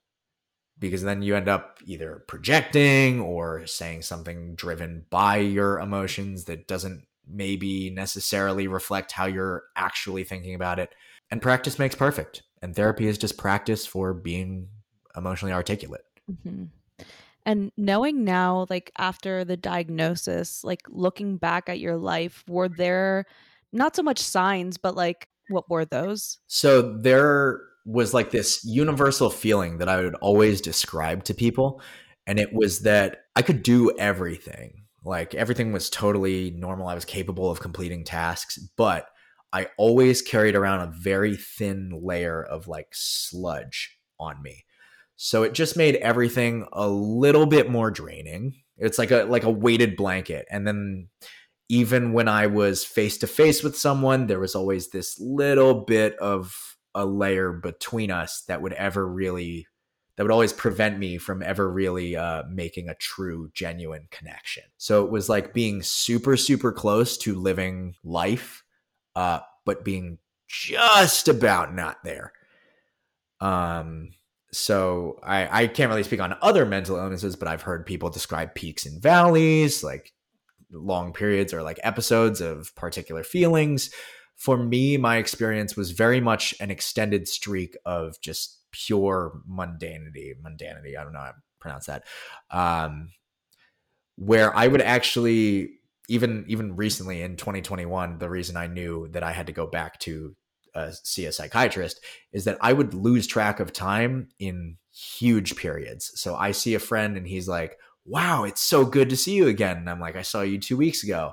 because 0.79 1.03
then 1.03 1.23
you 1.23 1.35
end 1.35 1.49
up 1.49 1.79
either 1.85 2.25
projecting 2.29 3.21
or 3.21 3.67
saying 3.67 4.03
something 4.03 4.55
driven 4.55 5.07
by 5.11 5.37
your 5.37 5.79
emotions 5.79 6.45
that 6.45 6.69
doesn't 6.69 7.07
maybe 7.27 7.91
necessarily 7.91 8.69
reflect 8.69 9.13
how 9.13 9.27
you're 9.27 9.65
actually 9.75 10.25
thinking 10.25 10.55
about 10.55 10.79
it. 10.79 10.95
And 11.31 11.43
practice 11.43 11.79
makes 11.79 11.95
perfect. 11.95 12.43
And 12.63 12.75
therapy 12.75 13.07
is 13.07 13.19
just 13.19 13.39
practice 13.39 13.87
for 13.87 14.13
being 14.13 14.69
emotionally 15.17 15.53
articulate. 15.53 16.05
Mm-hmm. 16.31 16.65
And 17.47 17.71
knowing 17.77 18.25
now, 18.25 18.67
like 18.69 18.91
after 18.99 19.45
the 19.45 19.57
diagnosis, 19.57 20.65
like 20.65 20.83
looking 20.89 21.37
back 21.37 21.69
at 21.69 21.79
your 21.79 21.97
life, 21.97 22.43
were 22.49 22.69
there 22.69 23.25
not 23.73 23.95
so 23.95 24.03
much 24.03 24.19
signs, 24.19 24.77
but 24.77 24.97
like 24.97 25.29
what 25.49 25.71
were 25.71 25.85
those? 25.85 26.39
So 26.49 26.83
there 26.99 27.61
was 27.85 28.13
like 28.13 28.33
this 28.33 28.65
universal 28.65 29.31
feeling 29.31 29.79
that 29.79 29.89
I 29.89 30.03
would 30.03 30.17
always 30.17 30.61
describe 30.61 31.23
to 31.25 31.35
people. 31.35 31.81
And 32.27 32.41
it 32.41 32.53
was 32.53 32.81
that 32.81 33.19
I 33.37 33.43
could 33.43 33.63
do 33.63 33.97
everything. 33.97 34.83
Like 35.05 35.35
everything 35.37 35.73
was 35.73 35.89
totally 35.89 36.51
normal. 36.51 36.89
I 36.89 36.95
was 36.95 37.05
capable 37.05 37.49
of 37.49 37.61
completing 37.61 38.03
tasks, 38.03 38.59
but 38.77 39.07
I 39.53 39.69
always 39.79 40.21
carried 40.21 40.57
around 40.57 40.81
a 40.81 40.93
very 40.93 41.37
thin 41.37 42.01
layer 42.03 42.43
of 42.43 42.67
like 42.67 42.89
sludge 42.91 43.97
on 44.19 44.43
me. 44.43 44.65
So 45.17 45.43
it 45.43 45.55
just 45.55 45.77
made 45.77 45.97
everything 45.97 46.67
a 46.73 46.89
little 46.89 47.47
bit 47.47 47.71
more 47.71 47.91
draining. 47.91 48.55
It's 48.77 48.99
like 48.99 49.11
a 49.11 49.25
like 49.25 49.45
a 49.45 49.51
weighted 49.51 49.97
blanket. 49.97 50.47
And 50.51 50.67
then 50.67 51.09
even 51.69 52.13
when 52.13 52.29
I 52.29 52.47
was 52.47 52.85
face 52.85 53.19
to 53.19 53.27
face 53.27 53.63
with 53.63 53.77
someone, 53.77 54.27
there 54.27 54.39
was 54.39 54.55
always 54.55 54.91
this 54.91 55.19
little 55.19 55.85
bit 55.85 56.17
of 56.19 56.77
a 56.95 57.05
layer 57.05 57.53
between 57.53 58.11
us 58.11 58.43
that 58.49 58.63
would 58.63 58.73
ever 58.73 59.07
really 59.07 59.67
that 60.17 60.23
would 60.23 60.33
always 60.33 60.55
prevent 60.55 60.99
me 60.99 61.19
from 61.19 61.43
ever 61.43 61.71
really 61.71 62.17
uh, 62.17 62.43
making 62.51 62.89
a 62.89 62.95
true 62.95 63.51
genuine 63.53 64.09
connection 64.11 64.63
so 64.79 65.05
it 65.05 65.11
was 65.11 65.29
like 65.29 65.53
being 65.53 65.83
super 65.83 66.39
super 66.39 66.73
close 66.73 67.19
to 67.19 67.35
living 67.35 67.95
life 68.03 68.65
uh, 69.15 69.41
but 69.67 69.85
being 69.85 70.17
just 70.49 71.29
about 71.29 71.75
not 71.75 72.03
there 72.03 72.33
um 73.41 74.09
so 74.57 75.19
I, 75.23 75.65
I 75.65 75.67
can't 75.67 75.91
really 75.91 76.03
speak 76.03 76.21
on 76.21 76.35
other 76.41 76.65
mental 76.65 76.97
illnesses, 76.97 77.37
but 77.37 77.47
I've 77.47 77.63
heard 77.63 77.85
people 77.85 78.09
describe 78.09 78.55
peaks 78.55 78.87
and 78.87 79.03
valleys, 79.03 79.85
like 79.85 80.13
long 80.73 81.13
periods 81.13 81.53
or 81.53 81.63
like 81.63 81.79
episodes 81.83 82.41
of 82.41 82.75
particular 82.75 83.23
feelings. 83.23 83.91
For 84.37 84.57
me, 84.57 84.97
my 84.97 85.19
experience 85.19 85.77
was 85.77 85.91
very 85.91 86.21
much 86.21 86.55
an 86.59 86.71
extended 86.71 87.29
streak 87.29 87.77
of 87.85 88.19
just 88.23 88.63
pure 88.73 89.41
mundanity. 89.47 90.33
Mundanity, 90.43 90.99
I 90.99 91.05
don't 91.05 91.13
know 91.13 91.21
how 91.21 91.27
to 91.27 91.35
pronounce 91.61 91.87
that. 91.87 92.05
Um, 92.51 93.11
where 94.17 94.57
I 94.57 94.69
would 94.69 94.81
actually 94.81 95.71
even 96.09 96.45
even 96.49 96.77
recently 96.77 97.21
in 97.21 97.37
2021, 97.37 98.19
the 98.19 98.31
reason 98.31 98.57
I 98.57 98.69
knew 98.69 99.09
that 99.09 99.23
I 99.23 99.33
had 99.33 99.49
to 99.49 99.53
go 99.53 99.67
back 99.67 99.99
to 100.01 100.35
uh, 100.77 100.93
see 101.03 101.25
a 101.25 101.33
psychiatrist 101.33 102.01
is 102.33 102.45
that 102.45 102.59
I 102.61 102.73
would 102.73 102.93
lose 102.93 103.27
track 103.27 103.61
of 103.61 103.73
time 103.73 104.29
in 104.39 104.77
huge 104.93 105.57
periods. 105.57 106.13
So 106.21 106.37
I 106.37 106.53
see 106.53 106.75
a 106.75 106.79
friend 106.79 107.17
and 107.17 107.27
he's 107.27 107.49
like, 107.49 107.79
wow, 108.05 108.45
it's 108.45 108.61
so 108.61 108.85
good 108.85 109.11
to 109.11 109.17
see 109.17 109.35
you 109.35 109.49
again. 109.49 109.79
And 109.79 109.91
I'm 109.91 110.01
like, 110.01 110.17
I 110.17 110.23
saw 110.23 110.43
you 110.43 110.59
two 110.59 110.77
weeks 110.77 111.03
ago. 111.03 111.33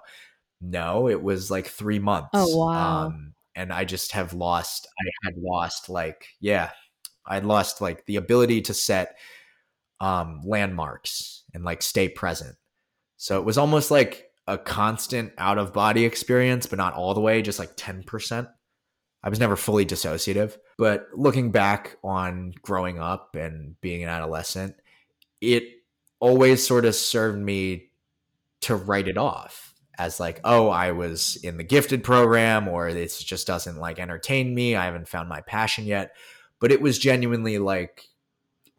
No, 0.62 1.10
it 1.10 1.22
was 1.22 1.52
like 1.52 1.68
three 1.68 2.00
months. 2.00 2.30
Oh, 2.34 2.58
wow. 2.58 3.08
Um, 3.08 3.34
and 3.56 3.72
I 3.72 3.84
just 3.84 4.14
have 4.14 4.34
lost, 4.34 4.88
I 5.00 5.10
had 5.26 5.36
lost 5.38 5.90
like, 5.90 6.26
yeah, 6.40 6.72
I 7.26 7.40
lost 7.40 7.82
like 7.82 8.06
the 8.06 8.16
ability 8.16 8.62
to 8.64 8.74
set 8.74 9.18
um, 10.00 10.42
landmarks 10.44 11.44
and 11.54 11.64
like 11.64 11.82
stay 11.82 12.10
present. 12.10 12.56
So 13.18 13.40
it 13.40 13.46
was 13.46 13.58
almost 13.58 13.92
like 13.92 14.30
a 14.48 14.58
constant 14.58 15.34
out 15.38 15.58
of 15.58 15.74
body 15.74 16.06
experience, 16.06 16.66
but 16.66 16.78
not 16.78 16.94
all 16.94 17.14
the 17.14 17.22
way, 17.22 17.42
just 17.42 17.60
like 17.60 17.76
10%. 17.76 18.48
I 19.24 19.30
was 19.30 19.40
never 19.40 19.56
fully 19.56 19.86
dissociative, 19.86 20.58
but 20.78 21.08
looking 21.14 21.52
back 21.52 21.98
on 22.04 22.54
growing 22.62 23.00
up 23.00 23.36
and 23.36 23.80
being 23.80 24.04
an 24.04 24.10
adolescent, 24.10 24.76
it 25.40 25.64
always 26.20 26.66
sort 26.66 26.86
of 26.86 26.96
served 26.96 27.40
me 27.40 27.90
to 28.62 28.76
write 28.76 29.08
it 29.08 29.18
off 29.18 29.74
as 29.98 30.20
like, 30.20 30.40
oh, 30.44 30.70
I 30.70 30.92
was 30.92 31.38
in 31.38 31.58
the 31.58 31.64
gifted 31.64 32.04
program 32.04 32.68
or 32.68 32.94
this 32.94 33.22
just 33.22 33.48
doesn't 33.48 33.78
like 33.78 34.00
entertain 34.00 34.54
me. 34.54 34.76
I 34.76 34.86
haven't 34.86 35.08
found 35.08 35.30
my 35.30 35.42
passion 35.42 35.86
yet. 35.86 36.16
But 36.60 36.72
it 36.72 36.82
was 36.82 36.98
genuinely 36.98 37.60
like 37.60 38.08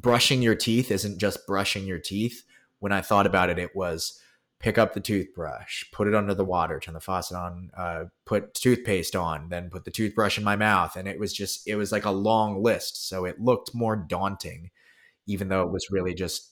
brushing 0.01 0.43
your 0.43 0.55
teeth 0.55 0.91
isn't 0.91 1.19
just 1.19 1.47
brushing 1.47 1.87
your 1.87 1.99
teeth. 1.99 2.45
When 2.81 2.93
I 2.93 3.01
thought 3.01 3.27
about 3.27 3.51
it, 3.51 3.59
it 3.59 3.75
was 3.77 4.21
pick 4.65 4.79
up 4.79 4.95
the 4.95 5.01
toothbrush, 5.01 5.85
put 5.93 6.09
it 6.09 6.15
under 6.15 6.33
the 6.33 6.43
water, 6.43 6.81
turn 6.81 6.95
the 6.95 7.01
faucet 7.01 7.37
on, 7.37 7.71
uh, 7.77 8.05
put 8.25 8.55
toothpaste 8.55 9.15
on, 9.15 9.51
then 9.51 9.69
put 9.69 9.85
the 9.85 9.91
toothbrush 9.91 10.39
in 10.39 10.43
my 10.43 10.57
mouth. 10.57 10.97
And 10.97 11.07
it 11.07 11.19
was 11.19 11.35
just, 11.35 11.69
it 11.69 11.77
was 11.77 11.93
like 11.93 12.07
a 12.07 12.11
long 12.11 12.63
list. 12.63 13.07
So 13.07 13.27
it 13.27 13.39
looked 13.39 13.75
more 13.75 13.95
daunting, 13.95 14.71
even 15.27 15.49
though 15.49 15.65
it 15.65 15.71
was 15.71 15.91
really 15.91 16.15
just, 16.15 16.51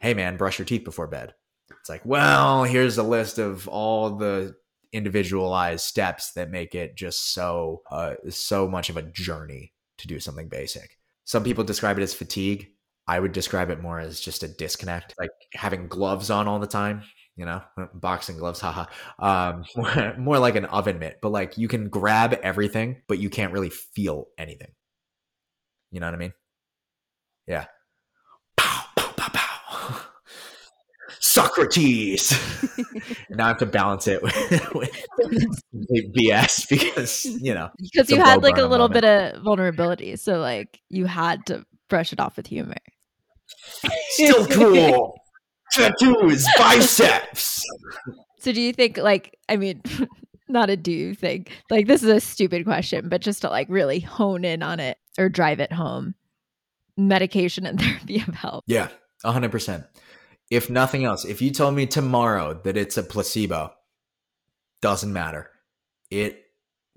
hey 0.00 0.14
man, 0.14 0.36
brush 0.36 0.58
your 0.58 0.66
teeth 0.66 0.82
before 0.82 1.06
bed. 1.06 1.32
It's 1.78 1.88
like, 1.88 2.04
well, 2.04 2.64
here's 2.64 2.98
a 2.98 3.04
list 3.04 3.38
of 3.38 3.68
all 3.68 4.16
the 4.16 4.56
individualized 4.92 5.84
steps 5.84 6.32
that 6.32 6.50
make 6.50 6.74
it 6.74 6.96
just 6.96 7.34
so, 7.34 7.82
uh, 7.88 8.14
so 8.30 8.66
much 8.66 8.90
of 8.90 8.96
a 8.96 9.02
journey 9.02 9.72
to 9.98 10.08
do 10.08 10.18
something 10.18 10.48
basic. 10.48 10.98
Some 11.24 11.44
people 11.44 11.62
describe 11.62 11.98
it 11.98 12.02
as 12.02 12.14
fatigue. 12.14 12.66
I 13.06 13.20
would 13.20 13.32
describe 13.32 13.70
it 13.70 13.80
more 13.80 14.00
as 14.00 14.18
just 14.18 14.42
a 14.42 14.48
disconnect, 14.48 15.14
like 15.20 15.30
having 15.52 15.86
gloves 15.86 16.30
on 16.30 16.48
all 16.48 16.58
the 16.58 16.66
time 16.66 17.04
you 17.36 17.44
know, 17.44 17.62
boxing 17.94 18.38
gloves, 18.38 18.60
haha. 18.60 18.86
Um, 19.18 19.64
more 20.18 20.38
like 20.38 20.56
an 20.56 20.64
oven 20.66 20.98
mitt, 20.98 21.18
but 21.20 21.30
like 21.30 21.58
you 21.58 21.68
can 21.68 21.88
grab 21.88 22.34
everything, 22.42 23.02
but 23.08 23.18
you 23.18 23.30
can't 23.30 23.52
really 23.52 23.70
feel 23.70 24.28
anything. 24.38 24.72
You 25.90 26.00
know 26.00 26.06
what 26.06 26.14
I 26.14 26.18
mean? 26.18 26.32
Yeah. 27.46 27.66
Pow, 28.56 28.84
pow, 28.96 29.12
pow, 29.16 29.28
pow. 29.32 30.00
Socrates. 31.20 32.32
now 33.30 33.46
I 33.46 33.48
have 33.48 33.58
to 33.58 33.66
balance 33.66 34.06
it 34.06 34.22
with, 34.22 34.34
with 35.72 36.14
BS 36.14 36.68
because 36.68 37.24
you 37.24 37.54
know 37.54 37.70
because 37.80 38.08
you 38.08 38.22
had 38.22 38.42
like 38.42 38.56
a 38.56 38.62
little 38.62 38.88
moment. 38.88 39.02
bit 39.02 39.34
of 39.34 39.42
vulnerability, 39.42 40.16
so 40.16 40.38
like 40.38 40.80
you 40.90 41.06
had 41.06 41.44
to 41.46 41.64
brush 41.88 42.12
it 42.12 42.20
off 42.20 42.36
with 42.36 42.46
humor. 42.46 42.76
still 44.10 44.46
cool. 44.46 45.18
Tattoos, 45.74 46.46
biceps. 46.56 47.62
So 48.38 48.52
do 48.52 48.60
you 48.60 48.72
think 48.72 48.96
like 48.96 49.38
I 49.48 49.56
mean 49.56 49.82
not 50.48 50.70
a 50.70 50.76
do 50.76 50.92
you 50.92 51.14
think 51.14 51.50
like 51.70 51.86
this 51.86 52.02
is 52.02 52.10
a 52.10 52.20
stupid 52.20 52.64
question, 52.64 53.08
but 53.08 53.20
just 53.20 53.42
to 53.42 53.48
like 53.48 53.68
really 53.68 54.00
hone 54.00 54.44
in 54.44 54.62
on 54.62 54.80
it 54.80 54.98
or 55.18 55.28
drive 55.28 55.60
it 55.60 55.72
home. 55.72 56.14
Medication 56.96 57.66
and 57.66 57.80
therapy 57.80 58.18
have 58.18 58.34
helped. 58.34 58.68
Yeah, 58.68 58.88
hundred 59.24 59.50
percent. 59.50 59.84
If 60.50 60.70
nothing 60.70 61.04
else, 61.04 61.24
if 61.24 61.40
you 61.40 61.50
told 61.50 61.74
me 61.74 61.86
tomorrow 61.86 62.60
that 62.64 62.76
it's 62.76 62.96
a 62.96 63.02
placebo, 63.02 63.72
doesn't 64.82 65.12
matter. 65.12 65.50
It 66.10 66.44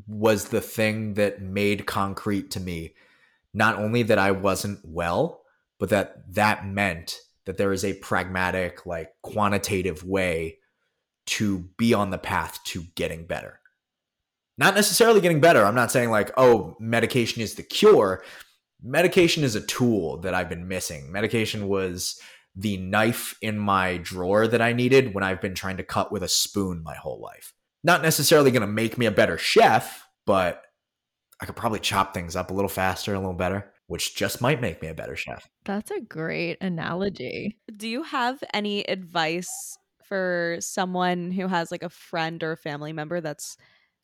was 0.05 0.49
the 0.49 0.61
thing 0.61 1.15
that 1.15 1.41
made 1.41 1.85
concrete 1.85 2.51
to 2.51 2.59
me 2.59 2.93
not 3.53 3.79
only 3.79 4.03
that 4.03 4.19
I 4.19 4.31
wasn't 4.31 4.79
well, 4.83 5.41
but 5.79 5.89
that 5.89 6.33
that 6.35 6.67
meant 6.67 7.17
that 7.47 7.57
there 7.57 7.73
is 7.73 7.83
a 7.83 7.93
pragmatic, 7.93 8.85
like 8.85 9.09
quantitative 9.23 10.03
way 10.03 10.59
to 11.25 11.69
be 11.77 11.93
on 11.93 12.11
the 12.11 12.17
path 12.17 12.59
to 12.65 12.83
getting 12.95 13.25
better. 13.25 13.59
Not 14.57 14.75
necessarily 14.75 15.21
getting 15.21 15.41
better. 15.41 15.65
I'm 15.65 15.75
not 15.75 15.91
saying 15.91 16.11
like, 16.11 16.31
oh, 16.37 16.75
medication 16.79 17.41
is 17.41 17.55
the 17.55 17.63
cure. 17.63 18.23
Medication 18.83 19.43
is 19.43 19.55
a 19.55 19.61
tool 19.61 20.19
that 20.21 20.33
I've 20.33 20.49
been 20.49 20.67
missing. 20.67 21.11
Medication 21.11 21.67
was 21.67 22.19
the 22.55 22.77
knife 22.77 23.37
in 23.41 23.57
my 23.57 23.97
drawer 23.97 24.47
that 24.47 24.61
I 24.61 24.73
needed 24.73 25.13
when 25.13 25.23
I've 25.23 25.41
been 25.41 25.55
trying 25.55 25.77
to 25.77 25.83
cut 25.83 26.11
with 26.11 26.23
a 26.23 26.27
spoon 26.27 26.83
my 26.83 26.95
whole 26.95 27.21
life. 27.21 27.53
Not 27.83 28.01
necessarily 28.01 28.51
going 28.51 28.61
to 28.61 28.67
make 28.67 28.97
me 28.97 29.05
a 29.05 29.11
better 29.11 29.37
chef, 29.37 30.05
but 30.25 30.63
I 31.39 31.45
could 31.45 31.55
probably 31.55 31.79
chop 31.79 32.13
things 32.13 32.35
up 32.35 32.51
a 32.51 32.53
little 32.53 32.69
faster, 32.69 33.13
a 33.13 33.19
little 33.19 33.33
better, 33.33 33.71
which 33.87 34.15
just 34.15 34.41
might 34.41 34.61
make 34.61 34.81
me 34.81 34.89
a 34.89 34.93
better 34.93 35.15
chef. 35.15 35.47
That's 35.65 35.91
a 35.91 36.01
great 36.01 36.57
analogy. 36.61 37.57
Do 37.75 37.87
you 37.87 38.03
have 38.03 38.43
any 38.53 38.81
advice 38.87 39.77
for 40.03 40.57
someone 40.59 41.31
who 41.31 41.47
has 41.47 41.71
like 41.71 41.83
a 41.83 41.89
friend 41.89 42.41
or 42.43 42.53
a 42.53 42.57
family 42.57 42.93
member 42.93 43.19
that's 43.21 43.57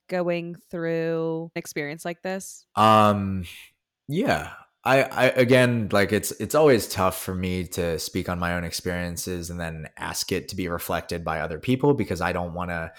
going 0.09 0.55
through 0.69 1.51
an 1.55 1.59
experience 1.59 2.05
like 2.05 2.21
this? 2.21 2.65
Um 2.75 3.45
yeah. 4.07 4.51
I, 4.85 5.03
I 5.03 5.25
again 5.27 5.87
like 5.93 6.11
it's 6.11 6.31
it's 6.31 6.55
always 6.55 6.89
tough 6.89 7.21
for 7.21 7.33
me 7.33 7.65
to 7.67 7.97
speak 7.99 8.27
on 8.27 8.37
my 8.37 8.55
own 8.55 8.65
experiences 8.65 9.49
and 9.49 9.57
then 9.57 9.87
ask 9.97 10.33
it 10.33 10.49
to 10.49 10.57
be 10.57 10.67
reflected 10.67 11.23
by 11.23 11.39
other 11.39 11.57
people 11.57 11.93
because 11.93 12.19
I 12.19 12.33
don't 12.33 12.53
want 12.53 12.69
to 12.71 12.91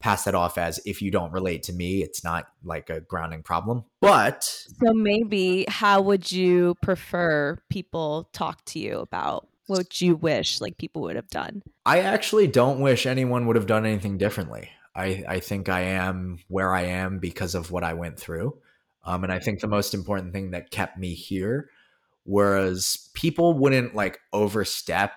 pass 0.00 0.24
that 0.24 0.34
off 0.34 0.58
as 0.58 0.80
if 0.84 1.00
you 1.00 1.10
don't 1.10 1.32
relate 1.32 1.62
to 1.62 1.72
me 1.72 2.02
it's 2.02 2.24
not 2.24 2.48
like 2.64 2.90
a 2.90 3.00
grounding 3.00 3.42
problem 3.42 3.84
but 4.00 4.44
So 4.44 4.92
maybe 4.94 5.66
how 5.68 6.00
would 6.00 6.32
you 6.32 6.74
prefer 6.82 7.58
people 7.68 8.28
talk 8.32 8.64
to 8.66 8.78
you 8.78 8.98
about 8.98 9.46
what 9.70 10.00
you 10.00 10.16
wish 10.16 10.60
like 10.60 10.76
people 10.78 11.02
would 11.02 11.16
have 11.16 11.28
done? 11.28 11.62
I 11.86 12.00
actually 12.00 12.48
don't 12.48 12.80
wish 12.80 13.06
anyone 13.06 13.46
would 13.46 13.56
have 13.56 13.66
done 13.66 13.86
anything 13.86 14.18
differently. 14.18 14.70
I, 14.96 15.24
I 15.28 15.40
think 15.40 15.68
I 15.68 15.82
am 15.82 16.38
where 16.48 16.74
I 16.74 16.82
am 16.82 17.20
because 17.20 17.54
of 17.54 17.70
what 17.70 17.84
I 17.84 17.94
went 17.94 18.18
through. 18.18 18.58
Um, 19.04 19.22
and 19.22 19.32
I 19.32 19.38
think 19.38 19.60
the 19.60 19.68
most 19.68 19.94
important 19.94 20.32
thing 20.32 20.50
that 20.50 20.70
kept 20.70 20.98
me 20.98 21.14
here, 21.14 21.70
whereas 22.24 23.08
people 23.14 23.56
wouldn't 23.56 23.94
like 23.94 24.18
overstep, 24.32 25.12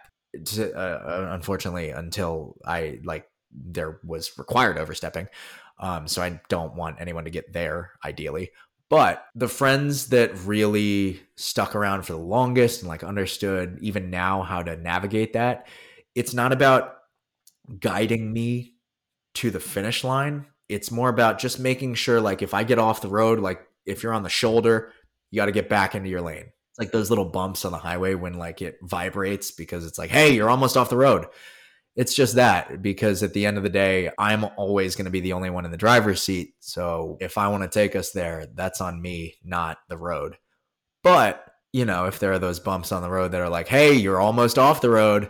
to, 0.46 0.74
uh, 0.74 1.30
unfortunately, 1.32 1.90
until 1.90 2.56
I 2.66 3.00
like 3.04 3.28
there 3.54 4.00
was 4.04 4.38
required 4.38 4.78
overstepping. 4.78 5.28
Um, 5.80 6.08
so 6.08 6.22
I 6.22 6.40
don't 6.50 6.76
want 6.76 7.02
anyone 7.02 7.26
to 7.26 7.32
get 7.32 7.54
there, 7.54 7.92
ideally. 8.06 8.52
But 8.90 9.26
the 9.34 9.48
friends 9.48 10.10
that 10.10 10.38
really 10.46 11.20
stuck 11.36 11.76
around 11.76 12.04
for 12.04 12.14
the 12.14 12.20
longest 12.20 12.82
and 12.82 12.90
like 12.90 13.04
understood 13.04 13.80
even 13.82 14.10
now 14.10 14.44
how 14.44 14.62
to 14.62 14.78
navigate 14.78 15.34
that, 15.34 15.68
it's 16.14 16.34
not 16.34 16.52
about 16.52 16.96
guiding 17.80 18.32
me 18.32 18.76
to 19.36 19.50
the 19.50 19.60
finish 19.60 20.04
line. 20.04 20.46
It's 20.70 20.92
more 20.92 21.10
about 21.10 21.40
just 21.40 21.60
making 21.60 21.96
sure, 21.96 22.22
like, 22.22 22.42
if 22.42 22.54
I 22.54 22.64
get 22.64 22.80
off 22.80 23.02
the 23.02 23.10
road, 23.10 23.40
like, 23.40 23.62
if 23.86 24.02
you're 24.02 24.14
on 24.14 24.24
the 24.24 24.30
shoulder, 24.30 24.92
you 25.30 25.38
got 25.38 25.48
to 25.48 25.52
get 25.52 25.70
back 25.70 25.94
into 25.94 26.10
your 26.10 26.22
lane. 26.22 26.46
It's 26.46 26.80
like 26.80 26.92
those 26.92 27.10
little 27.10 27.26
bumps 27.26 27.66
on 27.66 27.72
the 27.72 27.78
highway 27.78 28.16
when, 28.16 28.36
like, 28.36 28.62
it 28.62 28.78
vibrates 28.82 29.52
because 29.52 29.86
it's 29.86 29.98
like, 29.98 30.10
hey, 30.10 30.34
you're 30.34 30.50
almost 30.50 30.78
off 30.78 30.90
the 30.90 30.98
road. 30.98 31.26
It's 31.96 32.14
just 32.14 32.36
that 32.36 32.82
because 32.82 33.22
at 33.22 33.34
the 33.34 33.46
end 33.46 33.58
of 33.58 33.64
the 33.64 33.70
day, 33.70 34.10
I'm 34.18 34.46
always 34.58 34.96
going 34.96 35.06
to 35.06 35.12
be 35.12 35.20
the 35.20 35.34
only 35.34 35.50
one 35.50 35.66
in 35.66 35.72
the 35.72 35.78
driver's 35.78 36.22
seat. 36.22 36.56
So 36.60 37.18
if 37.22 37.38
I 37.38 37.48
want 37.50 37.64
to 37.64 37.70
take 37.70 37.96
us 37.96 38.12
there, 38.12 38.48
that's 38.56 38.82
on 38.82 39.02
me, 39.02 39.36
not 39.44 39.78
the 39.90 39.98
road. 39.98 40.38
But, 41.04 41.46
you 41.72 41.86
know, 41.86 42.06
if 42.06 42.20
there 42.20 42.34
are 42.34 42.40
those 42.40 42.60
bumps 42.60 42.92
on 42.92 43.04
the 43.04 43.12
road 43.12 43.32
that 43.32 43.42
are 43.42 43.50
like, 43.50 43.68
hey, 43.68 43.94
you're 43.94 44.20
almost 44.20 44.58
off 44.58 44.82
the 44.82 44.90
road, 44.90 45.30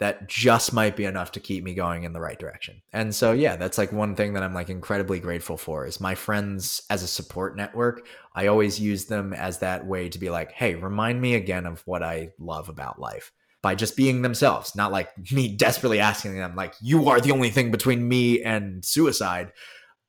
that 0.00 0.26
just 0.26 0.72
might 0.72 0.96
be 0.96 1.04
enough 1.04 1.30
to 1.32 1.40
keep 1.40 1.62
me 1.62 1.74
going 1.74 2.04
in 2.04 2.14
the 2.14 2.20
right 2.20 2.38
direction. 2.38 2.80
And 2.92 3.14
so 3.14 3.32
yeah, 3.32 3.56
that's 3.56 3.76
like 3.76 3.92
one 3.92 4.14
thing 4.16 4.32
that 4.32 4.42
I'm 4.42 4.54
like 4.54 4.70
incredibly 4.70 5.20
grateful 5.20 5.58
for 5.58 5.86
is 5.86 6.00
my 6.00 6.14
friends 6.14 6.82
as 6.88 7.02
a 7.02 7.06
support 7.06 7.54
network. 7.54 8.06
I 8.34 8.46
always 8.46 8.80
use 8.80 9.04
them 9.04 9.34
as 9.34 9.58
that 9.58 9.86
way 9.86 10.08
to 10.08 10.18
be 10.18 10.30
like, 10.30 10.52
"Hey, 10.52 10.74
remind 10.74 11.20
me 11.20 11.34
again 11.34 11.66
of 11.66 11.82
what 11.86 12.02
I 12.02 12.30
love 12.38 12.70
about 12.70 12.98
life." 12.98 13.30
By 13.62 13.74
just 13.74 13.96
being 13.96 14.22
themselves, 14.22 14.74
not 14.74 14.90
like 14.92 15.10
me 15.32 15.54
desperately 15.54 16.00
asking 16.00 16.36
them 16.36 16.56
like, 16.56 16.74
"You 16.80 17.08
are 17.08 17.20
the 17.20 17.32
only 17.32 17.50
thing 17.50 17.70
between 17.70 18.08
me 18.08 18.42
and 18.42 18.84
suicide." 18.84 19.52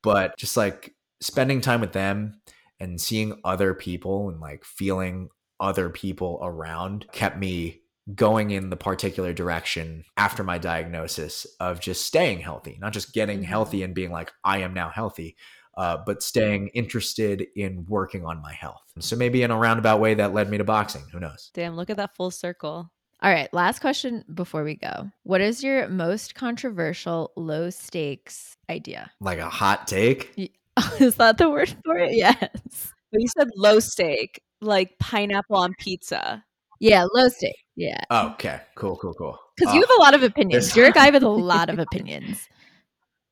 But 0.02 0.36
just 0.38 0.56
like 0.56 0.94
spending 1.20 1.60
time 1.60 1.80
with 1.80 1.92
them 1.92 2.40
and 2.80 3.00
seeing 3.00 3.40
other 3.44 3.74
people 3.74 4.28
and 4.28 4.40
like 4.40 4.64
feeling 4.64 5.28
other 5.60 5.88
people 5.90 6.40
around 6.42 7.06
kept 7.12 7.38
me 7.38 7.82
going 8.16 8.50
in 8.50 8.68
the 8.70 8.76
particular 8.76 9.32
direction 9.32 10.04
after 10.16 10.42
my 10.42 10.58
diagnosis 10.58 11.46
of 11.60 11.78
just 11.78 12.04
staying 12.04 12.40
healthy, 12.40 12.76
not 12.80 12.92
just 12.92 13.12
getting 13.14 13.40
Mhm. 13.42 13.44
healthy 13.44 13.82
and 13.84 13.94
being 13.94 14.10
like, 14.10 14.32
I 14.42 14.58
am 14.58 14.74
now 14.74 14.88
healthy, 14.90 15.36
uh, 15.76 15.98
but 16.04 16.20
staying 16.20 16.68
interested 16.74 17.46
in 17.54 17.86
working 17.86 18.26
on 18.26 18.42
my 18.42 18.52
health. 18.52 18.82
So 18.98 19.14
maybe 19.14 19.44
in 19.44 19.52
a 19.52 19.56
roundabout 19.56 20.00
way 20.00 20.14
that 20.14 20.34
led 20.34 20.50
me 20.50 20.58
to 20.58 20.64
boxing. 20.64 21.02
Who 21.12 21.20
knows? 21.20 21.52
Damn, 21.54 21.76
look 21.76 21.90
at 21.90 21.96
that 21.98 22.16
full 22.16 22.32
circle. 22.32 22.90
All 23.22 23.30
right, 23.30 23.52
last 23.54 23.78
question 23.78 24.24
before 24.34 24.64
we 24.64 24.74
go. 24.74 25.08
What 25.22 25.40
is 25.40 25.62
your 25.62 25.88
most 25.88 26.34
controversial 26.34 27.30
low 27.36 27.70
stakes 27.70 28.56
idea? 28.68 29.12
Like 29.20 29.38
a 29.38 29.48
hot 29.48 29.86
take? 29.86 30.32
is 31.00 31.14
that 31.16 31.38
the 31.38 31.48
word 31.48 31.72
for 31.84 31.96
it? 31.98 32.14
Yes. 32.14 32.92
But 33.12 33.20
you 33.20 33.28
said 33.28 33.48
low 33.54 33.78
stake, 33.78 34.42
like 34.60 34.98
pineapple 34.98 35.56
on 35.56 35.72
pizza. 35.78 36.44
Yeah, 36.80 37.06
low 37.14 37.28
stake. 37.28 37.54
Yeah. 37.76 38.00
Okay. 38.10 38.60
Cool, 38.74 38.96
cool, 38.96 39.14
cool. 39.14 39.38
Because 39.56 39.72
you 39.72 39.80
Uh, 39.82 39.86
have 39.86 39.98
a 39.98 40.00
lot 40.02 40.14
of 40.14 40.24
opinions. 40.24 40.74
You're 40.74 40.88
a 40.88 40.92
guy 41.00 41.10
with 41.10 41.22
a 41.22 41.28
lot 41.28 41.70
of 41.70 41.78
opinions. 41.78 42.48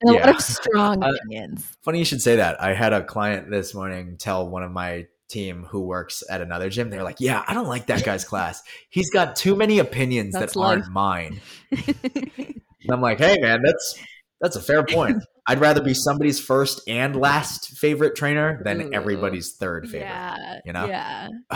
And 0.03 0.15
a 0.15 0.21
lot 0.21 0.29
of 0.29 0.41
strong 0.41 1.03
Uh, 1.03 1.11
opinions. 1.11 1.77
Funny 1.83 1.99
you 1.99 2.05
should 2.05 2.23
say 2.23 2.37
that. 2.37 2.63
I 2.63 2.75
had 2.75 2.93
a 2.93 3.03
client 3.03 3.51
this 3.51 3.75
morning 3.75 4.19
tell 4.19 4.49
one 4.49 4.63
of 4.63 4.71
my 4.71 5.07
team 5.31 5.65
who 5.65 5.83
works 5.83 6.23
at 6.29 6.41
another 6.41 6.69
gym. 6.71 6.91
They're 6.91 7.05
like, 7.05 7.21
"Yeah, 7.21 7.45
I 7.47 7.55
don't 7.55 7.69
like 7.69 7.87
that 7.87 8.05
guy's 8.05 8.25
class. 8.31 8.63
He's 8.91 9.11
got 9.11 9.37
too 9.37 9.57
many 9.57 9.79
opinions 9.79 10.35
That's 10.35 10.55
that 10.55 10.61
aren't 10.61 10.89
mine." 10.91 11.41
And 12.83 12.95
I'm 12.95 13.03
like, 13.03 13.19
"Hey, 13.19 13.37
man, 13.39 13.61
that's 13.63 13.99
that's 14.41 14.57
a 14.57 14.63
fair 14.63 14.83
point. 14.85 15.23
I'd 15.47 15.61
rather 15.61 15.83
be 15.83 15.95
somebody's 15.95 16.41
first 16.41 16.81
and 16.89 17.15
last 17.15 17.77
favorite 17.77 18.17
trainer 18.17 18.63
than 18.65 18.81
Ooh. 18.81 18.91
everybody's 18.93 19.57
third 19.57 19.85
favorite." 19.85 20.09
Yeah. 20.09 20.61
you 20.65 20.73
know? 20.73 20.87
Yeah. 20.87 21.29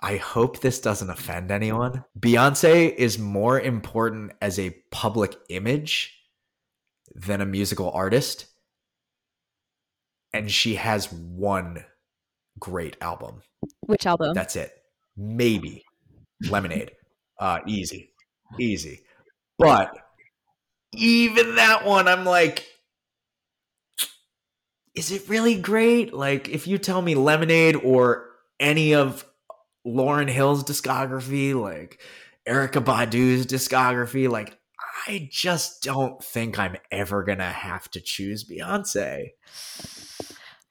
I 0.00 0.18
hope 0.18 0.60
this 0.60 0.80
doesn't 0.80 1.08
offend 1.08 1.50
anyone. 1.50 2.04
Beyonce 2.18 2.94
is 2.94 3.18
more 3.18 3.58
important 3.58 4.32
as 4.42 4.58
a 4.58 4.76
public 4.90 5.34
image 5.48 6.14
than 7.14 7.40
a 7.40 7.46
musical 7.46 7.90
artist. 7.90 8.44
And 10.34 10.50
she 10.50 10.74
has 10.74 11.10
one 11.10 11.86
great 12.58 12.96
album. 13.00 13.42
Which 13.80 14.06
album? 14.06 14.34
That's 14.34 14.56
it. 14.56 14.72
Maybe 15.16 15.84
Lemonade. 16.48 16.92
Uh 17.38 17.60
easy. 17.66 18.10
Easy. 18.58 19.00
But 19.58 19.96
even 20.92 21.56
that 21.56 21.84
one 21.84 22.08
I'm 22.08 22.24
like 22.24 22.66
is 24.94 25.10
it 25.10 25.28
really 25.28 25.60
great? 25.60 26.14
Like 26.14 26.48
if 26.48 26.66
you 26.66 26.78
tell 26.78 27.02
me 27.02 27.14
Lemonade 27.14 27.76
or 27.76 28.30
any 28.60 28.94
of 28.94 29.24
Lauryn 29.86 30.28
Hill's 30.28 30.62
discography, 30.64 31.54
like 31.54 32.00
Erykah 32.48 32.84
Badu's 32.84 33.46
discography, 33.46 34.28
like 34.28 34.56
I 35.06 35.28
just 35.30 35.82
don't 35.82 36.22
think 36.22 36.58
I'm 36.58 36.76
ever 36.90 37.24
going 37.24 37.38
to 37.38 37.44
have 37.44 37.90
to 37.90 38.00
choose 38.00 38.44
Beyonce. 38.48 39.30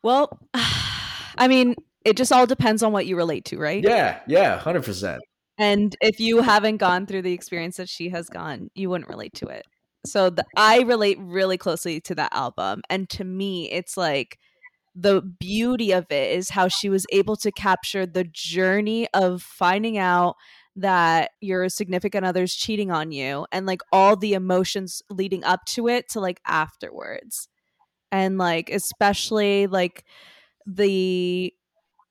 well, 0.02 0.40
I 1.38 1.48
mean, 1.48 1.76
it 2.06 2.18
just 2.18 2.32
all 2.32 2.46
depends 2.46 2.84
on 2.84 2.92
what 2.92 3.06
you 3.06 3.16
relate 3.16 3.46
to, 3.46 3.58
right? 3.58 3.84
Yeah, 3.84 4.20
yeah, 4.28 4.60
100%. 4.60 5.20
And 5.58 5.96
if 6.02 6.20
you 6.20 6.42
haven't 6.42 6.78
gone 6.78 7.06
through 7.06 7.22
the 7.22 7.34
experience 7.34 7.78
that 7.78 7.90
she 7.90 8.10
has 8.10 8.28
gone, 8.28 8.70
you 8.76 8.90
wouldn't 8.90 9.10
relate 9.10 9.34
to 9.36 9.48
it. 9.48 9.66
So 10.06 10.30
the, 10.30 10.44
I 10.58 10.82
relate 10.82 11.18
really 11.20 11.58
closely 11.58 12.02
to 12.02 12.16
that 12.16 12.34
album. 12.34 12.82
And 12.90 13.10
to 13.12 13.24
me, 13.24 13.72
it's 13.72 13.96
like 13.96 14.38
the 14.96 15.22
beauty 15.22 15.92
of 15.92 16.06
it 16.10 16.32
is 16.32 16.50
how 16.50 16.68
she 16.68 16.90
was 16.90 17.06
able 17.12 17.36
to 17.38 17.52
capture 17.52 18.06
the 18.06 18.26
journey 18.26 19.08
of 19.14 19.42
finding 19.42 19.98
out 19.98 20.36
that 20.76 21.32
your 21.40 21.70
significant 21.70 22.26
other's 22.26 22.56
cheating 22.56 22.92
on 22.92 23.12
you 23.12 23.46
and 23.52 23.66
like 23.66 23.82
all 23.92 24.16
the 24.16 24.34
emotions 24.34 25.02
leading 25.10 25.44
up 25.44 25.66
to 25.66 25.88
it 25.88 26.10
to 26.10 26.20
like 26.20 26.42
afterwards. 26.46 27.48
And 28.12 28.38
like 28.38 28.70
especially 28.70 29.68
like 29.68 30.04
the 30.66 31.54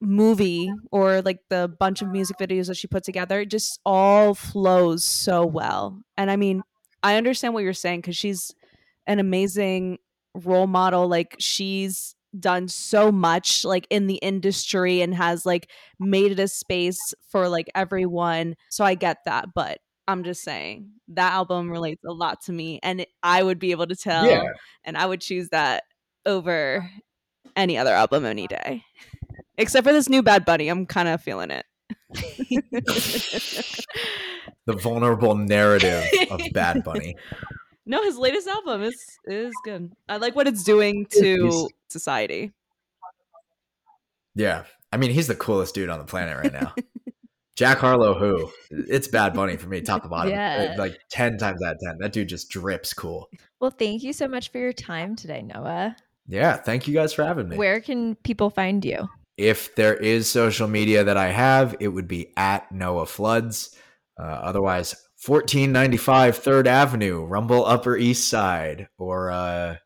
movie 0.01 0.73
or 0.91 1.23
like 1.23 1.39
the 1.49 1.73
bunch 1.79 2.03
of 2.03 2.09
music 2.09 2.37
videos 2.39 2.67
that 2.67 2.77
she 2.77 2.89
put 2.89 3.05
together 3.05 3.41
it 3.41 3.47
just 3.51 3.79
all 3.87 4.35
flows 4.35 5.05
so 5.05 5.47
well 5.47 6.01
and 6.17 6.29
i 6.29 6.35
mean 6.35 6.61
i 7.05 7.15
understand 7.15 7.55
what 7.55 7.63
you're 7.63 7.73
saying 7.73 8.01
because 8.01 8.17
she's 8.17 8.53
an 9.07 9.21
amazing 9.21 9.97
role 10.35 10.67
model 10.67 11.07
like 11.07 11.37
she's 11.39 12.17
done 12.41 12.67
so 12.67 13.13
much 13.13 13.65
like 13.65 13.87
in 13.91 14.09
the 14.09 14.17
industry 14.17 15.03
and 15.03 15.15
has 15.15 15.47
like 15.47 15.71
made 16.01 16.33
it 16.33 16.41
a 16.41 16.49
space 16.49 17.15
for 17.29 17.49
like 17.49 17.71
everyone 17.77 18.57
so 18.71 18.85
i 18.85 18.95
get 18.97 19.19
that 19.25 19.51
but 19.55 19.79
i'm 20.09 20.25
just 20.25 20.43
saying 20.43 20.91
that 21.07 21.33
album 21.33 21.71
relates 21.71 22.03
a 22.05 22.13
lot 22.13 22.41
to 22.43 22.53
me 22.53 22.81
and 22.83 23.07
i 23.23 23.41
would 23.41 23.61
be 23.61 23.71
able 23.71 23.87
to 23.87 23.95
tell 23.95 24.27
Yeah. 24.27 24.43
and 24.83 24.97
i 24.97 25.07
would 25.07 25.21
choose 25.21 25.51
that 25.51 25.85
over 26.27 26.91
any 27.57 27.77
other 27.79 27.93
album 27.93 28.25
any 28.25 28.47
day 28.47 28.83
except 29.59 29.87
for 29.87 29.93
this 29.93 30.09
new 30.09 30.23
bad 30.23 30.45
bunny 30.45 30.69
i'm 30.69 30.87
kind 30.87 31.09
of 31.09 31.21
feeling 31.23 31.51
it 31.51 31.65
The 34.65 34.75
vulnerable 34.75 35.35
narrative 35.35 36.05
of 36.31 36.41
Bad 36.53 36.85
Bunny. 36.85 37.17
no 37.85 38.03
his 38.05 38.17
latest 38.17 38.47
album 38.47 38.83
is 38.83 38.97
is 39.27 39.53
good 39.65 39.93
i 40.09 40.17
like 40.17 40.37
what 40.37 40.47
it's 40.47 40.63
doing 40.63 41.07
to 41.11 41.49
He's- 41.49 41.67
society 41.89 42.53
Yeah. 44.35 44.65
I 44.93 44.99
mean, 44.99 45.11
he's 45.11 45.27
the 45.27 45.35
coolest 45.35 45.75
dude 45.75 45.89
on 45.89 45.99
the 45.99 46.05
planet 46.05 46.37
right 46.37 46.53
now. 46.53 46.75
Jack 47.57 47.79
Harlow, 47.79 48.13
who? 48.19 48.51
It's 48.71 49.09
Bad 49.09 49.33
Bunny 49.35 49.57
for 49.57 49.67
me, 49.69 49.81
top 49.81 50.03
to 50.03 50.09
bottom. 50.09 50.31
Yeah. 50.33 50.75
Uh, 50.75 50.79
Like 50.79 50.99
10 51.11 51.39
times 51.39 51.63
out 51.63 51.75
of 51.77 51.81
10. 51.81 51.97
That 51.99 52.13
dude 52.13 52.29
just 52.29 52.51
drips 52.51 52.93
cool. 52.95 53.29
Well, 53.59 53.71
thank 53.71 54.03
you 54.03 54.13
so 54.13 54.29
much 54.29 54.51
for 54.53 54.59
your 54.59 54.73
time 54.75 55.17
today, 55.17 55.41
Noah. 55.43 55.97
Yeah. 56.33 56.57
Thank 56.57 56.89
you 56.89 56.95
guys 56.95 57.13
for 57.13 57.25
having 57.25 57.49
me. 57.49 57.57
Where 57.57 57.81
can 57.81 58.15
people 58.17 58.51
find 58.51 58.85
you? 58.85 59.09
if 59.37 59.75
there 59.75 59.95
is 59.95 60.31
social 60.31 60.69
media 60.69 61.05
that 61.05 61.17
I 61.17 61.31
have, 61.31 61.77
it 61.81 61.89
would 61.89 62.09
be 62.09 62.33
at 62.37 62.71
Noah 62.71 63.07
Floods. 63.07 63.77
Uh, 64.19 64.25
otherwise, 64.25 64.95
1495 65.27 66.37
Third 66.37 66.69
Avenue, 66.69 67.25
Rumble 67.25 67.65
Upper 67.65 67.97
East 67.97 68.29
Side, 68.29 68.89
or 68.99 69.31
uh, 69.31 69.77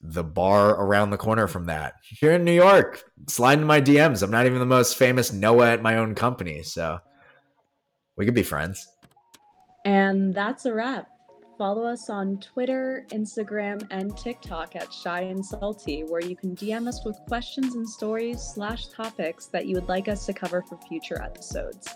the 0.00 0.24
bar 0.24 0.70
around 0.70 1.10
the 1.10 1.16
corner 1.16 1.46
from 1.46 1.66
that. 1.66 1.94
Here 2.04 2.32
in 2.32 2.44
New 2.44 2.52
York, 2.52 3.02
slide 3.28 3.54
into 3.54 3.66
my 3.66 3.80
DMs. 3.80 4.22
I'm 4.22 4.30
not 4.30 4.46
even 4.46 4.58
the 4.58 4.66
most 4.66 4.96
famous 4.96 5.32
Noah 5.32 5.72
at 5.72 5.82
my 5.82 5.96
own 5.96 6.14
company, 6.14 6.62
so 6.62 6.98
we 8.16 8.24
could 8.24 8.34
be 8.34 8.42
friends. 8.42 8.86
And 9.84 10.34
that's 10.34 10.66
a 10.66 10.74
wrap. 10.74 11.08
Follow 11.58 11.84
us 11.84 12.08
on 12.08 12.38
Twitter, 12.38 13.06
Instagram, 13.10 13.86
and 13.90 14.16
TikTok 14.16 14.74
at 14.74 14.92
Shy 14.92 15.22
and 15.22 15.44
Salty, 15.44 16.02
where 16.02 16.22
you 16.22 16.34
can 16.34 16.56
DM 16.56 16.88
us 16.88 17.04
with 17.04 17.16
questions 17.28 17.74
and 17.74 17.88
stories 17.88 18.40
slash 18.40 18.88
topics 18.88 19.46
that 19.46 19.66
you 19.66 19.74
would 19.74 19.88
like 19.88 20.08
us 20.08 20.26
to 20.26 20.32
cover 20.32 20.62
for 20.62 20.78
future 20.88 21.20
episodes. 21.22 21.88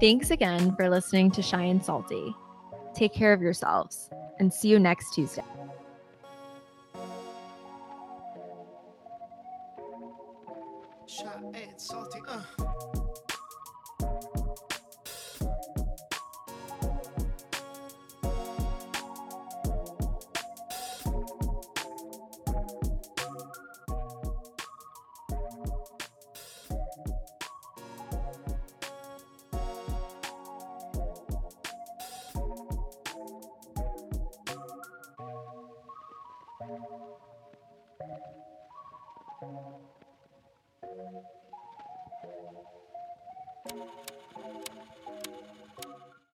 Thanks 0.00 0.30
again 0.30 0.74
for 0.76 0.88
listening 0.88 1.30
to 1.32 1.42
Shy 1.42 1.62
and 1.62 1.84
Salty. 1.84 2.34
Take 2.94 3.12
care 3.12 3.32
of 3.32 3.42
yourselves 3.42 4.10
and 4.38 4.52
see 4.52 4.68
you 4.68 4.78
next 4.78 5.14
Tuesday. 5.14 5.44